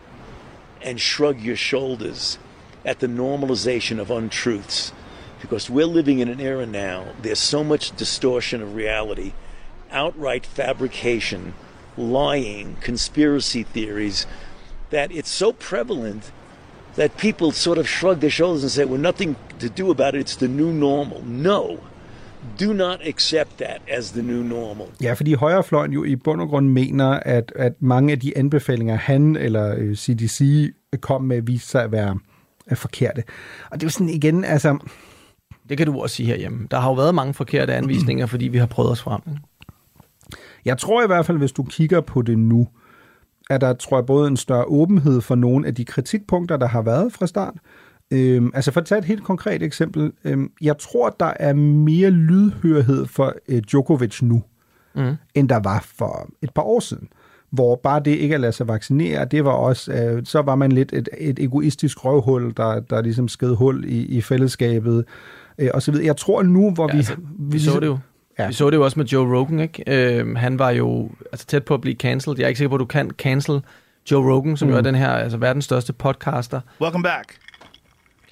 and 0.86 0.99
shrug 0.99 1.36
your 1.45 1.55
shoulders 1.55 2.39
at 2.86 2.97
the 2.97 3.07
normalization 3.07 3.99
of 3.99 4.09
untruths. 4.09 4.93
Because 5.41 5.74
we're 5.74 5.93
living 5.95 6.22
in 6.22 6.30
an 6.30 6.39
era 6.39 6.65
now, 6.65 7.03
there's 7.24 7.39
so 7.39 7.63
much 7.63 7.91
distortion 7.99 8.61
of 8.61 8.76
reality, 8.76 9.32
outright 9.91 10.45
fabrication, 10.45 11.53
lying, 11.97 12.78
conspiracy 12.86 13.63
theories, 13.63 14.28
that 14.89 15.11
it's 15.11 15.32
so 15.32 15.51
prevalent 15.51 16.32
that 16.98 17.12
people 17.18 17.52
sort 17.52 17.78
of 17.78 17.88
shrug 17.88 18.20
their 18.20 18.32
shoulders 18.32 18.64
and 18.64 18.72
say, 18.72 18.86
well, 18.86 19.02
nothing 19.02 19.36
to 19.60 19.68
do 19.78 19.92
about 19.92 20.16
it, 20.16 20.22
it's 20.22 20.38
the 20.38 20.48
new 20.48 20.72
normal. 20.72 21.24
No. 21.26 21.78
Do 22.60 22.74
not 22.74 23.08
accept 23.08 23.58
that 23.58 23.82
as 23.92 24.12
the 24.12 24.22
new 24.22 24.44
normal. 24.44 24.86
Ja, 25.02 25.14
fordi 25.14 25.34
højrefløjen 25.34 25.94
jo 25.94 26.04
i 26.04 26.16
bund 26.16 26.42
og 26.42 26.48
grund 26.48 26.70
mener, 26.70 27.10
at, 27.10 27.54
at 27.56 27.74
mange 27.82 28.12
af 28.12 28.20
de 28.20 28.38
anbefalinger, 28.38 28.96
han 28.96 29.36
eller 29.36 29.96
CDC 29.96 30.42
øh, 30.94 31.00
kom 31.00 31.24
med, 31.24 31.42
viste 31.42 31.70
sig 31.70 31.84
at 31.84 31.92
være 31.92 32.18
er 32.68 32.76
forkerte. 32.76 33.24
Og 33.70 33.80
det 33.80 33.84
er 33.84 33.88
jo 33.88 33.92
sådan 33.92 34.10
igen, 34.10 34.44
altså... 34.44 34.78
Det 35.70 35.78
kan 35.78 35.88
du 35.88 36.02
også 36.02 36.16
sige 36.16 36.28
herhjemme. 36.28 36.68
Der 36.72 36.80
har 36.80 36.89
jo 36.89 36.94
været 36.94 37.16
mange 37.16 37.34
forkerte 37.34 37.74
anvisninger, 37.74 38.26
fordi 38.26 38.48
vi 38.48 38.58
har 38.58 38.66
prøvet 38.66 38.92
os 38.92 39.02
frem. 39.02 39.22
Jeg 40.66 40.78
tror 40.78 41.04
i 41.04 41.08
hvert 41.08 41.26
fald, 41.26 41.38
hvis 41.38 41.52
du 41.52 41.64
kigger 41.64 42.02
på 42.02 42.22
det 42.22 42.39
nu, 42.39 42.68
er 43.50 43.58
der, 43.58 43.74
tror 43.74 43.98
jeg, 43.98 44.06
både 44.06 44.28
en 44.28 44.38
større 44.38 44.66
åbenhed 44.66 45.22
for 45.22 45.36
nogle 45.36 45.68
af 45.68 45.76
de 45.76 45.86
kritikpunkter, 45.86 46.58
der 46.58 46.68
har 46.68 46.82
været 46.82 47.14
fra 47.14 47.28
start. 47.28 47.54
Øhm, 48.12 48.52
altså 48.54 48.72
for 48.72 48.80
at 48.80 48.86
tage 48.86 49.00
et 49.00 49.06
helt 49.06 49.24
konkret 49.24 49.64
eksempel. 49.64 50.12
Øhm, 50.24 50.52
jeg 50.62 50.78
tror, 50.78 51.16
der 51.20 51.34
er 51.39 51.54
mere 51.54 52.10
lydhørhed 52.10 53.06
for 53.06 53.34
øh, 53.48 53.62
Djokovic 53.62 54.22
nu, 54.22 54.44
mm. 54.96 55.16
end 55.36 55.50
der 55.50 55.60
var 55.60 55.86
for 55.98 56.30
et 56.42 56.54
par 56.54 56.62
år 56.62 56.80
siden. 56.80 57.08
Hvor 57.52 57.76
bare 57.76 58.02
det 58.06 58.12
ikke 58.12 58.36
at 58.36 58.42
lade 58.42 58.52
sig 58.52 58.68
vaccinere, 58.68 59.26
det 59.26 59.46
var 59.46 59.52
også, 59.52 59.94
øh, 59.94 60.22
så 60.26 60.42
var 60.42 60.56
man 60.56 60.72
lidt 60.72 60.94
et, 60.94 61.10
et 61.18 61.39
egoistisk 61.39 62.06
røvhul, 62.06 62.54
der, 62.58 62.80
der 62.80 63.02
ligesom 63.02 63.28
sked 63.28 63.56
hul 63.56 63.84
i, 63.88 64.06
i 64.06 64.22
fællesskabet, 64.22 65.06
øh, 65.58 65.70
og 65.74 65.82
så 65.82 65.92
videre. 65.92 66.06
Jeg 66.06 66.18
tror 66.18 66.44
nu, 66.44 66.72
hvor 66.72 66.88
ja, 66.88 66.94
vi... 66.94 66.98
Altså, 66.98 67.16
vi 67.39 67.60
så 67.60 67.80
det 67.80 67.88
jo. 67.88 67.98
Ja. 68.39 68.47
Vi 68.47 68.53
så 68.53 68.69
det 68.69 68.77
jo 68.77 68.84
også 68.84 68.99
med 68.99 69.05
Joe 69.05 69.38
Rogan, 69.38 69.59
ikke? 69.59 69.84
Øh, 69.88 70.36
han 70.36 70.59
var 70.59 70.69
jo 70.69 71.09
altså, 71.32 71.45
tæt 71.45 71.65
på 71.65 71.73
at 71.73 71.82
blive 71.82 71.95
cancelled. 71.95 72.38
Jeg 72.38 72.43
er 72.43 72.47
ikke 72.47 72.57
sikker 72.57 72.69
på, 72.69 72.75
at 72.75 72.79
du 72.79 72.86
kan 72.86 73.11
cancel 73.17 73.61
Joe 74.11 74.34
Rogan, 74.34 74.57
som 74.57 74.67
mm. 74.67 74.71
jo 74.71 74.77
er 74.77 74.82
den 74.82 74.95
her 74.95 75.09
altså, 75.09 75.38
verdens 75.38 75.65
største 75.65 75.93
podcaster. 75.93 76.61
Welcome 76.82 77.03
back. 77.03 77.38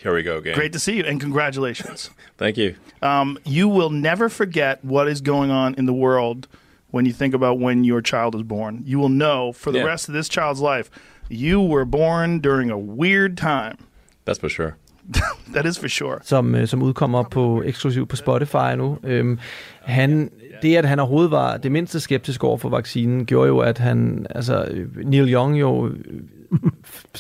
Here 0.04 0.14
we 0.16 0.24
go 0.24 0.38
again. 0.38 0.56
Great 0.56 0.72
to 0.72 0.80
see 0.80 1.00
you, 1.00 1.06
and 1.06 1.22
congratulations. 1.22 2.12
Thank 2.42 2.58
you. 2.58 2.74
Um, 3.02 3.38
you 3.46 3.68
will 3.68 3.92
never 3.92 4.30
forget 4.30 4.78
what 4.84 5.08
is 5.08 5.22
going 5.22 5.52
on 5.52 5.76
in 5.78 5.86
the 5.86 5.94
world 5.94 6.48
when 6.92 7.06
you 7.06 7.14
think 7.14 7.34
about 7.36 7.60
when 7.60 7.84
your 7.84 8.02
child 8.02 8.36
is 8.36 8.44
born. 8.44 8.84
You 8.86 9.00
will 9.00 9.10
know 9.10 9.52
for 9.52 9.72
the 9.72 9.80
yeah. 9.80 9.88
rest 9.88 10.10
of 10.10 10.16
this 10.16 10.30
child's 10.30 10.62
life, 10.62 10.90
you 11.30 11.62
were 11.62 11.86
born 11.86 12.40
during 12.40 12.72
a 12.72 12.78
weird 12.78 13.38
time. 13.38 13.78
That's 14.26 14.40
for 14.40 14.50
sure. 14.50 14.78
that 15.56 15.66
is 15.66 15.80
for 15.80 15.88
sure. 15.88 16.20
som, 16.24 16.56
øh, 16.56 16.68
som 16.68 16.82
udkommer 16.82 17.24
på 17.24 17.64
eksklusivt 17.66 18.10
på 18.10 18.16
Spotify 18.16 18.76
nu. 18.78 18.98
Øhm, 19.04 19.40
han, 19.82 20.30
det, 20.62 20.76
at 20.76 20.86
han 20.86 21.00
overhovedet 21.00 21.32
var 21.32 21.58
det 21.58 21.72
mindste 21.72 22.00
skeptisk 22.00 22.44
over 22.44 22.58
for 22.58 22.70
vaccinen, 22.70 23.26
gjorde 23.26 23.48
jo, 23.48 23.60
at 23.60 23.78
han, 23.78 24.26
altså 24.30 24.68
Neil 25.04 25.34
Young 25.34 25.60
jo 25.60 25.88
øh, 25.88 25.94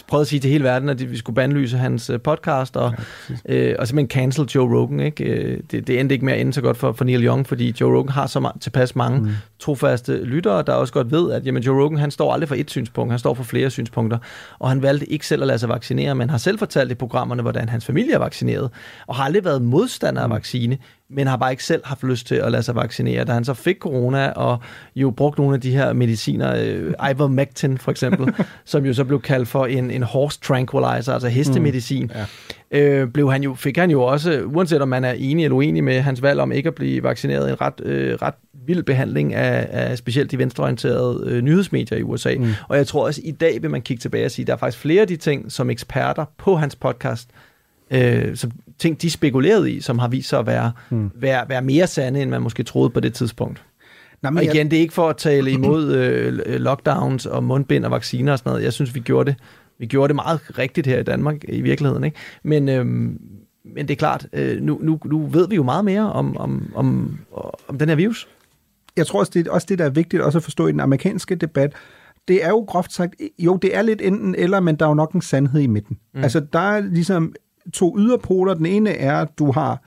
prøvede 0.08 0.22
at 0.22 0.28
sige 0.28 0.40
til 0.40 0.52
hele 0.52 0.64
verden, 0.64 0.90
at 0.90 1.12
vi 1.12 1.18
skulle 1.18 1.36
bandlyse 1.36 1.78
hans 1.78 2.10
øh, 2.10 2.22
podcast, 2.22 2.78
og, 2.78 2.94
ja, 3.50 3.56
øh, 3.56 3.76
og 3.80 3.88
simpelthen 3.88 4.22
cancel 4.22 4.46
Joe 4.56 4.80
Rogan. 4.80 5.00
Ikke? 5.00 5.24
Øh, 5.24 5.60
det, 5.72 5.88
det 5.88 6.00
endte 6.00 6.16
ikke 6.16 6.26
med 6.26 6.34
at 6.34 6.42
ende 6.42 6.54
så 6.54 6.62
godt 6.62 6.78
for, 6.78 6.92
for 6.92 7.06
Neil 7.06 7.26
Young, 7.26 7.48
fordi 7.48 7.76
Joe 7.82 7.98
Rogan 7.98 8.10
har 8.10 8.28
så 8.28 8.40
ma- 8.40 8.60
tilpas 8.60 8.96
mange 8.96 9.20
mm. 9.20 9.30
trofaste 9.60 10.24
lyttere, 10.24 10.64
der 10.68 10.74
også 10.74 10.94
godt 10.94 11.12
ved, 11.12 11.32
at 11.32 11.46
jamen, 11.46 11.64
Joe 11.64 11.84
Rogan 11.84 11.98
han 11.98 12.12
står 12.12 12.34
aldrig 12.34 12.48
for 12.48 12.56
et 12.56 12.72
synspunkt, 12.72 13.12
han 13.12 13.20
står 13.20 13.34
for 13.34 13.44
flere 13.44 13.70
synspunkter, 13.70 14.18
og 14.60 14.70
han 14.70 14.82
valgte 14.82 15.12
ikke 15.12 15.28
selv 15.28 15.42
at 15.42 15.48
lade 15.48 15.60
sig 15.60 15.70
vaccinere, 15.70 16.16
men 16.16 16.30
har 16.30 16.38
selv 16.38 16.60
fortalt 16.60 16.92
i 16.92 16.96
programmerne, 16.96 17.42
hvordan 17.42 17.70
hans 17.70 17.86
familie 17.86 18.14
er 18.14 18.20
vaccineret, 18.20 18.70
og 19.08 19.16
har 19.16 19.24
aldrig 19.24 19.46
været 19.46 19.62
modstander 19.62 20.22
af 20.22 20.30
vaccine, 20.30 20.78
men 21.10 21.28
har 21.28 21.38
bare 21.38 21.51
ikke 21.51 21.64
selv 21.64 21.82
haft 21.86 22.03
lyst 22.03 22.28
til 22.28 22.36
at 22.36 22.51
lade 22.51 22.64
sig 22.64 22.76
vaccinere. 22.76 23.24
Da 23.24 23.32
han 23.32 23.45
så 23.45 23.53
fik 23.53 23.78
corona, 23.80 24.30
og 24.30 24.60
jo 24.95 25.12
brugte 25.12 25.41
nogle 25.41 25.55
af 25.55 25.62
de 25.62 25.72
her 25.72 25.93
mediciner, 25.93 26.55
øh, 26.57 26.93
ivermectin 27.12 27.78
for 27.78 27.91
eksempel, 27.91 28.34
som 28.66 28.86
jo 28.86 28.93
så 28.93 29.03
blev 29.03 29.22
kaldt 29.22 29.47
for 29.47 29.66
en, 29.66 29.91
en 29.91 30.03
horse 30.03 30.39
tranquilizer, 30.39 31.14
altså 31.14 31.28
hestemedicin, 31.28 32.03
mm. 32.03 32.12
ja. 32.72 32.82
øh, 32.82 33.07
blev 33.07 33.32
han 33.32 33.43
jo, 33.43 33.53
fik 33.53 33.78
han 33.78 33.91
jo 33.91 34.03
også, 34.03 34.41
uanset 34.45 34.82
om 34.82 34.88
man 34.88 35.03
er 35.03 35.12
enig 35.12 35.45
eller 35.45 35.55
uenig 35.55 35.84
med 35.84 36.01
hans 36.01 36.22
valg 36.22 36.39
om 36.39 36.51
ikke 36.51 36.68
at 36.68 36.76
blive 36.76 37.03
vaccineret, 37.03 37.49
en 37.49 37.62
ret, 37.62 37.82
øh, 37.84 38.14
ret 38.22 38.36
vild 38.66 38.84
behandling 38.84 39.34
af, 39.34 39.68
af 39.72 39.97
specielt 39.97 40.32
de 40.32 40.38
venstreorienterede 40.38 41.24
øh, 41.26 41.41
nyhedsmedier 41.41 41.97
i 41.97 42.03
USA. 42.03 42.36
Mm. 42.38 42.53
Og 42.68 42.78
jeg 42.78 42.88
tror 42.88 43.05
også, 43.05 43.22
i 43.24 43.32
dag 43.32 43.62
vil 43.62 43.70
man 43.70 43.82
kigge 43.82 44.01
tilbage 44.01 44.26
og 44.26 44.32
sige, 44.32 44.43
at 44.43 44.47
der 44.47 44.53
er 44.53 44.57
faktisk 44.57 44.82
flere 44.82 45.01
af 45.01 45.07
de 45.07 45.16
ting, 45.16 45.51
som 45.51 45.70
eksperter 45.70 46.26
på 46.38 46.55
hans 46.55 46.76
podcast 46.76 47.30
øh, 47.91 48.36
som 48.36 48.51
ting, 48.80 49.01
de 49.01 49.09
spekulerede 49.09 49.71
i, 49.71 49.82
som 49.82 49.99
har 49.99 50.07
vist 50.07 50.30
sig 50.30 50.39
at 50.39 50.47
være, 50.47 50.71
mm. 50.89 51.11
være, 51.15 51.49
være 51.49 51.61
mere 51.61 51.88
sande, 51.88 52.21
end 52.21 52.30
man 52.30 52.41
måske 52.41 52.63
troede 52.63 52.89
på 52.89 52.99
det 52.99 53.13
tidspunkt. 53.13 53.63
Nej, 54.21 54.32
men 54.32 54.38
og 54.38 54.43
igen, 54.43 54.57
jeg... 54.57 54.71
det 54.71 54.77
er 54.77 54.82
ikke 54.82 54.93
for 54.93 55.09
at 55.09 55.17
tale 55.17 55.51
imod 55.51 55.95
øh, 55.95 56.59
lockdowns 56.59 57.25
og 57.25 57.43
mundbind 57.43 57.86
og 57.86 57.91
vacciner 57.91 58.32
og 58.32 58.39
sådan 58.39 58.49
noget. 58.49 58.63
Jeg 58.63 58.73
synes, 58.73 58.95
vi 58.95 58.99
gjorde 58.99 59.32
det, 59.32 59.39
vi 59.80 59.86
gjorde 59.86 60.07
det 60.07 60.15
meget 60.15 60.57
rigtigt 60.57 60.88
her 60.88 60.99
i 60.99 61.03
Danmark 61.03 61.36
i 61.47 61.61
virkeligheden. 61.61 62.03
Ikke? 62.03 62.17
Men, 62.43 62.69
øh, 62.69 62.86
men 62.86 63.88
det 63.88 63.89
er 63.89 63.95
klart, 63.95 64.27
øh, 64.34 64.61
nu, 64.61 64.80
nu, 64.82 64.99
nu 65.05 65.27
ved 65.27 65.47
vi 65.49 65.55
jo 65.55 65.63
meget 65.63 65.86
mere 65.86 66.11
om, 66.11 66.38
om, 66.38 66.71
om, 66.75 67.19
om 67.67 67.77
den 67.77 67.89
her 67.89 67.95
virus. 67.95 68.27
Jeg 68.97 69.07
tror 69.07 69.19
også, 69.19 69.32
det 69.36 69.47
også 69.47 69.67
det, 69.69 69.80
der 69.80 69.86
er 69.86 69.89
vigtigt 69.89 70.23
også 70.23 70.38
at 70.38 70.43
forstå 70.43 70.67
i 70.67 70.71
den 70.71 70.80
amerikanske 70.80 71.36
debat, 71.36 71.73
det 72.27 72.45
er 72.45 72.49
jo 72.49 72.65
groft 72.67 72.93
sagt, 72.93 73.15
jo, 73.39 73.55
det 73.55 73.75
er 73.75 73.82
lidt 73.82 74.01
enten 74.01 74.36
eller, 74.36 74.59
men 74.59 74.75
der 74.75 74.86
er 74.86 74.89
jo 74.89 74.95
nok 74.95 75.13
en 75.13 75.21
sandhed 75.21 75.61
i 75.61 75.67
midten. 75.67 75.97
Mm. 76.13 76.23
Altså, 76.23 76.39
der 76.39 76.59
er 76.59 76.80
ligesom 76.80 77.34
to 77.74 77.97
yderpoler. 77.99 78.53
Den 78.53 78.65
ene 78.65 78.89
er, 78.89 79.22
at 79.22 79.39
du 79.39 79.51
har 79.51 79.84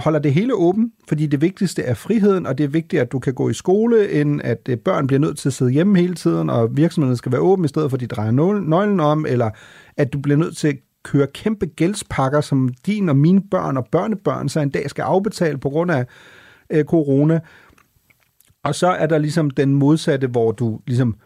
holder 0.00 0.18
det 0.18 0.34
hele 0.34 0.54
åben, 0.54 0.92
fordi 1.08 1.26
det 1.26 1.40
vigtigste 1.40 1.82
er 1.82 1.94
friheden, 1.94 2.46
og 2.46 2.58
det 2.58 2.64
er 2.64 2.68
vigtigt, 2.68 3.02
at 3.02 3.12
du 3.12 3.18
kan 3.18 3.34
gå 3.34 3.48
i 3.48 3.54
skole, 3.54 4.10
end 4.10 4.40
at 4.44 4.68
øh, 4.68 4.78
børn 4.78 5.06
bliver 5.06 5.20
nødt 5.20 5.38
til 5.38 5.48
at 5.48 5.52
sidde 5.52 5.70
hjemme 5.70 5.98
hele 5.98 6.14
tiden, 6.14 6.50
og 6.50 6.76
virksomheden 6.76 7.16
skal 7.16 7.32
være 7.32 7.40
åben, 7.40 7.64
i 7.64 7.68
stedet 7.68 7.90
for 7.90 7.96
at 7.96 8.00
de 8.00 8.06
drejer 8.06 8.30
nøglen 8.30 9.00
om, 9.00 9.26
eller 9.26 9.50
at 9.96 10.12
du 10.12 10.18
bliver 10.18 10.36
nødt 10.36 10.56
til 10.56 10.68
at 10.68 10.76
køre 11.04 11.26
kæmpe 11.26 11.66
gældspakker, 11.66 12.40
som 12.40 12.68
din 12.86 13.08
og 13.08 13.16
mine 13.16 13.42
børn 13.50 13.76
og 13.76 13.86
børnebørn 13.92 14.48
så 14.48 14.60
en 14.60 14.70
dag 14.70 14.90
skal 14.90 15.02
afbetale 15.02 15.58
på 15.58 15.70
grund 15.70 15.90
af 15.90 16.06
øh, 16.70 16.84
corona. 16.84 17.40
Og 18.64 18.74
så 18.74 18.86
er 18.86 19.06
der 19.06 19.18
ligesom 19.18 19.50
den 19.50 19.74
modsatte, 19.74 20.26
hvor 20.26 20.52
du 20.52 20.80
ligesom 20.86 21.16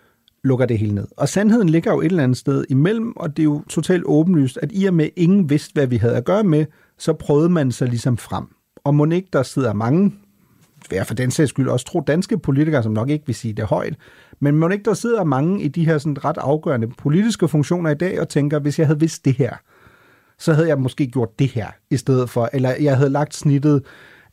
lukker 0.45 0.67
det 0.67 0.79
hele 0.79 0.95
ned. 0.95 1.07
Og 1.17 1.29
sandheden 1.29 1.69
ligger 1.69 1.93
jo 1.93 2.01
et 2.01 2.07
eller 2.07 2.23
andet 2.23 2.39
sted 2.39 2.65
imellem, 2.69 3.13
og 3.17 3.37
det 3.37 3.43
er 3.43 3.45
jo 3.45 3.63
totalt 3.69 4.03
åbenlyst, 4.07 4.59
at 4.63 4.71
i 4.73 4.85
og 4.85 4.95
med 4.95 5.09
ingen 5.17 5.51
vidste, 5.51 5.73
hvad 5.73 5.87
vi 5.87 5.97
havde 5.97 6.17
at 6.17 6.25
gøre 6.25 6.45
med, 6.45 6.67
så 6.99 7.13
prøvede 7.13 7.49
man 7.49 7.73
sig 7.73 7.89
ligesom 7.89 8.17
frem. 8.17 8.45
Og 8.85 8.95
må 8.95 9.07
ikke 9.07 9.29
der 9.33 9.43
sidder 9.43 9.73
mange, 9.73 10.15
hver 10.89 11.05
for 11.05 11.15
den 11.15 11.31
sags 11.31 11.51
skyld 11.51 11.69
også 11.69 11.87
tro 11.87 12.01
danske 12.01 12.39
politikere, 12.39 12.83
som 12.83 12.93
nok 12.93 13.11
ikke 13.11 13.27
vil 13.27 13.35
sige 13.35 13.55
det 13.55 13.65
højt, 13.65 13.97
men 14.41 14.57
må 14.57 14.69
ikke 14.69 14.85
der 14.85 14.95
sidder 14.95 15.25
mange 15.25 15.63
i 15.63 15.69
de 15.69 15.85
her 15.85 15.99
sådan 15.99 16.25
ret 16.25 16.39
afgørende 16.39 16.89
politiske 16.99 17.49
funktioner 17.49 17.91
i 17.91 17.95
dag 17.95 18.21
og 18.21 18.29
tænker, 18.29 18.59
hvis 18.59 18.79
jeg 18.79 18.87
havde 18.87 19.01
vidst 19.01 19.25
det 19.25 19.35
her, 19.35 19.57
så 20.39 20.53
havde 20.53 20.69
jeg 20.69 20.79
måske 20.79 21.07
gjort 21.07 21.39
det 21.39 21.49
her 21.49 21.69
i 21.91 21.97
stedet 21.97 22.31
for, 22.31 22.49
eller 22.53 22.75
jeg 22.81 22.97
havde 22.97 23.11
lagt 23.11 23.35
snittet 23.35 23.83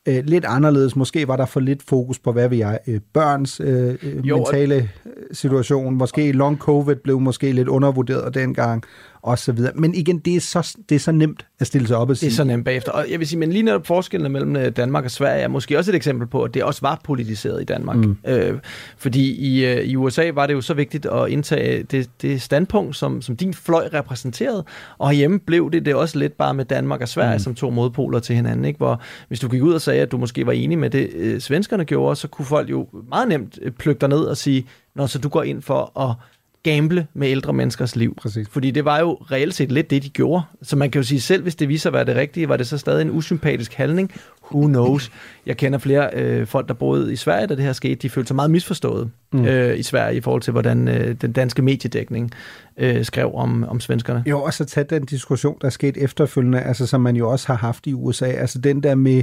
øh, 0.08 0.24
lidt 0.24 0.44
anderledes. 0.44 0.96
Måske 0.96 1.28
var 1.28 1.36
der 1.36 1.46
for 1.46 1.60
lidt 1.60 1.82
fokus 1.82 2.18
på, 2.18 2.32
hvad 2.32 2.48
vi 2.48 2.60
er, 2.60 2.78
øh, 2.86 3.00
børns 3.12 3.60
øh, 3.60 3.94
øh 4.02 4.28
jo, 4.28 4.36
mentale 4.36 4.90
og... 5.04 5.10
situation. 5.32 5.94
Måske 5.94 6.32
long 6.32 6.58
covid 6.58 6.96
blev 6.96 7.20
måske 7.20 7.52
lidt 7.52 7.68
undervurderet 7.68 8.34
dengang 8.34 8.84
og 9.22 9.38
så 9.38 9.52
videre. 9.52 9.72
Men 9.74 9.94
igen, 9.94 10.18
det 10.18 10.36
er, 10.36 10.40
så, 10.40 10.76
det 10.88 10.94
er 10.94 10.98
så 10.98 11.12
nemt 11.12 11.46
at 11.60 11.66
stille 11.66 11.88
sig 11.88 11.96
op 11.96 12.10
og 12.10 12.16
sige. 12.16 12.26
Det 12.26 12.32
er 12.32 12.36
så 12.36 12.44
nemt 12.44 12.64
bagefter. 12.64 12.92
Og 12.92 13.06
jeg 13.10 13.18
vil 13.18 13.28
sige, 13.28 13.38
men 13.38 13.52
lige 13.52 13.62
netop 13.62 13.86
forskellen 13.86 14.32
mellem 14.32 14.56
øh, 14.56 14.76
Danmark 14.76 15.04
og 15.04 15.10
Sverige 15.10 15.42
er 15.42 15.48
måske 15.48 15.78
også 15.78 15.90
et 15.90 15.94
eksempel 15.94 16.26
på, 16.26 16.42
at 16.42 16.54
det 16.54 16.64
også 16.64 16.80
var 16.82 17.00
politiseret 17.04 17.62
i 17.62 17.64
Danmark. 17.64 17.96
Mm. 17.96 18.16
Øh, 18.26 18.58
fordi 18.96 19.32
i, 19.32 19.64
øh, 19.66 19.84
i 19.84 19.96
USA 19.96 20.30
var 20.34 20.46
det 20.46 20.54
jo 20.54 20.60
så 20.60 20.74
vigtigt 20.74 21.06
at 21.06 21.28
indtage 21.28 21.82
det, 21.82 22.10
det 22.22 22.42
standpunkt, 22.42 22.96
som, 22.96 23.22
som 23.22 23.36
din 23.36 23.54
fløj 23.54 23.88
repræsenterede, 23.94 24.64
og 24.98 25.12
hjemme 25.12 25.38
blev 25.38 25.70
det 25.70 25.86
det 25.86 25.94
også 25.94 26.18
lidt 26.18 26.32
bare 26.32 26.54
med 26.54 26.64
Danmark 26.64 27.00
og 27.00 27.08
Sverige 27.08 27.34
mm. 27.34 27.38
som 27.38 27.54
to 27.54 27.70
modpoler 27.70 28.18
til 28.18 28.36
hinanden. 28.36 28.64
Ikke? 28.64 28.76
Hvor 28.76 29.00
hvis 29.28 29.40
du 29.40 29.48
gik 29.48 29.62
ud 29.62 29.72
og 29.72 29.80
sagde, 29.80 30.02
at 30.02 30.12
du 30.12 30.18
måske 30.18 30.46
var 30.46 30.52
enig 30.52 30.78
med 30.78 30.90
det, 30.90 31.10
øh, 31.14 31.40
svenskerne 31.40 31.84
gjorde, 31.84 32.16
så 32.16 32.28
kunne 32.28 32.46
folk 32.46 32.70
jo 32.70 32.88
meget 33.08 33.28
nemt 33.28 33.58
plukke 33.78 34.00
dig 34.00 34.08
ned 34.08 34.20
og 34.20 34.36
sige, 34.36 34.66
når 34.94 35.06
så 35.06 35.18
du 35.18 35.28
går 35.28 35.42
ind 35.42 35.62
for 35.62 36.00
at 36.00 36.14
gamble 36.62 37.06
med 37.14 37.28
ældre 37.28 37.52
menneskers 37.52 37.96
liv. 37.96 38.14
Præcis. 38.14 38.48
Fordi 38.48 38.70
det 38.70 38.84
var 38.84 39.00
jo 39.00 39.12
reelt 39.12 39.54
set 39.54 39.72
lidt 39.72 39.90
det, 39.90 40.02
de 40.02 40.08
gjorde. 40.08 40.42
Så 40.62 40.76
man 40.76 40.90
kan 40.90 40.98
jo 41.00 41.06
sige, 41.06 41.20
selv 41.20 41.42
hvis 41.42 41.54
det 41.54 41.68
viser 41.68 41.90
at 41.90 41.94
være 41.94 42.04
det 42.04 42.16
rigtige, 42.16 42.48
var 42.48 42.56
det 42.56 42.66
så 42.66 42.78
stadig 42.78 43.02
en 43.02 43.10
usympatisk 43.10 43.74
handling. 43.74 44.12
Who 44.52 44.66
knows? 44.66 45.12
Jeg 45.46 45.56
kender 45.56 45.78
flere 45.78 46.10
øh, 46.14 46.46
folk, 46.46 46.68
der 46.68 46.74
boede 46.74 47.12
i 47.12 47.16
Sverige, 47.16 47.46
da 47.46 47.54
det 47.54 47.64
her 47.64 47.72
skete. 47.72 47.94
De 47.94 48.10
følte 48.10 48.26
sig 48.26 48.36
meget 48.36 48.50
misforstået 48.50 49.10
mm. 49.32 49.44
øh, 49.44 49.78
i 49.78 49.82
Sverige 49.82 50.16
i 50.16 50.20
forhold 50.20 50.42
til, 50.42 50.50
hvordan 50.52 50.88
øh, 50.88 51.14
den 51.20 51.32
danske 51.32 51.62
mediedækning 51.62 52.30
øh, 52.76 53.04
skrev 53.04 53.34
om, 53.34 53.64
om 53.68 53.80
svenskerne. 53.80 54.24
Jo, 54.26 54.42
og 54.42 54.54
så 54.54 54.64
tage 54.64 54.84
den 54.84 55.04
diskussion, 55.04 55.56
der 55.60 55.66
er 55.66 55.70
sket 55.70 55.96
efterfølgende, 55.96 56.60
altså 56.60 56.86
som 56.86 57.00
man 57.00 57.16
jo 57.16 57.30
også 57.30 57.46
har 57.46 57.56
haft 57.56 57.86
i 57.86 57.94
USA. 57.94 58.26
Altså 58.26 58.58
den 58.58 58.82
der 58.82 58.94
med 58.94 59.22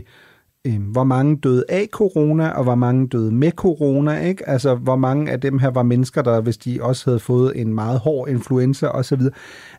øh, 0.67 0.91
hvor 0.91 1.03
mange 1.03 1.37
døde 1.37 1.63
af 1.69 1.87
corona, 1.91 2.49
og 2.49 2.63
hvor 2.63 2.75
mange 2.75 3.07
døde 3.07 3.31
med 3.31 3.51
corona, 3.51 4.19
ikke? 4.19 4.49
Altså, 4.49 4.75
hvor 4.75 4.95
mange 4.95 5.31
af 5.31 5.41
dem 5.41 5.59
her 5.59 5.69
var 5.69 5.83
mennesker, 5.83 6.21
der, 6.21 6.41
hvis 6.41 6.57
de 6.57 6.79
også 6.81 7.09
havde 7.09 7.19
fået 7.19 7.61
en 7.61 7.73
meget 7.73 7.99
hård 7.99 8.29
influenza 8.29 8.87
osv. 8.87 9.21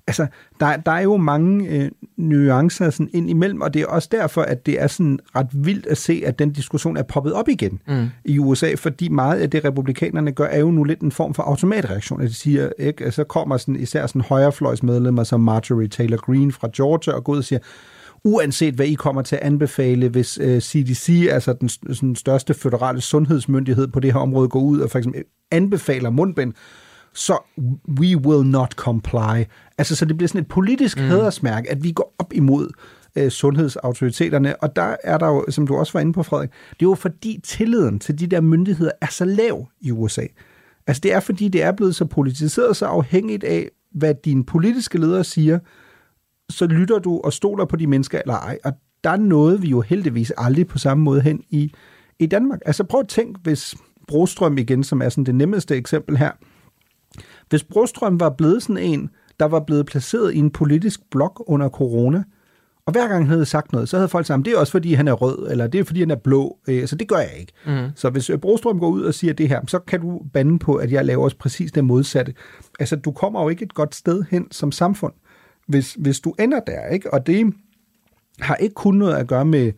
Altså, 0.07 0.27
der, 0.61 0.77
der 0.77 0.93
er 0.93 1.01
jo 1.01 1.17
mange 1.17 1.69
øh, 1.69 1.91
nuancer 2.17 2.91
sådan 2.91 3.11
ind 3.13 3.31
imellem, 3.31 3.61
og 3.61 3.75
det 3.75 3.83
er 3.83 3.87
også 3.87 4.09
derfor, 4.13 4.43
at 4.43 4.67
det 4.67 4.83
er 4.83 4.87
sådan 4.87 5.19
ret 5.37 5.49
vildt 5.53 5.87
at 5.87 5.99
se, 5.99 6.23
at 6.27 6.39
den 6.39 6.53
diskussion 6.53 6.97
er 6.97 7.03
poppet 7.03 7.33
op 7.33 7.49
igen 7.49 7.81
mm. 7.89 8.09
i 8.25 8.39
USA, 8.39 8.75
fordi 8.75 9.09
meget 9.09 9.41
af 9.41 9.51
det, 9.51 9.65
republikanerne 9.65 10.33
gør, 10.33 10.47
er 10.47 10.59
jo 10.59 10.71
nu 10.71 10.85
lidt 10.85 11.01
en 11.01 11.13
form 11.13 11.35
for 11.35 11.43
automatreaktion, 11.43 12.21
at 12.21 12.29
de 12.29 12.35
siger, 12.35 12.71
ikke? 12.79 13.11
Så 13.11 13.25
kommer 13.25 13.57
sådan, 13.57 13.77
især 13.77 14.07
sådan 14.07 14.23
højrefløjsmedlemmer 14.23 15.25
som 15.25 15.41
Marjorie 15.41 15.89
Taylor 15.89 16.17
Greene 16.17 16.53
fra 16.53 16.69
Georgia 16.77 17.13
og 17.13 17.25
går 17.25 17.33
ud 17.33 17.39
og 17.39 17.45
siger, 17.45 17.59
uanset 18.25 18.75
hvad 18.75 18.87
I 18.87 18.95
kommer 18.95 19.23
til 19.23 19.37
at 19.37 19.43
anbefale, 19.43 20.09
hvis 20.09 20.39
øh, 20.43 20.61
CDC, 20.61 21.29
altså 21.31 21.53
den, 21.53 21.69
den 22.01 22.17
største 22.17 22.55
føderale 22.55 23.01
sundhedsmyndighed 23.01 23.89
på 23.89 24.01
det 24.01 24.13
her 24.13 24.21
område, 24.21 24.49
går 24.49 24.61
ud 24.61 24.81
og 24.81 24.91
for 24.91 24.99
eksempel 24.99 25.23
anbefaler 25.51 26.11
mundbind, 26.11 26.53
så 27.15 27.39
we 28.01 28.17
will 28.17 28.51
not 28.51 28.73
comply. 28.73 29.45
Altså, 29.79 29.97
så 29.97 30.05
det 30.05 30.17
bliver 30.17 30.29
sådan 30.29 30.41
et 30.41 30.49
politisk 30.49 30.99
mm. 30.99 31.05
hædersmærke, 31.05 31.71
at 31.71 31.85
vi 31.85 31.93
går 31.93 32.15
op 32.19 32.33
imod 32.33 32.69
øh, 33.17 33.31
sundhedsautoriteterne, 33.31 34.63
og 34.63 34.77
der 34.77 34.97
er 35.05 35.19
der 35.19 35.27
jo, 35.27 35.45
som 35.49 35.67
du 35.67 35.77
også 35.77 35.93
var 35.93 36.01
inde 36.01 36.13
på, 36.13 36.23
Frederik, 36.23 36.51
det 36.51 36.87
er 36.87 36.91
jo 36.91 36.95
fordi 36.95 37.41
tilliden 37.45 37.99
til 37.99 38.19
de 38.19 38.27
der 38.27 38.41
myndigheder 38.41 38.93
er 39.01 39.07
så 39.11 39.25
lav 39.25 39.69
i 39.81 39.91
USA. 39.91 40.27
Altså, 40.87 41.01
det 41.01 41.13
er 41.13 41.21
fordi, 41.21 41.49
det 41.49 41.63
er 41.63 41.73
blevet 41.73 41.97
så 41.97 42.05
politiseret, 42.05 42.77
så 42.77 42.87
afhængigt 42.87 43.45
af, 43.45 43.69
hvad 43.95 44.15
dine 44.25 44.45
politiske 44.45 44.99
ledere 44.99 45.25
siger, 45.25 45.59
så 46.51 46.67
lytter 46.67 46.99
du 46.99 47.21
og 47.25 47.33
stoler 47.33 47.65
på 47.65 47.77
de 47.77 47.87
mennesker 47.87 48.19
eller 48.19 48.35
ej. 48.35 48.59
Og 48.65 48.73
der 49.05 49.11
er 49.11 49.17
noget, 49.17 49.63
vi 49.63 49.69
jo 49.69 49.81
heldigvis 49.81 50.33
aldrig 50.37 50.67
på 50.67 50.79
samme 50.79 51.05
måde 51.05 51.21
hen 51.21 51.43
i, 51.51 51.73
i 52.19 52.27
Danmark. 52.27 52.61
Altså 52.67 52.85
prøv 52.85 53.01
at 53.01 53.09
tænke, 53.09 53.41
hvis 53.43 53.75
Brostrøm 54.09 54.59
igen, 54.59 54.85
som 54.85 55.03
er 55.03 55.09
sådan 55.09 55.25
det 55.25 55.35
nemmeste 55.35 55.77
eksempel 55.77 56.17
her, 56.17 56.31
hvis 57.49 57.65
Brostrøm 57.65 58.21
var 58.21 58.31
blevet 58.31 58.63
sådan 58.63 58.79
en, 58.79 59.11
der 59.41 59.47
var 59.47 59.61
blevet 59.61 59.87
placeret 59.87 60.35
i 60.35 60.39
en 60.39 60.51
politisk 60.51 61.01
blok 61.11 61.43
under 61.47 61.69
corona, 61.69 62.23
og 62.87 62.93
hver 62.93 63.09
gang 63.09 63.25
han 63.25 63.31
havde 63.31 63.47
sagt 63.47 63.73
noget, 63.73 63.89
så 63.89 63.97
havde 63.97 64.09
folk 64.09 64.27
sagt, 64.27 64.45
det 64.45 64.53
er 64.53 64.59
også 64.59 64.71
fordi, 64.71 64.95
han 64.95 65.09
er 65.09 65.13
rød, 65.13 65.51
eller 65.51 65.67
det 65.67 65.81
er 65.81 65.85
fordi, 65.85 66.01
han 66.01 66.11
er 66.11 66.17
blå, 66.17 66.59
øh, 66.69 66.87
så 66.87 66.97
det 66.97 67.09
gør 67.09 67.17
jeg 67.17 67.37
ikke. 67.41 67.53
Mm. 67.67 67.91
Så 67.97 68.11
hvis 68.11 68.31
Brostrøm 68.43 68.79
går 68.81 68.89
ud 68.89 69.03
og 69.03 69.15
siger 69.15 69.33
det 69.33 69.49
her, 69.49 69.61
så 69.67 69.79
kan 69.79 70.01
du 70.01 70.21
bande 70.33 70.59
på, 70.59 70.75
at 70.75 70.93
jeg 70.93 71.05
laver 71.05 71.25
også 71.25 71.37
præcis 71.37 71.73
det 71.73 71.85
modsatte. 71.85 72.35
Altså, 72.81 72.97
du 72.97 73.13
kommer 73.13 73.43
jo 73.43 73.49
ikke 73.49 73.65
et 73.65 73.75
godt 73.75 73.95
sted 73.95 74.25
hen 74.31 74.47
som 74.51 74.73
samfund 74.73 75.13
hvis, 75.71 75.97
hvis 75.99 76.21
du 76.21 76.35
ender 76.39 76.61
der, 76.61 76.87
ikke? 76.87 77.13
og 77.15 77.27
det 77.27 77.55
har 78.41 78.55
ikke 78.55 78.75
kun 78.75 78.95
noget 78.95 79.15
at 79.15 79.27
gøre 79.27 79.45
med 79.45 79.73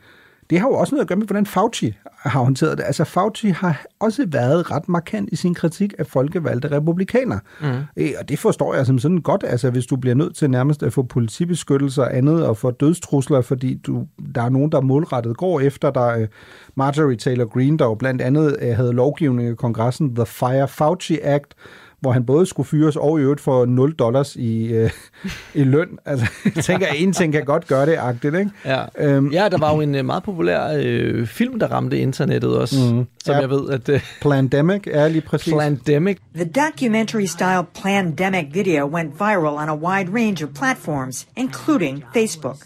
det 0.53 0.61
har 0.61 0.69
jo 0.69 0.75
også 0.75 0.95
noget 0.95 1.05
at 1.05 1.09
gøre 1.09 1.19
med, 1.19 1.27
hvordan 1.27 1.47
Fauci 1.47 1.95
har 2.19 2.41
håndteret 2.41 2.79
det. 2.79 2.85
Altså 2.87 3.05
Fauci 3.05 3.49
har 3.49 3.85
også 4.01 4.27
været 4.29 4.71
ret 4.71 4.89
markant 4.89 5.29
i 5.33 5.37
sin 5.37 5.55
kritik 5.55 5.95
af 5.99 6.07
folkevalgte 6.07 6.71
republikanere. 6.71 7.41
Mm. 7.61 7.67
Øh, 7.97 8.11
og 8.21 8.29
det 8.29 8.39
forstår 8.39 8.75
jeg 8.75 8.87
som 8.87 8.99
sådan 8.99 9.19
godt, 9.19 9.45
altså 9.47 9.71
hvis 9.71 9.87
du 9.87 9.97
bliver 9.97 10.15
nødt 10.15 10.37
til 10.37 10.51
nærmest 10.51 10.83
at 10.83 10.93
få 10.93 11.03
politibeskyttelse 11.03 12.03
og 12.03 12.17
andet, 12.17 12.47
og 12.47 12.57
få 12.57 12.71
dødstrusler, 12.71 13.41
fordi 13.41 13.75
du, 13.75 14.07
der 14.35 14.43
er 14.43 14.49
nogen, 14.49 14.73
der 14.73 14.81
målrettet 14.81 15.37
går 15.37 15.61
efter 15.61 15.91
dig. 15.91 16.29
Marjorie 16.75 17.17
Taylor 17.17 17.45
Greene, 17.45 17.79
der 17.79 17.85
jo 17.85 17.95
blandt 17.95 18.23
andet 18.23 18.57
øh, 18.61 18.77
havde 18.77 18.93
lovgivning 18.93 19.49
i 19.49 19.55
kongressen, 19.55 20.15
The 20.15 20.27
Fire 20.27 20.69
Fauci 20.69 21.19
Act, 21.23 21.55
hvor 22.03 22.13
han 22.13 22.25
både 22.25 22.47
skulle 22.47 22.67
fyres 22.67 22.97
og 22.97 23.19
i 23.19 23.23
øvrigt 23.23 23.41
for 23.41 23.67
0 23.67 23.93
dollars 23.93 24.37
i, 24.37 24.73
øh, 24.73 24.91
i 25.55 25.65
løn. 25.65 25.89
Altså, 26.05 26.27
jeg 26.45 26.65
tænker, 26.65 26.87
at 26.87 26.95
en 26.97 27.13
ting 27.13 27.33
kan 27.33 27.45
godt 27.45 27.67
gøre 27.67 27.87
det 27.87 27.97
agtigt, 27.99 28.35
ikke? 28.35 28.51
Ja, 28.65 28.85
øhm. 28.99 29.33
ja 29.33 29.49
der 29.49 29.59
var 29.59 29.75
jo 29.75 29.81
en 29.81 29.95
øh, 29.95 30.05
meget 30.05 30.23
populær 30.23 30.79
øh, 30.83 31.27
film, 31.27 31.59
der 31.59 31.67
ramte 31.67 31.99
internettet 31.99 32.57
også, 32.57 32.77
mm. 32.79 33.07
som 33.25 33.35
ja, 33.35 33.41
jeg 33.41 33.51
ved, 33.51 33.71
at... 33.71 33.89
Øh, 33.89 34.01
Plandemic 34.21 34.83
er 34.87 35.09
lige 35.09 35.23
præcis. 35.23 35.53
Plandemic. 35.53 36.17
The 36.35 36.45
documentary-style 36.45 37.67
Plandemic 37.83 38.47
video 38.53 38.87
went 38.87 39.15
viral 39.21 39.57
on 39.57 39.69
a 39.69 39.75
wide 39.75 40.15
range 40.15 40.45
of 40.45 40.51
platforms, 40.55 41.27
including 41.37 42.05
Facebook. 42.17 42.57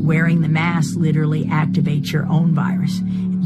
Wearing 0.00 0.40
the 0.40 0.52
mask 0.52 0.88
literally 0.96 1.44
activates 1.44 2.12
your 2.14 2.26
own 2.30 2.54
virus. 2.54 2.92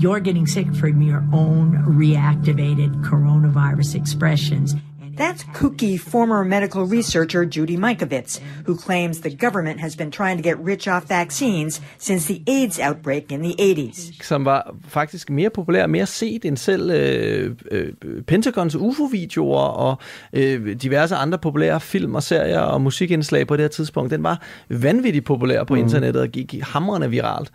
You're 0.03 0.21
getting 0.21 0.47
sick 0.47 0.67
from 0.75 1.03
your 1.03 1.23
own 1.33 1.67
reactivated 2.01 2.91
coronavirus 3.03 3.95
expressions. 3.95 4.75
That's 5.23 5.45
kooky 5.55 6.01
former 6.01 6.45
medical 6.45 6.83
researcher 6.97 7.45
Judy 7.45 7.77
Mikovits, 7.77 8.41
who 8.67 8.77
claims 8.77 9.21
the 9.21 9.31
government 9.31 9.81
has 9.81 9.97
been 9.97 10.11
trying 10.11 10.37
to 10.37 10.43
get 10.43 10.59
rich 10.59 10.89
off 10.89 11.05
vaccines 11.05 11.81
since 11.99 12.27
the 12.27 12.43
AIDS 12.47 12.81
outbreak 12.81 13.33
in 13.33 13.43
the 13.43 13.55
80s. 13.59 14.25
Som 14.25 14.45
var 14.45 14.75
faktisk 14.89 15.31
mere 15.31 15.51
populær, 15.51 15.87
mere 15.87 16.07
set 16.07 16.45
end 16.45 16.57
selv 16.57 16.91
øh, 16.91 17.57
øh, 17.71 17.93
Pentagons 18.27 18.75
UFO-videoer 18.75 19.61
og 19.61 19.99
øh, 20.33 20.77
diverse 20.83 21.17
andre 21.17 21.39
populære 21.39 21.81
film 21.81 22.15
og 22.15 22.23
serier 22.23 22.61
og 22.61 22.81
musikindslag 22.81 23.47
på 23.47 23.57
det 23.57 23.63
her 23.63 23.69
tidspunkt. 23.69 24.11
Den 24.11 24.23
var 24.23 24.43
vanvittigt 24.69 25.25
populær 25.25 25.65
på 25.65 25.75
mm. 25.75 25.81
internettet 25.81 26.23
og 26.23 26.29
gik 26.29 26.55
hamrende 26.63 27.11
viralt. 27.11 27.53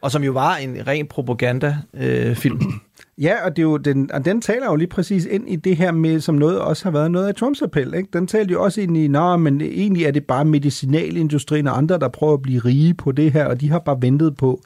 Og 0.00 0.10
som 0.10 0.24
jo 0.24 0.32
var 0.32 0.56
en 0.56 0.86
ren 0.86 1.06
propagandafilm. 1.06 2.56
Øh, 2.56 2.72
Ja, 3.20 3.44
og, 3.44 3.56
det 3.56 3.62
er 3.62 3.66
jo 3.66 3.76
den, 3.76 4.10
og 4.12 4.24
den 4.24 4.40
taler 4.40 4.66
jo 4.66 4.76
lige 4.76 4.88
præcis 4.88 5.24
ind 5.24 5.48
i 5.48 5.56
det 5.56 5.76
her 5.76 5.92
med, 5.92 6.20
som 6.20 6.34
noget 6.34 6.60
også 6.60 6.84
har 6.84 6.90
været 6.90 7.10
noget 7.10 7.28
af 7.28 7.34
Trumps 7.34 7.62
appel. 7.62 7.94
Ikke? 7.94 8.08
Den 8.12 8.26
taler 8.26 8.52
jo 8.52 8.62
også 8.62 8.80
ind 8.80 8.96
i, 8.96 9.08
nej, 9.08 9.36
men 9.36 9.60
egentlig 9.60 10.04
er 10.04 10.10
det 10.10 10.24
bare 10.24 10.44
medicinalindustrien 10.44 11.66
og 11.66 11.78
andre, 11.78 11.98
der 11.98 12.08
prøver 12.08 12.34
at 12.34 12.42
blive 12.42 12.60
rige 12.60 12.94
på 12.94 13.12
det 13.12 13.32
her, 13.32 13.46
og 13.46 13.60
de 13.60 13.70
har 13.70 13.78
bare 13.78 13.98
ventet 14.00 14.36
på 14.36 14.60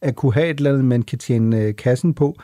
at 0.00 0.16
kunne 0.16 0.34
have 0.34 0.50
et 0.50 0.56
eller 0.56 0.70
andet, 0.70 0.84
man 0.84 1.02
kan 1.02 1.18
tjene 1.18 1.60
øh, 1.60 1.76
kassen 1.76 2.14
på. 2.14 2.36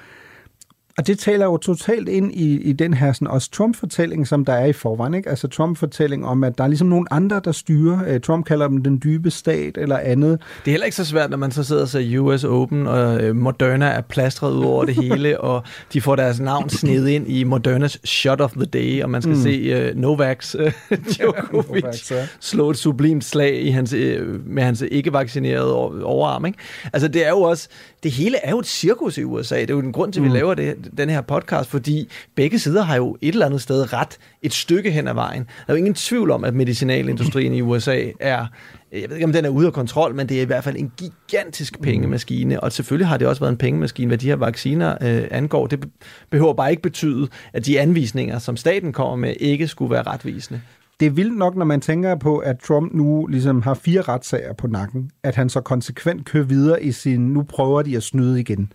Og 0.98 1.06
det 1.06 1.18
taler 1.18 1.44
jo 1.44 1.56
totalt 1.56 2.08
ind 2.08 2.32
i, 2.32 2.60
i 2.60 2.72
den 2.72 2.94
her 2.94 3.12
sådan, 3.12 3.28
også 3.28 3.50
Trump-fortælling, 3.50 4.28
som 4.28 4.44
der 4.44 4.52
er 4.52 4.66
i 4.66 4.72
forvejen. 4.72 5.14
Ikke? 5.14 5.30
Altså 5.30 5.48
Trump-fortælling 5.48 6.26
om, 6.26 6.44
at 6.44 6.58
der 6.58 6.64
er 6.64 6.68
ligesom 6.68 6.88
nogle 6.88 7.12
andre, 7.12 7.40
der 7.44 7.52
styrer. 7.52 8.14
Uh, 8.14 8.20
Trump 8.20 8.46
kalder 8.46 8.68
dem 8.68 8.82
den 8.82 9.00
dybe 9.04 9.30
stat 9.30 9.78
eller 9.78 9.98
andet. 9.98 10.40
Det 10.64 10.70
er 10.70 10.70
heller 10.70 10.84
ikke 10.84 10.96
så 10.96 11.04
svært, 11.04 11.30
når 11.30 11.36
man 11.36 11.50
så 11.50 11.64
sidder 11.64 11.82
og 11.82 11.88
ser 11.88 12.18
US 12.18 12.44
Open, 12.44 12.86
og 12.86 13.24
uh, 13.24 13.36
Moderna 13.36 13.86
er 13.86 14.00
plastret 14.00 14.52
ud 14.52 14.64
over 14.64 14.84
det 14.84 14.94
hele, 15.02 15.40
og 15.40 15.62
de 15.92 16.00
får 16.00 16.16
deres 16.16 16.40
navn 16.40 16.70
sned 16.70 17.06
ind 17.06 17.28
i 17.28 17.44
Modernas 17.44 17.98
Shot 18.04 18.40
of 18.40 18.52
the 18.52 18.64
Day, 18.64 19.02
og 19.02 19.10
man 19.10 19.22
skal 19.22 19.34
mm. 19.34 19.42
se 19.42 19.90
uh, 19.90 20.00
Novaks 20.00 20.54
uh, 20.60 20.70
Djokovic 20.90 21.82
Novaks, 21.82 22.10
ja. 22.10 22.26
slå 22.40 22.70
et 22.70 22.76
sublimt 22.76 23.24
slag 23.24 23.62
i 23.62 23.70
hans, 23.70 23.94
uh, 23.94 24.00
med 24.46 24.62
hans 24.62 24.84
ikke-vaccinerede 24.90 25.74
overarm. 26.04 26.46
Ikke? 26.46 26.58
Altså 26.92 27.08
det 27.08 27.26
er 27.26 27.30
jo 27.30 27.40
også, 27.40 27.68
det 28.02 28.10
hele 28.10 28.36
er 28.42 28.50
jo 28.50 28.58
et 28.58 28.66
cirkus 28.66 29.18
i 29.18 29.24
USA. 29.24 29.60
Det 29.60 29.70
er 29.70 29.74
jo 29.74 29.80
en 29.80 29.92
grund 29.92 30.12
til, 30.12 30.20
at 30.20 30.24
vi 30.24 30.28
mm. 30.28 30.34
laver 30.34 30.54
det 30.54 30.76
den 30.96 31.10
her 31.10 31.20
podcast, 31.20 31.70
fordi 31.70 32.08
begge 32.34 32.58
sider 32.58 32.82
har 32.82 32.96
jo 32.96 33.16
et 33.20 33.32
eller 33.32 33.46
andet 33.46 33.62
sted 33.62 33.92
ret 33.92 34.18
et 34.42 34.52
stykke 34.52 34.90
hen 34.90 35.08
ad 35.08 35.14
vejen. 35.14 35.42
Der 35.42 35.48
er 35.68 35.72
jo 35.72 35.76
ingen 35.76 35.94
tvivl 35.94 36.30
om, 36.30 36.44
at 36.44 36.54
medicinalindustrien 36.54 37.54
i 37.54 37.60
USA 37.60 38.04
er, 38.20 38.46
jeg 38.92 39.08
ved 39.08 39.16
ikke 39.16 39.24
om 39.24 39.32
den 39.32 39.44
er 39.44 39.48
ude 39.48 39.66
af 39.66 39.72
kontrol, 39.72 40.14
men 40.14 40.28
det 40.28 40.38
er 40.38 40.42
i 40.42 40.44
hvert 40.44 40.64
fald 40.64 40.76
en 40.76 40.92
gigantisk 40.96 41.80
pengemaskine, 41.80 42.60
og 42.60 42.72
selvfølgelig 42.72 43.08
har 43.08 43.16
det 43.16 43.28
også 43.28 43.40
været 43.40 43.52
en 43.52 43.58
pengemaskine, 43.58 44.08
hvad 44.08 44.18
de 44.18 44.26
her 44.26 44.36
vacciner 44.36 44.96
øh, 45.02 45.24
angår. 45.30 45.66
Det 45.66 45.88
behøver 46.30 46.54
bare 46.54 46.70
ikke 46.70 46.82
betyde, 46.82 47.28
at 47.52 47.66
de 47.66 47.80
anvisninger, 47.80 48.38
som 48.38 48.56
staten 48.56 48.92
kommer 48.92 49.16
med, 49.16 49.34
ikke 49.40 49.68
skulle 49.68 49.90
være 49.90 50.02
retvisende 50.02 50.60
det 51.02 51.08
er 51.08 51.12
vildt 51.12 51.38
nok, 51.38 51.56
når 51.56 51.64
man 51.64 51.80
tænker 51.80 52.14
på, 52.14 52.38
at 52.38 52.58
Trump 52.58 52.94
nu 52.94 53.26
ligesom 53.26 53.62
har 53.62 53.74
fire 53.74 54.02
retssager 54.02 54.52
på 54.52 54.66
nakken, 54.66 55.10
at 55.22 55.34
han 55.34 55.48
så 55.48 55.60
konsekvent 55.60 56.24
kører 56.24 56.44
videre 56.44 56.82
i 56.82 56.92
sin, 56.92 57.20
nu 57.20 57.42
prøver 57.42 57.82
de 57.82 57.96
at 57.96 58.02
snyde 58.02 58.40
igen. 58.40 58.72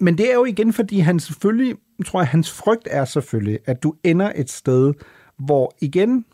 Men 0.00 0.18
det 0.18 0.30
er 0.30 0.34
jo 0.34 0.44
igen, 0.44 0.72
fordi 0.72 0.98
han 0.98 1.20
selvfølgelig, 1.20 1.76
tror 2.06 2.20
jeg, 2.20 2.28
hans 2.28 2.52
frygt 2.52 2.88
er 2.90 3.04
selvfølgelig, 3.04 3.58
at 3.64 3.82
du 3.82 3.94
ender 4.04 4.32
et 4.36 4.50
sted, 4.50 4.92
hvor 5.38 5.74
igen, 5.80 6.24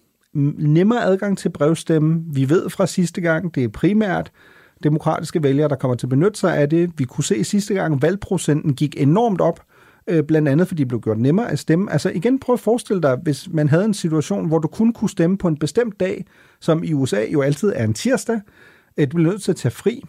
nemmere 0.59 1.05
adgang 1.05 1.39
til 1.39 1.49
brevstemme. 1.49 2.23
Vi 2.27 2.49
ved 2.49 2.71
fra 2.71 2.87
sidste 2.87 3.21
gang, 3.21 3.55
det 3.55 3.65
er 3.65 3.69
primært 3.69 4.33
demokratiske 4.83 5.43
vælgere, 5.43 5.69
der 5.69 5.77
kommer 5.77 5.95
til 5.95 6.07
at 6.07 6.11
benytte 6.11 6.41
sig 6.41 6.57
af 6.57 6.71
det. 6.71 6.91
Vi 6.97 7.05
kunne 7.05 7.25
se 7.25 7.45
sidste 7.45 7.75
gang, 7.75 8.03
valgprocenten 8.03 8.75
gik 8.75 9.01
enormt 9.01 9.41
op, 9.41 9.61
øh, 10.07 10.23
blandt 10.23 10.49
andet 10.49 10.69
fordi 10.69 10.81
det 10.81 10.89
blev 10.89 11.01
gjort 11.01 11.19
nemmere 11.19 11.51
at 11.51 11.59
stemme. 11.59 11.93
Altså 11.93 12.11
igen, 12.11 12.39
prøv 12.39 12.53
at 12.53 12.61
forestille 12.61 13.03
dig, 13.03 13.19
hvis 13.23 13.49
man 13.51 13.69
havde 13.69 13.85
en 13.85 13.95
situation, 13.95 14.49
hvor 14.49 14.59
du 14.59 14.69
kun 14.69 14.93
kunne 14.93 15.11
stemme 15.11 15.39
på 15.39 15.49
en 15.49 15.57
bestemt 15.57 16.01
dag, 16.01 16.25
som 16.61 16.85
i 16.85 16.93
USA 16.93 17.25
jo 17.33 17.41
altid 17.41 17.73
er 17.77 17.85
en 17.85 17.95
tirsdag, 17.95 18.41
at 18.97 19.13
du 19.13 19.17
bliver 19.17 19.31
nødt 19.31 19.43
til 19.43 19.53
at 19.53 19.57
tage 19.57 19.73
fri 19.73 20.03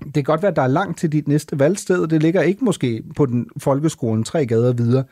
det 0.00 0.14
kan 0.14 0.24
godt 0.24 0.42
være, 0.42 0.50
at 0.50 0.56
der 0.56 0.62
er 0.62 0.66
langt 0.66 0.98
til 0.98 1.12
dit 1.12 1.28
næste 1.28 1.58
valgsted, 1.58 2.06
det 2.06 2.22
ligger 2.22 2.42
ikke 2.42 2.64
måske 2.64 3.02
på 3.16 3.26
den 3.26 3.46
folkeskolen 3.58 4.24
tre 4.24 4.46
gader 4.46 4.72
videre. 4.72 5.04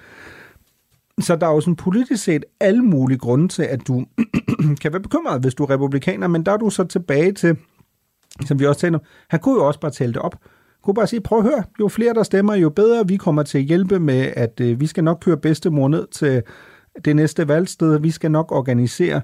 Så 1.21 1.37
der 1.37 1.47
er 1.47 1.51
jo 1.51 1.61
sådan 1.61 1.77
politisk 1.77 2.25
set 2.25 2.45
alle 2.61 2.83
mulige 2.83 3.19
grunde 3.19 3.49
til, 3.49 3.63
at 3.63 3.87
du 3.87 4.07
kan 4.83 4.93
være 4.93 5.01
bekymret, 5.01 5.41
hvis 5.41 5.55
du 5.55 5.63
er 5.63 5.71
republikaner, 5.71 6.29
men 6.29 6.47
der 6.47 6.53
er 6.53 6.57
du 6.57 6.71
så 6.71 6.85
tilbage 6.85 7.33
til, 7.33 7.57
som 8.47 8.59
vi 8.59 8.67
også 8.67 8.81
talte 8.81 8.97
om, 8.97 9.03
han 9.29 9.41
kunne 9.41 9.55
jo 9.55 9.67
også 9.67 9.81
bare 9.81 9.91
tælle 9.91 10.13
det 10.13 10.23
op. 10.23 10.35
Han 10.43 10.83
kunne 10.83 10.95
bare 10.95 11.07
sige, 11.07 11.21
prøv 11.21 11.39
at 11.39 11.45
høre, 11.45 11.65
jo 11.81 11.89
flere 11.89 12.15
der 12.15 12.23
stemmer, 12.23 12.55
jo 12.55 12.71
bedre 12.71 13.09
vi 13.09 13.17
kommer 13.17 13.43
til 13.43 13.59
at 13.59 13.65
hjælpe 13.65 14.01
med, 14.01 14.33
at 14.37 14.61
øh, 14.61 14.81
vi 14.81 14.87
skal 14.87 15.05
nok 15.05 15.19
køre 15.21 15.37
bedstemor 15.37 15.89
ned 15.89 16.07
til 16.07 16.43
det 17.05 17.17
næste 17.17 17.49
valgsted, 17.49 18.01
vi 18.01 18.11
skal 18.11 18.31
nok 18.31 18.53
organisere. 18.53 19.21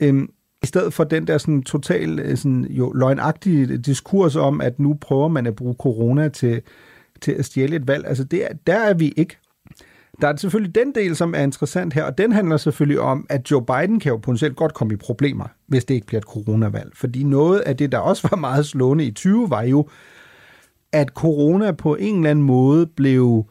Øhm, 0.00 0.28
i 0.66 0.68
stedet 0.68 0.92
for 0.92 1.04
den 1.04 1.26
der 1.26 1.38
sådan 1.38 1.62
total 1.62 2.18
øh, 2.18 2.36
sådan, 2.36 2.66
jo, 2.70 2.92
løgnagtige 2.92 3.78
diskurs 3.78 4.36
om, 4.36 4.60
at 4.60 4.78
nu 4.78 4.94
prøver 5.00 5.28
man 5.28 5.46
at 5.46 5.56
bruge 5.56 5.74
corona 5.78 6.28
til, 6.28 6.62
til 7.20 7.32
at 7.32 7.44
stjæle 7.44 7.76
et 7.76 7.88
valg. 7.88 8.06
Altså 8.06 8.24
det, 8.24 8.42
der 8.66 8.74
er 8.74 8.94
vi 8.94 9.12
ikke. 9.16 9.36
Der 10.20 10.28
er 10.28 10.36
selvfølgelig 10.36 10.74
den 10.74 10.94
del, 10.94 11.16
som 11.16 11.34
er 11.34 11.38
interessant 11.38 11.94
her, 11.94 12.04
og 12.04 12.18
den 12.18 12.32
handler 12.32 12.56
selvfølgelig 12.56 13.00
om, 13.00 13.26
at 13.28 13.50
Joe 13.50 13.64
Biden 13.64 14.00
kan 14.00 14.10
jo 14.10 14.16
potentielt 14.16 14.56
godt 14.56 14.74
komme 14.74 14.94
i 14.94 14.96
problemer, 14.96 15.44
hvis 15.66 15.84
det 15.84 15.94
ikke 15.94 16.06
bliver 16.06 16.20
et 16.20 16.26
coronavalg. 16.26 16.90
Fordi 16.94 17.24
noget 17.24 17.60
af 17.60 17.76
det, 17.76 17.92
der 17.92 17.98
også 17.98 18.28
var 18.30 18.36
meget 18.36 18.66
slående 18.66 19.04
i 19.04 19.10
20, 19.10 19.50
var 19.50 19.62
jo, 19.62 19.88
at 20.92 21.08
corona 21.08 21.72
på 21.72 21.94
en 21.94 22.16
eller 22.16 22.30
anden 22.30 22.44
måde 22.44 22.86
blev 22.86 23.44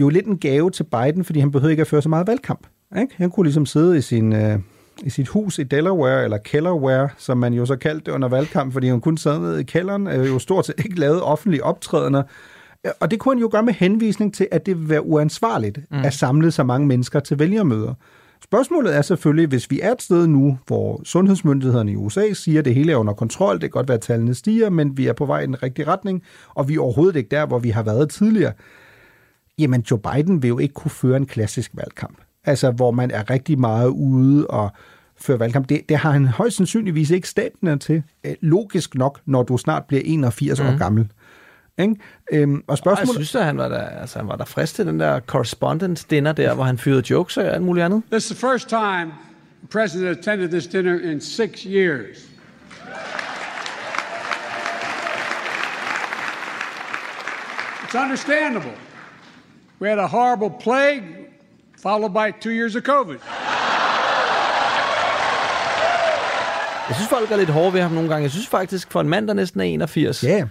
jo 0.00 0.08
lidt 0.08 0.26
en 0.26 0.38
gave 0.38 0.70
til 0.70 0.84
Biden, 0.84 1.24
fordi 1.24 1.40
han 1.40 1.50
behøvede 1.50 1.72
ikke 1.72 1.80
at 1.80 1.86
føre 1.86 2.02
så 2.02 2.08
meget 2.08 2.26
valgkamp. 2.26 2.66
Ikke? 3.00 3.14
Han 3.16 3.30
kunne 3.30 3.44
ligesom 3.46 3.66
sidde 3.66 3.98
i 3.98 4.00
sin, 4.00 4.32
øh, 4.32 4.58
i 5.02 5.10
sit 5.10 5.28
hus 5.28 5.58
i 5.58 5.62
Delaware, 5.62 6.24
eller 6.24 6.38
Kellerware, 6.38 7.08
som 7.16 7.38
man 7.38 7.54
jo 7.54 7.66
så 7.66 7.76
kaldte 7.76 8.04
det 8.04 8.12
under 8.12 8.28
valgkamp, 8.28 8.72
fordi 8.72 8.90
hun 8.90 9.00
kun 9.00 9.16
sad 9.16 9.38
nede 9.38 9.60
i 9.60 9.64
kælderen, 9.64 10.06
øh, 10.06 10.26
jo 10.26 10.38
stort 10.38 10.66
set 10.66 10.74
ikke 10.84 11.00
lavet 11.00 11.22
offentlige 11.22 11.64
optrædener. 11.64 12.22
Og 13.00 13.10
det 13.10 13.18
kunne 13.18 13.34
han 13.34 13.40
jo 13.40 13.48
gøre 13.52 13.62
med 13.62 13.72
henvisning 13.72 14.34
til, 14.34 14.48
at 14.50 14.66
det 14.66 14.80
vil 14.80 14.88
være 14.88 15.06
uansvarligt 15.06 15.78
mm. 15.90 16.04
at 16.04 16.14
samle 16.14 16.50
så 16.50 16.64
mange 16.64 16.86
mennesker 16.86 17.20
til 17.20 17.38
vælgermøder. 17.38 17.94
Spørgsmålet 18.44 18.96
er 18.96 19.02
selvfølgelig, 19.02 19.46
hvis 19.46 19.70
vi 19.70 19.80
er 19.80 19.92
et 19.92 20.02
sted 20.02 20.26
nu, 20.26 20.58
hvor 20.66 21.00
sundhedsmyndighederne 21.04 21.92
i 21.92 21.96
USA 21.96 22.32
siger, 22.32 22.58
at 22.58 22.64
det 22.64 22.74
hele 22.74 22.92
er 22.92 22.96
under 22.96 23.12
kontrol, 23.12 23.54
det 23.54 23.60
kan 23.60 23.70
godt 23.70 23.88
være, 23.88 23.96
at 23.96 24.00
tallene 24.00 24.34
stiger, 24.34 24.70
men 24.70 24.96
vi 24.96 25.06
er 25.06 25.12
på 25.12 25.26
vej 25.26 25.40
i 25.40 25.46
den 25.46 25.62
rigtige 25.62 25.86
retning, 25.86 26.22
og 26.54 26.68
vi 26.68 26.74
er 26.74 26.80
overhovedet 26.80 27.16
ikke 27.16 27.28
der, 27.28 27.46
hvor 27.46 27.58
vi 27.58 27.70
har 27.70 27.82
været 27.82 28.10
tidligere, 28.10 28.52
jamen 29.58 29.80
Joe 29.90 29.98
Biden 29.98 30.42
vil 30.42 30.48
jo 30.48 30.58
ikke 30.58 30.74
kunne 30.74 30.90
føre 30.90 31.16
en 31.16 31.26
klassisk 31.26 31.70
valgkamp 31.74 32.18
altså 32.44 32.70
hvor 32.70 32.90
man 32.90 33.10
er 33.10 33.30
rigtig 33.30 33.58
meget 33.58 33.88
ude 33.88 34.46
og 34.46 34.70
føre 35.16 35.38
valgkamp. 35.40 35.68
Det, 35.68 35.88
det 35.88 35.96
har 35.96 36.10
han 36.10 36.26
højst 36.26 36.56
sandsynligvis 36.56 37.10
ikke 37.10 37.28
staten 37.28 37.78
til. 37.78 38.02
Øh, 38.24 38.34
logisk 38.40 38.94
nok, 38.94 39.20
når 39.26 39.42
du 39.42 39.56
snart 39.56 39.84
bliver 39.84 40.02
81 40.04 40.60
mm. 40.60 40.66
år 40.66 40.70
mhm. 40.70 40.78
gammel. 40.78 41.08
Ikke? 41.78 41.96
Øhm, 42.32 42.62
og 42.66 42.78
spørgsmålet... 42.78 43.18
Jeg 43.18 43.26
synes, 43.26 43.34
at 43.34 43.44
han 43.44 43.58
var 43.58 43.68
der, 43.68 43.80
altså, 43.80 44.18
han 44.18 44.28
var 44.28 44.36
der 44.36 44.44
frisk 44.44 44.74
til 44.74 44.86
den 44.86 45.00
der 45.00 45.20
correspondence 45.20 46.06
dinner 46.10 46.32
der, 46.32 46.54
hvor 46.54 46.64
han 46.64 46.78
fyrede 46.78 47.02
jokes 47.10 47.36
og 47.36 47.44
alt 47.44 47.62
muligt 47.62 47.84
andet. 47.84 48.02
This 48.10 48.30
is 48.30 48.36
the 48.36 48.48
first 48.48 48.68
time 48.68 49.12
the 49.62 49.68
president 49.68 50.18
attended 50.18 50.50
this 50.50 50.66
dinner 50.66 50.98
in 50.98 51.20
six 51.20 51.64
years. 51.64 52.28
It's 57.84 57.94
understandable. 57.94 58.74
We 59.78 59.88
had 59.88 59.98
a 59.98 60.06
horrible 60.06 60.50
plague 60.50 61.21
followed 61.82 62.12
by 62.12 62.40
two 62.40 62.52
years 62.52 62.76
of 62.76 62.82
COVID. 62.82 63.18
Jeg 66.88 66.96
synes, 66.96 67.08
folk 67.08 67.30
er 67.30 67.36
lidt 67.36 67.50
hårde 67.50 67.72
ved 67.72 67.80
ham 67.80 67.90
nogle 67.90 68.08
gange. 68.08 68.22
Jeg 68.22 68.30
synes 68.30 68.46
faktisk, 68.46 68.92
for 68.92 69.00
en 69.00 69.08
mand, 69.08 69.28
der 69.28 69.34
næsten 69.34 69.60
er 69.60 69.64
81, 69.64 70.20
yeah. 70.20 70.46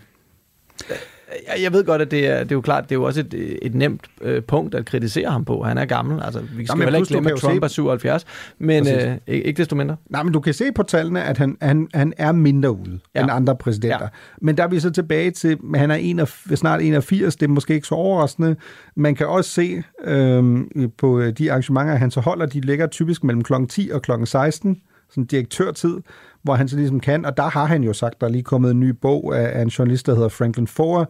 Jeg, 1.48 1.64
jeg 1.64 1.74
ved 1.74 1.84
godt, 1.84 2.02
at 2.02 2.12
det 2.12 2.28
er, 2.28 2.40
det 2.44 2.52
er 2.52 2.56
jo 2.56 2.62
klart, 2.62 2.84
det 2.84 2.92
er 2.92 3.00
jo 3.00 3.04
også 3.04 3.20
et, 3.20 3.58
et 3.62 3.76
nemt 3.76 4.02
øh, 4.22 4.44
punkt 4.44 4.76
at 4.76 4.86
kritisere 4.86 5.30
ham 5.30 5.46
på. 5.46 5.64
Han 5.64 5.78
er 5.78 5.86
gammel, 5.86 6.24
altså 6.24 6.40
vi 6.40 6.66
skal 6.66 6.78
men 6.78 6.84
heller 6.84 7.00
ikke 7.00 7.10
glemme, 7.10 7.32
at 7.32 7.38
Trump 7.38 7.54
se- 7.54 7.64
er 7.64 7.68
77, 7.68 8.26
men 8.60 8.84
Præcis. 8.84 9.04
øh, 9.08 9.18
ikke 9.28 9.58
desto 9.58 9.76
mindre. 9.76 9.96
Nej, 10.10 10.24
men 10.24 10.34
du 10.34 10.40
kan 10.40 10.54
se 10.54 10.72
på 10.72 10.84
tallene, 10.84 11.24
at 11.24 11.38
han, 11.38 11.58
han, 11.62 11.88
han 11.94 12.14
er 12.18 12.32
mindre 12.32 12.72
ude 12.72 13.00
ja. 13.16 13.22
end 13.22 13.32
andre 13.32 13.56
præsidenter. 13.56 13.98
Ja. 14.02 14.08
Men 14.42 14.58
der 14.58 14.64
er 14.64 14.68
vi 14.68 14.80
så 14.80 14.90
tilbage 14.90 15.32
til, 15.32 15.58
at 15.74 15.80
han 15.80 15.92
er 15.92 15.96
81, 15.96 16.60
snart 16.60 16.82
81, 16.82 17.36
det 17.36 17.46
er 17.46 17.50
måske 17.50 17.74
ikke 17.74 17.88
så 17.88 17.96
overraskende. 17.96 18.56
Man 18.96 19.16
kan 19.16 19.28
også 19.28 19.50
se 19.50 19.84
øhm, 20.04 20.92
på 20.98 21.20
øh, 21.20 21.34
de 21.34 21.52
arrangementer, 21.52 21.96
han 21.96 22.12
så 22.12 22.20
holder, 22.20 22.46
de 22.46 22.62
ligger 22.62 22.88
typisk 22.88 23.24
mellem 23.24 23.44
kl. 23.44 23.54
10 23.70 23.90
og 23.94 24.02
kl. 24.02 24.12
16, 24.26 24.82
sådan 25.12 25.26
direktørtid, 25.26 25.98
hvor 26.44 26.56
han 26.56 26.68
så 26.68 26.76
ligesom 26.78 27.00
kan, 27.00 27.26
og 27.26 27.38
der 27.38 27.50
har 27.50 27.66
han 27.66 27.84
jo 27.84 27.94
sagt, 27.94 28.22
der 28.22 28.28
er 28.28 28.32
lige 28.32 28.44
kommet 28.44 28.72
en 28.72 28.80
ny 28.80 28.90
bog 28.90 29.38
af, 29.38 29.60
af 29.60 29.62
en 29.62 29.68
journalist, 29.68 30.06
der 30.06 30.16
hedder 30.16 30.30
Franklin 30.30 30.68
Foer, 30.68 31.06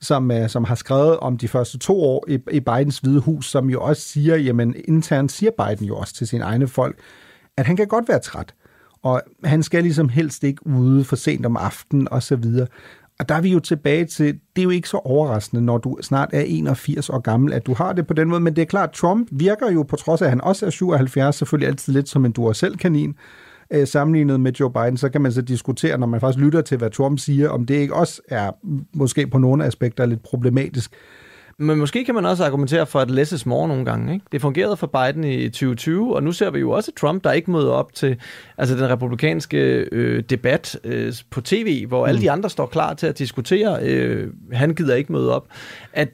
som, 0.00 0.30
øh, 0.30 0.48
som 0.48 0.64
har 0.64 0.74
skrevet 0.74 1.16
om 1.16 1.38
de 1.38 1.48
første 1.48 1.78
to 1.78 2.02
år 2.02 2.24
i, 2.28 2.38
i 2.50 2.60
Bidens 2.60 2.98
hvide 2.98 3.20
hus, 3.20 3.50
som 3.50 3.70
jo 3.70 3.80
også 3.80 4.02
siger, 4.02 4.36
jamen 4.36 4.74
internt 4.88 5.32
siger 5.32 5.50
Biden 5.58 5.86
jo 5.86 5.96
også 5.96 6.14
til 6.14 6.26
sine 6.26 6.44
egne 6.44 6.68
folk, 6.68 6.98
at 7.56 7.66
han 7.66 7.76
kan 7.76 7.86
godt 7.86 8.08
være 8.08 8.18
træt, 8.18 8.54
og 9.02 9.22
han 9.44 9.62
skal 9.62 9.82
ligesom 9.82 10.08
helst 10.08 10.44
ikke 10.44 10.66
ude 10.66 11.04
for 11.04 11.16
sent 11.16 11.46
om 11.46 11.56
aftenen 11.56 12.08
og 12.10 12.22
så 12.22 12.36
videre. 12.36 12.66
Og 13.22 13.28
der 13.28 13.34
er 13.34 13.40
vi 13.40 13.52
jo 13.52 13.58
tilbage 13.58 14.04
til, 14.04 14.26
det 14.26 14.62
er 14.62 14.64
jo 14.64 14.70
ikke 14.70 14.88
så 14.88 14.96
overraskende, 14.96 15.62
når 15.64 15.78
du 15.78 15.98
snart 16.00 16.28
er 16.32 16.40
81 16.40 17.10
år 17.10 17.18
gammel, 17.18 17.52
at 17.52 17.66
du 17.66 17.74
har 17.74 17.92
det 17.92 18.06
på 18.06 18.14
den 18.14 18.28
måde, 18.28 18.40
men 18.40 18.56
det 18.56 18.62
er 18.62 18.66
klart, 18.66 18.92
Trump 18.92 19.28
virker 19.30 19.70
jo, 19.70 19.82
på 19.82 19.96
trods 19.96 20.22
af, 20.22 20.26
at 20.26 20.30
han 20.30 20.40
også 20.40 20.66
er 20.66 20.70
77, 20.70 21.36
selvfølgelig 21.36 21.68
altid 21.68 21.92
lidt 21.92 22.08
som 22.08 22.24
en 22.24 22.32
Duracell-kanin, 22.32 23.14
øh, 23.70 23.86
sammenlignet 23.86 24.40
med 24.40 24.52
Joe 24.52 24.72
Biden, 24.72 24.96
så 24.96 25.08
kan 25.08 25.20
man 25.20 25.32
så 25.32 25.42
diskutere, 25.42 25.98
når 25.98 26.06
man 26.06 26.20
faktisk 26.20 26.44
lytter 26.44 26.60
til, 26.60 26.78
hvad 26.78 26.90
Trump 26.90 27.18
siger, 27.18 27.48
om 27.48 27.66
det 27.66 27.74
ikke 27.74 27.94
også 27.94 28.22
er 28.28 28.50
måske 28.94 29.26
på 29.26 29.38
nogle 29.38 29.64
aspekter 29.64 30.06
lidt 30.06 30.22
problematisk. 30.22 30.92
Men 31.62 31.78
måske 31.78 32.04
kan 32.04 32.14
man 32.14 32.26
også 32.26 32.44
argumentere 32.44 32.86
for, 32.86 33.00
at 33.00 33.10
less 33.10 33.32
is 33.32 33.46
more 33.46 33.68
nogle 33.68 33.84
gange. 33.84 34.12
Ikke? 34.12 34.26
Det 34.32 34.40
fungerede 34.40 34.76
for 34.76 34.86
Biden 34.86 35.24
i 35.24 35.48
2020, 35.48 36.14
og 36.16 36.22
nu 36.22 36.32
ser 36.32 36.50
vi 36.50 36.58
jo 36.58 36.70
også 36.70 36.92
Trump, 37.00 37.24
der 37.24 37.32
ikke 37.32 37.50
møder 37.50 37.72
op 37.72 37.94
til 37.94 38.16
altså 38.58 38.76
den 38.76 38.88
republikanske 38.88 39.58
øh, 39.92 40.22
debat 40.22 40.78
øh, 40.84 41.12
på 41.30 41.40
tv, 41.40 41.86
hvor 41.86 42.04
mm. 42.04 42.08
alle 42.08 42.20
de 42.20 42.30
andre 42.30 42.50
står 42.50 42.66
klar 42.66 42.94
til 42.94 43.06
at 43.06 43.18
diskutere. 43.18 43.82
Øh, 43.82 44.28
han 44.52 44.74
gider 44.74 44.94
ikke 44.94 45.12
møde 45.12 45.34
op. 45.34 45.46
At 45.92 46.08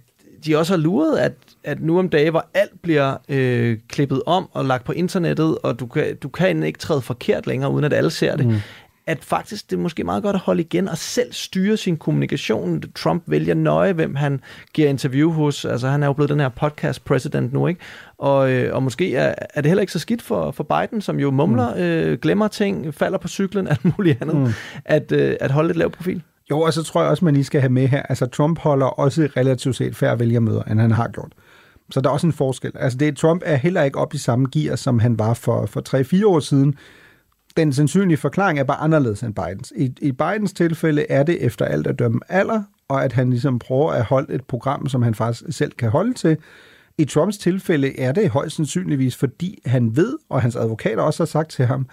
de 0.46 0.56
også 0.56 0.72
har 0.72 0.78
luret, 0.78 1.18
at, 1.18 1.32
at 1.64 1.80
nu 1.80 1.98
om 1.98 2.08
dage, 2.08 2.30
hvor 2.30 2.46
alt 2.54 2.82
bliver 2.82 3.16
øh, 3.28 3.78
klippet 3.88 4.22
om 4.26 4.48
og 4.52 4.64
lagt 4.64 4.84
på 4.84 4.92
internettet, 4.92 5.58
og 5.62 5.80
du 5.80 5.86
kan, 5.86 6.16
du 6.16 6.28
kan 6.28 6.62
ikke 6.62 6.78
træde 6.78 7.00
forkert 7.00 7.46
længere, 7.46 7.70
uden 7.70 7.84
at 7.84 7.92
alle 7.92 8.10
ser 8.10 8.36
det, 8.36 8.46
mm 8.46 8.54
at 9.08 9.24
faktisk 9.24 9.70
det 9.70 9.76
er 9.76 9.80
måske 9.80 10.04
meget 10.04 10.22
godt 10.22 10.36
at 10.36 10.40
holde 10.40 10.62
igen 10.62 10.88
og 10.88 10.98
selv 10.98 11.32
styre 11.32 11.76
sin 11.76 11.96
kommunikation. 11.96 12.82
Trump 12.96 13.22
vælger 13.26 13.54
nøje, 13.54 13.92
hvem 13.92 14.14
han 14.14 14.40
giver 14.72 14.88
interview 14.88 15.30
hos. 15.30 15.64
Altså 15.64 15.88
han 15.88 16.02
er 16.02 16.06
jo 16.06 16.12
blevet 16.12 16.30
den 16.30 16.40
her 16.40 16.48
podcast 16.48 17.04
president 17.04 17.52
nu, 17.52 17.66
ikke? 17.66 17.80
Og, 18.18 18.50
øh, 18.52 18.74
og 18.74 18.82
måske 18.82 19.16
er, 19.16 19.34
er 19.54 19.60
det 19.60 19.68
heller 19.68 19.80
ikke 19.80 19.92
så 19.92 19.98
skidt 19.98 20.22
for, 20.22 20.50
for 20.50 20.64
Biden, 20.64 21.00
som 21.00 21.20
jo 21.20 21.30
mumler, 21.30 21.74
mm. 21.74 21.80
øh, 21.80 22.18
glemmer 22.18 22.48
ting, 22.48 22.94
falder 22.94 23.18
på 23.18 23.28
cyklen, 23.28 23.68
alt 23.68 23.96
muligt 23.96 24.22
andet, 24.22 24.36
mm. 24.36 24.52
at, 24.84 25.12
øh, 25.12 25.36
at 25.40 25.50
holde 25.50 25.70
et 25.70 25.76
lav 25.76 25.90
profil. 25.90 26.22
Jo, 26.50 26.60
og 26.60 26.72
så 26.72 26.82
tror 26.82 27.00
jeg 27.00 27.10
også, 27.10 27.24
man 27.24 27.34
lige 27.34 27.44
skal 27.44 27.60
have 27.60 27.72
med 27.72 27.88
her, 27.88 28.02
altså 28.02 28.26
Trump 28.26 28.58
holder 28.58 28.86
også 28.86 29.28
relativt 29.36 29.76
set 29.76 29.96
færre 29.96 30.18
vælgermøder, 30.18 30.62
end 30.62 30.80
han 30.80 30.90
har 30.90 31.08
gjort. 31.08 31.32
Så 31.90 32.00
der 32.00 32.08
er 32.08 32.12
også 32.12 32.26
en 32.26 32.32
forskel. 32.32 32.72
Altså 32.74 32.98
det, 32.98 33.16
Trump 33.16 33.42
er 33.44 33.56
heller 33.56 33.82
ikke 33.82 33.98
op 33.98 34.14
i 34.14 34.18
samme 34.18 34.48
gear, 34.52 34.76
som 34.76 34.98
han 34.98 35.18
var 35.18 35.34
for, 35.34 35.66
for 35.66 36.20
3-4 36.22 36.26
år 36.26 36.40
siden. 36.40 36.74
Den 37.56 37.72
sandsynlige 37.72 38.16
forklaring 38.16 38.58
er 38.58 38.64
bare 38.64 38.80
anderledes 38.80 39.22
end 39.22 39.34
Bidens. 39.34 39.72
I, 39.76 39.94
I 40.00 40.12
Bidens 40.12 40.52
tilfælde 40.52 41.06
er 41.10 41.22
det 41.22 41.44
efter 41.44 41.64
alt 41.64 41.86
at 41.86 41.98
dømme 41.98 42.20
alder, 42.28 42.62
og 42.88 43.04
at 43.04 43.12
han 43.12 43.30
ligesom 43.30 43.58
prøver 43.58 43.92
at 43.92 44.04
holde 44.04 44.34
et 44.34 44.44
program, 44.44 44.88
som 44.88 45.02
han 45.02 45.14
faktisk 45.14 45.58
selv 45.58 45.72
kan 45.72 45.90
holde 45.90 46.14
til. 46.14 46.36
I 46.98 47.04
Trumps 47.04 47.38
tilfælde 47.38 48.00
er 48.00 48.12
det 48.12 48.30
højst 48.30 48.56
sandsynligvis, 48.56 49.16
fordi 49.16 49.58
han 49.66 49.96
ved, 49.96 50.16
og 50.28 50.42
hans 50.42 50.56
advokater 50.56 51.02
også 51.02 51.22
har 51.22 51.26
sagt 51.26 51.50
til 51.50 51.66
ham, 51.66 51.86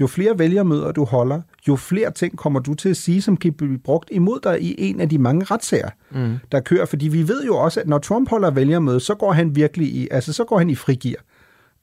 jo 0.00 0.06
flere 0.06 0.38
vælgermøder 0.38 0.92
du 0.92 1.04
holder, 1.04 1.40
jo 1.68 1.76
flere 1.76 2.10
ting 2.10 2.38
kommer 2.38 2.60
du 2.60 2.74
til 2.74 2.88
at 2.88 2.96
sige, 2.96 3.22
som 3.22 3.36
kan 3.36 3.52
blive 3.52 3.78
brugt 3.78 4.08
imod 4.12 4.40
dig 4.42 4.62
i 4.62 4.74
en 4.78 5.00
af 5.00 5.08
de 5.08 5.18
mange 5.18 5.44
retssager, 5.44 5.90
mm. 6.10 6.36
der 6.52 6.60
kører. 6.60 6.86
Fordi 6.86 7.08
vi 7.08 7.28
ved 7.28 7.44
jo 7.44 7.56
også, 7.56 7.80
at 7.80 7.88
når 7.88 7.98
Trump 7.98 8.30
holder 8.30 8.50
vælgermøde, 8.50 9.00
så 9.00 9.14
går 9.14 9.32
han 9.32 9.56
virkelig 9.56 9.86
i, 9.86 10.08
altså 10.10 10.32
så 10.32 10.44
går 10.44 10.58
han 10.58 10.70
i 10.70 10.74
frigir 10.74 11.16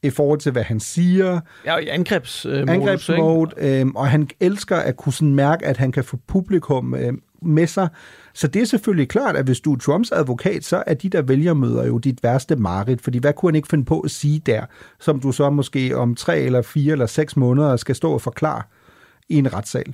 i 0.03 0.09
forhold 0.09 0.39
til, 0.39 0.51
hvad 0.51 0.63
han 0.63 0.79
siger. 0.79 1.39
Ja, 1.65 1.77
i 1.77 1.87
angrebsmode. 1.87 2.71
Angrebsmode, 2.71 3.51
øh, 3.57 3.87
og 3.95 4.07
han 4.07 4.29
elsker 4.39 4.75
at 4.75 4.97
kunne 4.97 5.13
sådan 5.13 5.35
mærke, 5.35 5.65
at 5.65 5.77
han 5.77 5.91
kan 5.91 6.03
få 6.03 6.17
publikum 6.27 6.95
øh, 6.95 7.13
med 7.41 7.67
sig. 7.67 7.87
Så 8.33 8.47
det 8.47 8.61
er 8.61 8.65
selvfølgelig 8.65 9.09
klart, 9.09 9.35
at 9.35 9.45
hvis 9.45 9.59
du 9.59 9.73
er 9.73 9.77
Trumps 9.77 10.11
advokat, 10.11 10.63
så 10.63 10.83
er 10.87 10.93
de 10.93 11.09
der 11.09 11.21
vælgermøder 11.21 11.85
jo 11.85 11.97
dit 11.97 12.23
værste 12.23 12.55
mareridt, 12.55 13.01
fordi 13.01 13.17
hvad 13.17 13.33
kunne 13.33 13.49
han 13.49 13.55
ikke 13.55 13.67
finde 13.67 13.85
på 13.85 13.99
at 13.99 14.11
sige 14.11 14.41
der, 14.45 14.65
som 14.99 15.19
du 15.19 15.31
så 15.31 15.49
måske 15.49 15.97
om 15.97 16.15
tre 16.15 16.39
eller 16.39 16.61
fire 16.61 16.91
eller 16.91 17.05
seks 17.05 17.37
måneder 17.37 17.75
skal 17.75 17.95
stå 17.95 18.11
og 18.11 18.21
forklare 18.21 18.61
i 19.29 19.35
en 19.35 19.53
retssal. 19.53 19.93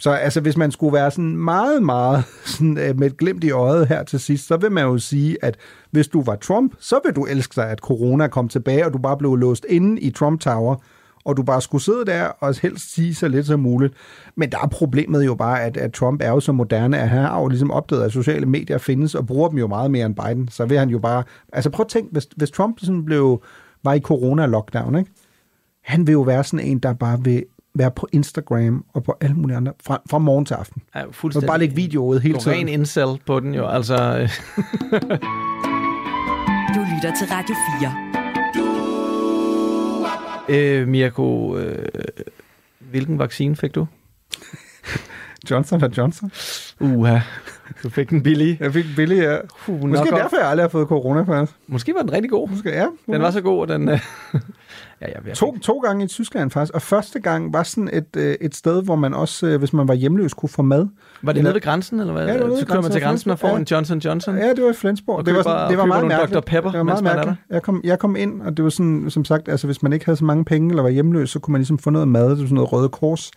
Så 0.00 0.10
altså, 0.10 0.40
hvis 0.40 0.56
man 0.56 0.70
skulle 0.70 0.92
være 0.92 1.10
sådan 1.10 1.36
meget, 1.36 1.82
meget 1.82 2.24
sådan, 2.56 2.78
øh, 2.78 2.98
med 2.98 3.06
et 3.06 3.16
glimt 3.16 3.44
i 3.44 3.50
øjet 3.50 3.88
her 3.88 4.02
til 4.02 4.20
sidst, 4.20 4.46
så 4.46 4.56
vil 4.56 4.72
man 4.72 4.84
jo 4.84 4.98
sige, 4.98 5.36
at 5.42 5.56
hvis 5.90 6.08
du 6.08 6.22
var 6.22 6.36
Trump, 6.36 6.74
så 6.78 7.00
vil 7.04 7.16
du 7.16 7.24
elske 7.24 7.60
dig, 7.60 7.70
at 7.70 7.78
corona 7.78 8.28
kom 8.28 8.48
tilbage, 8.48 8.86
og 8.86 8.92
du 8.92 8.98
bare 8.98 9.16
blev 9.16 9.36
låst 9.36 9.66
inde 9.68 10.00
i 10.00 10.10
Trump 10.10 10.40
Tower, 10.40 10.76
og 11.24 11.36
du 11.36 11.42
bare 11.42 11.62
skulle 11.62 11.84
sidde 11.84 12.04
der 12.06 12.24
og 12.24 12.54
helst 12.62 12.94
sige 12.94 13.14
så 13.14 13.28
lidt 13.28 13.46
som 13.46 13.60
muligt. 13.60 13.94
Men 14.36 14.52
der 14.52 14.58
er 14.58 14.66
problemet 14.66 15.26
jo 15.26 15.34
bare, 15.34 15.62
at, 15.62 15.76
at 15.76 15.92
Trump 15.92 16.22
er 16.22 16.30
jo 16.30 16.40
så 16.40 16.52
moderne, 16.52 16.98
at 16.98 17.08
han 17.08 17.20
har 17.22 17.40
jo 17.40 17.48
ligesom 17.48 17.70
opdaget, 17.70 18.02
at 18.02 18.12
sociale 18.12 18.46
medier 18.46 18.78
findes, 18.78 19.14
og 19.14 19.26
bruger 19.26 19.48
dem 19.48 19.58
jo 19.58 19.66
meget 19.66 19.90
mere 19.90 20.06
end 20.06 20.14
Biden. 20.14 20.48
Så 20.48 20.66
vil 20.66 20.78
han 20.78 20.90
jo 20.90 20.98
bare... 20.98 21.22
Altså 21.52 21.70
prøv 21.70 21.84
at 21.84 21.88
tænke, 21.88 22.12
hvis, 22.12 22.28
hvis 22.36 22.50
Trump 22.50 22.78
sådan 22.80 23.04
blev, 23.04 23.42
var 23.84 23.94
i 23.94 24.00
corona-lockdown, 24.00 24.98
ikke? 24.98 25.10
han 25.82 26.06
vil 26.06 26.12
jo 26.12 26.20
være 26.20 26.44
sådan 26.44 26.66
en, 26.66 26.78
der 26.78 26.92
bare 26.92 27.24
vil 27.24 27.44
være 27.74 27.90
på 27.90 28.08
Instagram 28.12 28.84
og 28.94 29.04
på 29.04 29.16
alle 29.20 29.36
mulige 29.36 29.56
andre, 29.56 29.72
fra, 29.82 30.02
fra 30.10 30.18
morgen 30.18 30.44
til 30.46 30.54
aften. 30.54 30.82
Ja, 30.94 31.04
fuldstændig. 31.10 31.48
Og 31.48 31.52
bare 31.52 31.58
lægge 31.58 31.74
video 31.74 32.04
ud 32.04 32.20
hele 32.20 32.38
tiden. 32.38 32.58
ren 32.58 32.68
incel 32.68 33.20
på 33.26 33.40
den 33.40 33.54
jo, 33.54 33.68
altså... 33.68 33.96
du 36.74 36.80
lytter 36.94 37.12
til 37.18 37.26
Radio 37.30 37.54
4. 37.80 38.10
Øh, 40.48 40.88
Mirko, 40.88 41.56
øh, 41.56 41.88
hvilken 42.78 43.18
vaccine 43.18 43.56
fik 43.56 43.74
du? 43.74 43.86
Johnson 45.50 45.84
og 45.84 45.90
Johnson. 45.96 46.32
Uha, 46.80 47.18
du 47.82 47.88
fik 47.90 48.10
den 48.10 48.22
billige. 48.22 48.56
Jeg 48.60 48.72
fik 48.72 48.84
den 48.84 48.94
billige, 48.96 49.22
ja. 49.22 49.38
Uh, 49.68 49.88
Måske 49.88 50.10
derfor, 50.10 50.36
jeg 50.36 50.48
aldrig 50.48 50.64
har 50.64 50.68
fået 50.68 50.88
corona 50.88 51.22
faktisk. 51.22 51.58
Måske 51.66 51.94
var 51.94 52.00
den 52.00 52.12
rigtig 52.12 52.30
god. 52.30 52.48
Måske, 52.48 52.70
ja. 52.70 52.86
Den 53.06 53.22
var 53.22 53.30
så 53.30 53.40
god, 53.40 53.70
at 53.70 53.78
den... 53.78 53.88
Øh... 53.88 54.00
ja, 55.00 55.06
ja, 55.26 55.34
to, 55.34 55.58
to 55.58 55.78
gange 55.78 56.04
i 56.04 56.06
Tyskland 56.06 56.50
faktisk, 56.50 56.74
og 56.74 56.82
første 56.82 57.20
gang 57.20 57.52
var 57.52 57.62
sådan 57.62 57.90
et, 57.92 58.16
øh, 58.16 58.34
et 58.40 58.54
sted, 58.54 58.82
hvor 58.82 58.96
man 58.96 59.14
også, 59.14 59.58
hvis 59.58 59.72
man 59.72 59.88
var 59.88 59.94
hjemløs, 59.94 60.34
kunne 60.34 60.48
få 60.48 60.62
mad. 60.62 60.78
Var 60.78 61.32
det 61.32 61.38
eller... 61.38 61.42
nede 61.42 61.54
ved 61.54 61.60
grænsen, 61.60 62.00
eller 62.00 62.12
hvad? 62.12 62.26
Ja, 62.26 62.32
det 62.32 62.50
var 62.50 62.56
så 62.56 62.66
kører 62.66 62.82
man 62.82 62.90
til 62.90 63.00
grænsen 63.00 63.30
og 63.30 63.38
får 63.38 63.48
ja. 63.48 63.56
en 63.56 63.66
Johnson 63.70 63.98
Johnson? 63.98 64.36
Ja, 64.36 64.48
det 64.48 64.64
var 64.64 64.70
i 64.70 64.74
Flensborg. 64.74 65.26
Det 65.26 65.34
var, 65.34 65.42
sådan, 65.42 65.70
det 65.70 65.78
var 65.78 65.84
meget 65.84 66.06
mærkeligt. 66.06 66.34
Dr. 66.34 66.40
Pepper, 66.40 66.70
det 66.70 66.78
var 66.78 66.84
meget 66.84 67.04
mærkeligt. 67.04 67.38
Jeg 67.50 67.62
kom, 67.62 67.80
jeg 67.84 67.98
kom 67.98 68.16
ind, 68.16 68.42
og 68.42 68.56
det 68.56 68.64
var 68.64 68.70
sådan, 68.70 69.10
som 69.10 69.24
sagt, 69.24 69.48
altså 69.48 69.66
hvis 69.66 69.82
man 69.82 69.92
ikke 69.92 70.04
havde 70.04 70.16
så 70.16 70.24
mange 70.24 70.44
penge, 70.44 70.70
eller 70.70 70.82
var 70.82 70.90
hjemløs, 70.90 71.30
så 71.30 71.38
kunne 71.38 71.52
man 71.52 71.60
ligesom 71.60 71.78
få 71.78 71.90
noget 71.90 72.08
mad, 72.08 72.22
det 72.22 72.30
var 72.30 72.36
sådan 72.36 72.54
noget 72.54 72.72
røde 72.72 72.88
kors. 72.88 73.30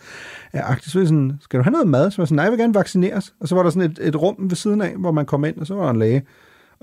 Ja, 0.53 0.61
så 0.82 0.99
var 0.99 1.05
sådan, 1.05 1.32
skal 1.41 1.59
du 1.59 1.64
have 1.64 1.72
noget 1.72 1.88
mad? 1.88 2.11
Så 2.11 2.18
var 2.18 2.24
jeg 2.24 2.28
sådan, 2.28 2.36
nej, 2.36 2.43
jeg 2.43 2.51
vil 2.51 2.59
gerne 2.59 2.74
vaccineres. 2.74 3.34
Og 3.39 3.47
så 3.47 3.55
var 3.55 3.64
der 3.64 3.70
sådan 3.70 3.91
et, 3.91 3.99
et 4.01 4.16
rum 4.16 4.36
ved 4.39 4.55
siden 4.55 4.82
af, 4.82 4.93
hvor 4.97 5.11
man 5.11 5.26
kom 5.26 5.45
ind, 5.45 5.57
og 5.57 5.68
så 5.68 5.76
var 5.76 5.84
der 5.84 5.91
en 5.91 5.99
læge. 5.99 6.24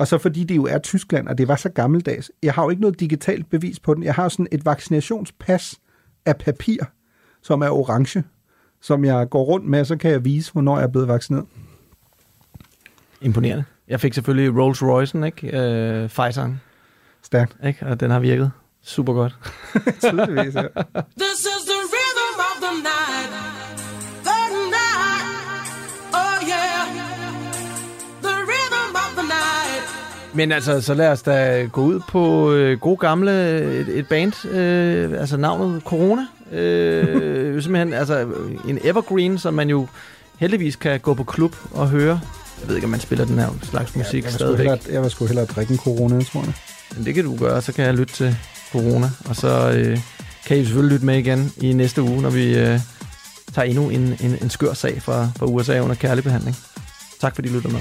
Og 0.01 0.07
så 0.07 0.19
fordi 0.19 0.45
det 0.45 0.57
jo 0.57 0.65
er 0.65 0.79
Tyskland, 0.79 1.29
og 1.29 1.39
det 1.39 1.49
var 1.49 1.57
så 1.57 1.69
gammeldags, 1.69 2.31
jeg 2.43 2.53
har 2.53 2.63
jo 2.63 2.71
ikke 2.71 2.83
noget 2.83 3.01
digitalt 3.01 3.51
bevis 3.51 3.81
på 3.81 3.95
den. 3.95 4.03
Jeg 4.03 4.15
har 4.15 4.29
sådan 4.29 4.47
et 4.53 4.65
vaccinationspas 4.65 5.81
af 6.27 6.37
papir, 6.37 6.85
som 7.43 7.63
er 7.63 7.71
orange, 7.71 8.25
som 8.81 9.05
jeg 9.05 9.29
går 9.31 9.43
rundt 9.45 9.67
med, 9.67 9.81
og 9.81 9.87
så 9.87 9.97
kan 9.97 10.11
jeg 10.11 10.25
vise, 10.25 10.53
hvornår 10.53 10.77
jeg 10.77 10.85
er 10.85 10.89
blevet 10.89 11.09
vaccineret. 11.09 11.47
Imponerende. 13.21 13.65
Jeg 13.89 14.01
fik 14.01 14.15
selvfølgelig 14.15 14.63
Rolls 14.63 14.83
Royce'en, 14.83 15.25
ikke? 15.25 15.59
Øh, 15.59 16.05
Pfizer'en. 16.05 16.51
Stærkt. 17.23 17.57
Ikke? 17.67 17.87
Og 17.87 18.01
den 18.01 18.11
har 18.11 18.21
virket 18.21 18.51
super 18.83 19.13
godt. 19.13 19.39
Tydeligvis, 20.03 20.55
ja. 20.55 20.63
This 21.19 21.41
is 21.55 21.63
the 21.71 21.81
rhythm 21.93 22.39
of 22.39 22.57
the 22.63 22.83
night. 22.83 23.10
Men 30.33 30.53
altså, 30.53 30.81
så 30.81 30.95
lad 30.95 31.09
os 31.09 31.23
da 31.23 31.67
gå 31.73 31.81
ud 31.81 32.01
på 32.09 32.53
øh, 32.53 32.79
gode 32.79 32.97
gamle 32.97 33.33
et, 33.81 33.89
et 33.89 34.09
band, 34.09 34.47
øh, 34.47 35.21
altså 35.21 35.37
navnet 35.37 35.83
Corona. 35.85 36.27
Øh, 36.53 37.63
simpelthen 37.63 37.93
altså 37.93 38.27
en 38.69 38.79
evergreen, 38.85 39.39
som 39.39 39.55
man 39.55 39.71
jo 39.71 39.87
heldigvis 40.39 40.77
kan 40.77 41.01
gå 41.01 41.15
på 41.15 41.25
klub 41.25 41.57
og 41.71 41.89
høre. 41.89 42.21
Jeg 42.61 42.69
ved 42.69 42.75
ikke, 42.75 42.85
om 42.85 42.91
man 42.91 43.01
spiller 43.01 43.25
den 43.25 43.39
her 43.39 43.49
slags 43.63 43.97
musik 43.97 44.23
ja, 44.23 44.29
jeg 44.29 44.35
stadigvæk. 44.35 44.67
Hellere, 44.67 44.79
jeg 44.93 45.03
vil 45.03 45.11
sgu 45.11 45.27
hellere 45.27 45.45
drikke 45.45 45.73
en 45.73 45.79
Corona, 45.79 46.23
tror 46.23 46.41
jeg. 46.41 46.53
Men 46.97 47.05
det 47.05 47.15
kan 47.15 47.25
du 47.25 47.37
gøre, 47.37 47.63
så 47.63 47.73
kan 47.73 47.85
jeg 47.85 47.95
lytte 47.95 48.15
til 48.15 48.37
Corona. 48.73 49.11
Og 49.29 49.37
så 49.37 49.73
øh, 49.77 49.99
kan 50.47 50.57
I 50.57 50.65
selvfølgelig 50.65 50.93
lytte 50.93 51.07
med 51.07 51.19
igen 51.19 51.53
i 51.57 51.73
næste 51.73 52.03
uge, 52.03 52.23
når 52.23 52.31
vi 52.31 52.59
øh, 52.59 52.81
tager 53.55 53.67
endnu 53.67 53.89
en, 53.89 54.17
en, 54.21 54.39
en 54.43 54.51
skør 54.51 54.73
sag 54.73 55.03
fra, 55.03 55.29
fra 55.37 55.47
USA 55.47 55.81
under 55.81 55.95
kærlig 55.95 56.25
behandling. 56.25 56.57
Tak 57.21 57.35
fordi 57.35 57.49
I 57.49 57.53
lytter 57.53 57.71
med. 57.71 57.81